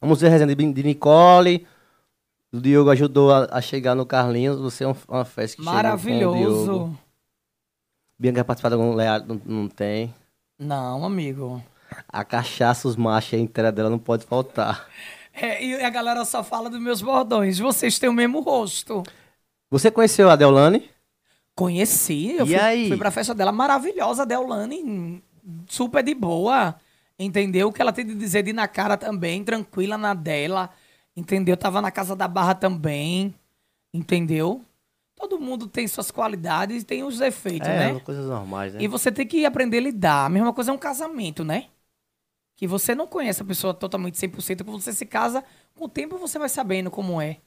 A 0.00 0.06
resenha 0.06 0.54
de 0.54 0.82
Nicole. 0.82 1.66
O 2.52 2.60
Diogo 2.60 2.90
ajudou 2.90 3.32
a, 3.32 3.48
a 3.50 3.60
chegar 3.60 3.94
no 3.94 4.06
Carlinhos. 4.06 4.58
Você 4.58 4.84
é 4.84 4.88
um- 4.88 4.96
uma 5.08 5.24
festa 5.24 5.56
que. 5.56 5.62
Maravilhoso. 5.62 6.96
Bianca 8.18 8.44
participar 8.44 8.70
de 8.70 8.74
algum 8.74 8.94
reality, 8.96 9.28
não, 9.28 9.40
não 9.44 9.68
tem. 9.68 10.12
Não, 10.58 11.04
amigo. 11.04 11.62
A 12.08 12.24
cachaça, 12.24 12.88
os 12.88 12.96
machos, 12.96 13.34
a 13.34 13.42
inteira 13.42 13.70
dela 13.70 13.88
não 13.90 13.98
pode 13.98 14.24
faltar. 14.24 14.86
É, 15.40 15.64
e 15.64 15.74
a 15.84 15.88
galera 15.90 16.24
só 16.24 16.42
fala 16.42 16.68
dos 16.68 16.80
meus 16.80 17.00
bordões. 17.00 17.60
Vocês 17.60 17.96
têm 17.96 18.08
o 18.08 18.12
mesmo 18.12 18.40
rosto. 18.40 19.04
Você 19.70 19.88
conheceu 19.88 20.28
a 20.28 20.34
Deolane? 20.34 20.90
Conheci, 21.54 22.32
eu 22.32 22.44
E 22.44 22.48
fui, 22.48 22.56
aí? 22.56 22.88
fui 22.88 22.96
pra 22.96 23.12
festa 23.12 23.32
dela, 23.36 23.52
maravilhosa, 23.52 24.26
Deolane, 24.26 25.22
super 25.68 26.02
de 26.02 26.12
boa, 26.12 26.74
entendeu? 27.18 27.68
O 27.68 27.72
que 27.72 27.82
ela 27.82 27.92
tem 27.92 28.06
de 28.06 28.14
dizer 28.14 28.42
de 28.42 28.50
ir 28.50 28.52
na 28.52 28.68
cara 28.68 28.96
também, 28.96 29.42
tranquila 29.42 29.98
na 29.98 30.14
dela, 30.14 30.70
entendeu? 31.16 31.56
Tava 31.56 31.82
na 31.82 31.90
casa 31.90 32.14
da 32.14 32.28
Barra 32.28 32.54
também, 32.54 33.34
entendeu? 33.92 34.64
Todo 35.16 35.40
mundo 35.40 35.66
tem 35.66 35.88
suas 35.88 36.12
qualidades 36.12 36.82
e 36.82 36.86
tem 36.86 37.02
os 37.02 37.18
defeitos, 37.18 37.68
é, 37.68 37.92
né? 37.92 38.00
coisas 38.00 38.26
normais, 38.26 38.74
né? 38.74 38.80
E 38.80 38.86
você 38.86 39.10
tem 39.10 39.26
que 39.26 39.44
aprender 39.44 39.78
a 39.78 39.80
lidar. 39.80 40.26
A 40.26 40.28
mesma 40.28 40.52
coisa 40.52 40.70
é 40.70 40.74
um 40.74 40.78
casamento, 40.78 41.42
né? 41.42 41.66
Que 42.54 42.68
você 42.68 42.94
não 42.94 43.06
conhece 43.06 43.42
a 43.42 43.44
pessoa 43.44 43.74
totalmente 43.74 44.16
100%, 44.16 44.64
quando 44.64 44.80
você 44.80 44.92
se 44.92 45.04
casa, 45.04 45.42
com 45.74 45.86
o 45.86 45.88
tempo 45.88 46.18
você 46.18 46.38
vai 46.38 46.48
sabendo 46.48 46.90
como 46.90 47.20
é. 47.20 47.38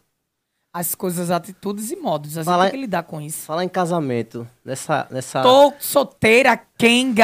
As 0.73 0.95
coisas, 0.95 1.29
atitudes 1.29 1.91
e 1.91 1.95
modos. 1.95 2.37
A 2.37 2.41
gente 2.41 2.45
Fala- 2.45 2.63
tem 2.63 2.71
que 2.71 2.77
lidar 2.77 3.03
com 3.03 3.19
isso. 3.19 3.39
Falar 3.45 3.63
em 3.63 3.69
casamento, 3.69 4.47
nessa. 4.63 5.07
nessa... 5.11 5.41
Tô 5.41 5.73
solteira, 5.79 6.59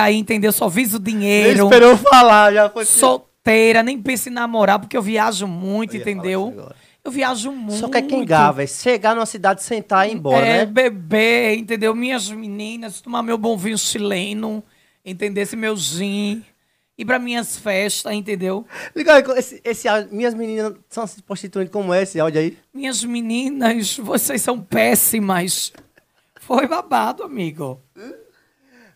aí, 0.04 0.18
entendeu? 0.18 0.52
Só 0.52 0.68
viso 0.68 1.00
dinheiro. 1.00 1.64
esperou 1.64 1.92
eu 1.92 1.98
falar, 1.98 2.54
já 2.54 2.70
foi. 2.70 2.84
Solteira, 2.86 3.82
nem 3.82 4.02
pense 4.02 4.30
em 4.30 4.34
namorar, 4.34 4.80
porque 4.80 4.98
eu 4.98 5.02
viajo 5.02 5.48
muito, 5.48 5.96
Eu 5.96 6.02
falar 6.02 6.12
entendeu? 6.12 6.72
Eu 7.04 7.12
viajo 7.12 7.52
muito. 7.54 7.80
Só 7.80 7.88
quer 7.88 8.02
kengar, 8.02 8.52
velho. 8.54 8.68
Chegar 8.68 9.16
numa 9.16 9.26
cidade, 9.26 9.64
sentar 9.64 10.06
e 10.08 10.12
ir 10.12 10.16
embora, 10.16 10.46
é, 10.46 10.58
né? 10.60 10.66
beber, 10.66 11.58
entendeu? 11.58 11.96
Minhas 11.96 12.30
meninas, 12.30 13.00
tomar 13.00 13.24
meu 13.24 13.38
bom 13.38 13.56
vinho 13.56 13.78
chileno, 13.78 14.62
entender? 15.06 15.42
Esse 15.42 15.56
meu 15.56 15.78
gin. 15.78 16.44
Ir 16.98 17.06
pra 17.06 17.20
minhas 17.20 17.58
festas, 17.58 18.12
entendeu? 18.12 18.66
Liga 18.96 19.14
aí, 19.14 19.24
esse, 19.38 19.62
esse 19.64 19.88
áudio, 19.88 20.10
minhas 20.12 20.34
meninas 20.34 20.74
são 20.90 21.06
se 21.06 21.22
prostituindo 21.22 21.70
como 21.70 21.94
é 21.94 22.02
esse 22.02 22.20
áudio 22.20 22.42
aí? 22.42 22.58
Minhas 22.74 23.04
meninas, 23.04 23.98
vocês 23.98 24.42
são 24.42 24.60
péssimas. 24.60 25.72
Foi 26.40 26.68
babado, 26.68 27.24
amigo. 27.24 27.80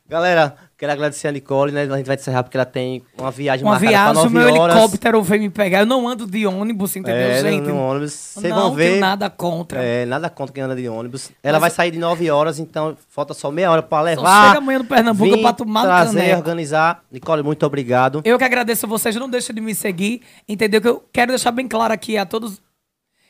Galera, 0.07 0.57
quero 0.81 0.91
agradecer 0.93 1.27
a 1.27 1.31
Nicole, 1.31 1.71
né? 1.71 1.83
A 1.83 1.97
gente 1.97 2.07
vai 2.07 2.15
encerrar 2.15 2.41
porque 2.43 2.57
ela 2.57 2.65
tem 2.65 3.03
uma 3.15 3.29
viagem 3.29 3.63
Uma 3.63 3.73
marcada 3.79 3.91
pra 3.91 4.01
viagem, 4.13 4.21
o 4.21 4.29
9 4.31 4.51
meu 4.53 4.61
horas. 4.61 4.75
helicóptero 4.75 5.21
veio 5.21 5.41
me 5.43 5.49
pegar. 5.51 5.79
Eu 5.81 5.85
não 5.85 6.07
ando 6.07 6.25
de 6.25 6.45
ônibus, 6.47 6.95
entendeu, 6.95 7.15
é, 7.29 7.41
gente? 7.41 7.67
no 7.67 7.77
ônibus. 7.77 8.11
Vocês 8.13 8.51
não 8.53 8.61
vão 8.63 8.73
ver. 8.73 8.89
tenho 8.89 8.99
nada 8.99 9.29
contra. 9.29 9.81
É, 9.83 10.05
nada 10.07 10.27
contra 10.29 10.53
quem 10.53 10.63
anda 10.63 10.75
de 10.75 10.89
ônibus. 10.89 11.29
Ela 11.43 11.59
Mas- 11.59 11.61
vai 11.61 11.69
sair 11.69 11.91
de 11.91 11.99
9 11.99 12.29
horas, 12.31 12.57
então 12.57 12.97
falta 13.09 13.33
só 13.35 13.51
meia 13.51 13.69
hora 13.71 13.83
pra 13.83 13.99
Só 13.99 14.03
levar. 14.03 14.47
chega 14.47 14.57
amanhã 14.57 14.79
no 14.79 14.85
Pernambuco 14.85 15.35
vir, 15.35 15.41
pra 15.43 15.53
tomar 15.53 15.83
trazer, 15.83 16.17
caneco. 16.19 16.37
organizar. 16.39 17.03
Nicole, 17.11 17.43
muito 17.43 17.63
obrigado. 17.65 18.21
Eu 18.25 18.37
que 18.39 18.43
agradeço 18.43 18.87
a 18.87 18.89
vocês, 18.89 19.15
não 19.15 19.29
deixem 19.29 19.53
de 19.53 19.61
me 19.61 19.75
seguir, 19.75 20.21
entendeu? 20.49 20.81
Que 20.81 20.87
eu 20.87 21.03
quero 21.13 21.31
deixar 21.31 21.51
bem 21.51 21.67
claro 21.67 21.93
aqui 21.93 22.17
a 22.17 22.25
todos 22.25 22.59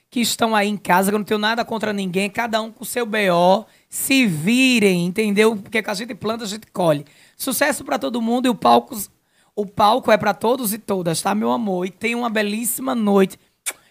que 0.09 0.19
estão 0.19 0.55
aí 0.55 0.67
em 0.67 0.75
casa, 0.77 1.09
que 1.09 1.15
eu 1.15 1.19
não 1.19 1.25
tenho 1.25 1.39
nada 1.39 1.63
contra 1.63 1.93
ninguém, 1.93 2.29
cada 2.29 2.61
um 2.61 2.69
com 2.71 2.83
o 2.83 2.85
seu 2.85 3.05
BO, 3.05 3.65
se 3.91 4.25
virem, 4.25 5.05
entendeu? 5.05 5.53
Porque 5.57 5.83
a 5.85 5.93
gente 5.93 6.15
planta, 6.15 6.45
a 6.45 6.47
gente 6.47 6.65
colhe. 6.71 7.05
Sucesso 7.35 7.83
pra 7.83 7.99
todo 7.99 8.21
mundo 8.21 8.45
e 8.45 8.49
o 8.49 8.55
palco, 8.55 8.97
o 9.53 9.65
palco 9.65 10.09
é 10.09 10.17
pra 10.17 10.33
todos 10.33 10.73
e 10.73 10.77
todas, 10.77 11.21
tá, 11.21 11.35
meu 11.35 11.51
amor? 11.51 11.85
E 11.85 11.91
tenha 11.91 12.17
uma 12.17 12.29
belíssima 12.29 12.95
noite. 12.95 13.37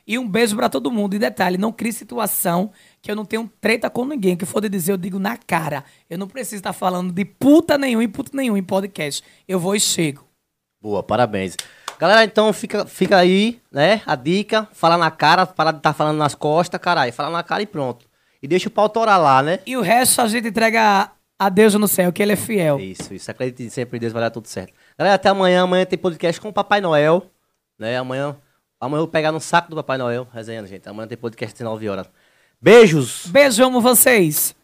E 0.07 0.19
um 0.19 0.27
beijo 0.27 0.57
pra 0.57 0.71
todo 0.71 0.91
mundo. 0.91 1.15
E 1.15 1.19
detalhe, 1.19 1.59
não 1.59 1.71
crie 1.71 1.93
situação 1.93 2.73
que 3.03 3.11
eu 3.11 3.15
não 3.15 3.27
tenho 3.27 3.49
treta 3.61 3.91
com 3.91 4.07
ninguém. 4.07 4.39
Que 4.39 4.47
for 4.47 4.63
de 4.63 4.71
dizer, 4.71 4.93
eu 4.93 4.97
digo 4.97 5.19
na 5.19 5.37
cara. 5.37 5.85
Eu 6.09 6.17
não 6.17 6.27
preciso 6.27 6.57
estar 6.57 6.73
falando 6.73 7.13
de 7.13 7.25
puta 7.25 7.77
nenhum 7.77 8.01
e 8.01 8.09
puta 8.09 8.31
nenhum 8.35 8.57
em 8.57 8.63
podcast. 8.63 9.23
Eu 9.47 9.61
vou 9.61 9.77
e 9.77 9.81
chego. 9.81 10.27
Boa, 10.81 11.03
parabéns. 11.03 11.57
Galera, 11.99 12.25
então 12.25 12.51
fica, 12.55 12.87
fica 12.87 13.19
aí, 13.19 13.61
né? 13.71 14.01
A 14.07 14.17
dica, 14.17 14.67
fala 14.73 14.97
na 14.97 15.11
cara, 15.11 15.45
para 15.47 15.73
de 15.73 15.79
estar 15.79 15.93
falando 15.93 16.17
nas 16.17 16.35
costas, 16.35 16.81
caralho. 16.81 17.13
Fala 17.13 17.31
na 17.31 17.43
cara 17.43 17.63
e 17.63 17.67
pronto. 17.67 18.10
E 18.43 18.49
deixa 18.49 18.69
o 18.69 18.71
pau 18.71 18.89
torar 18.89 19.21
lá, 19.21 19.43
né? 19.43 19.61
E 19.67 19.77
o 19.77 19.83
resto 19.83 20.21
a 20.21 20.29
gente 20.29 20.49
entrega 20.49 21.11
a 21.39 21.49
Deus 21.49 21.75
no 21.75 21.89
céu, 21.89 22.13
que 22.13 22.23
ele 22.23 22.33
é 22.33 22.37
fiel. 22.37 22.79
Isso, 22.79 23.15
isso. 23.15 23.31
Acredite 23.31 23.71
sempre 23.71 23.97
em 23.97 24.01
Deus, 24.01 24.13
vai 24.13 24.23
dar 24.23 24.31
tudo 24.31 24.47
certo. 24.47 24.73
Galera, 24.99 25.15
até 25.15 25.29
amanhã. 25.29 25.63
Amanhã 25.63 25.87
tem 25.87 25.99
podcast 25.99 26.41
com 26.41 26.49
o 26.49 26.53
Papai 26.53 26.81
Noel. 26.81 27.31
Né? 27.79 27.97
Amanhã, 27.97 28.37
amanhã 28.79 28.99
eu 28.99 29.05
vou 29.05 29.09
pegar 29.09 29.33
no 29.33 29.41
saco 29.41 29.71
do 29.71 29.77
Papai 29.77 29.99
Noel, 29.99 30.29
resenhando, 30.33 30.67
gente. 30.67 30.89
Amanhã 30.89 31.09
tem 31.09 31.17
podcast 31.17 31.63
às 31.63 31.69
9 31.69 31.89
horas. 31.89 32.07
Beijos! 32.61 33.27
Beijo, 33.27 33.65
amo 33.65 33.81
vocês. 33.81 34.55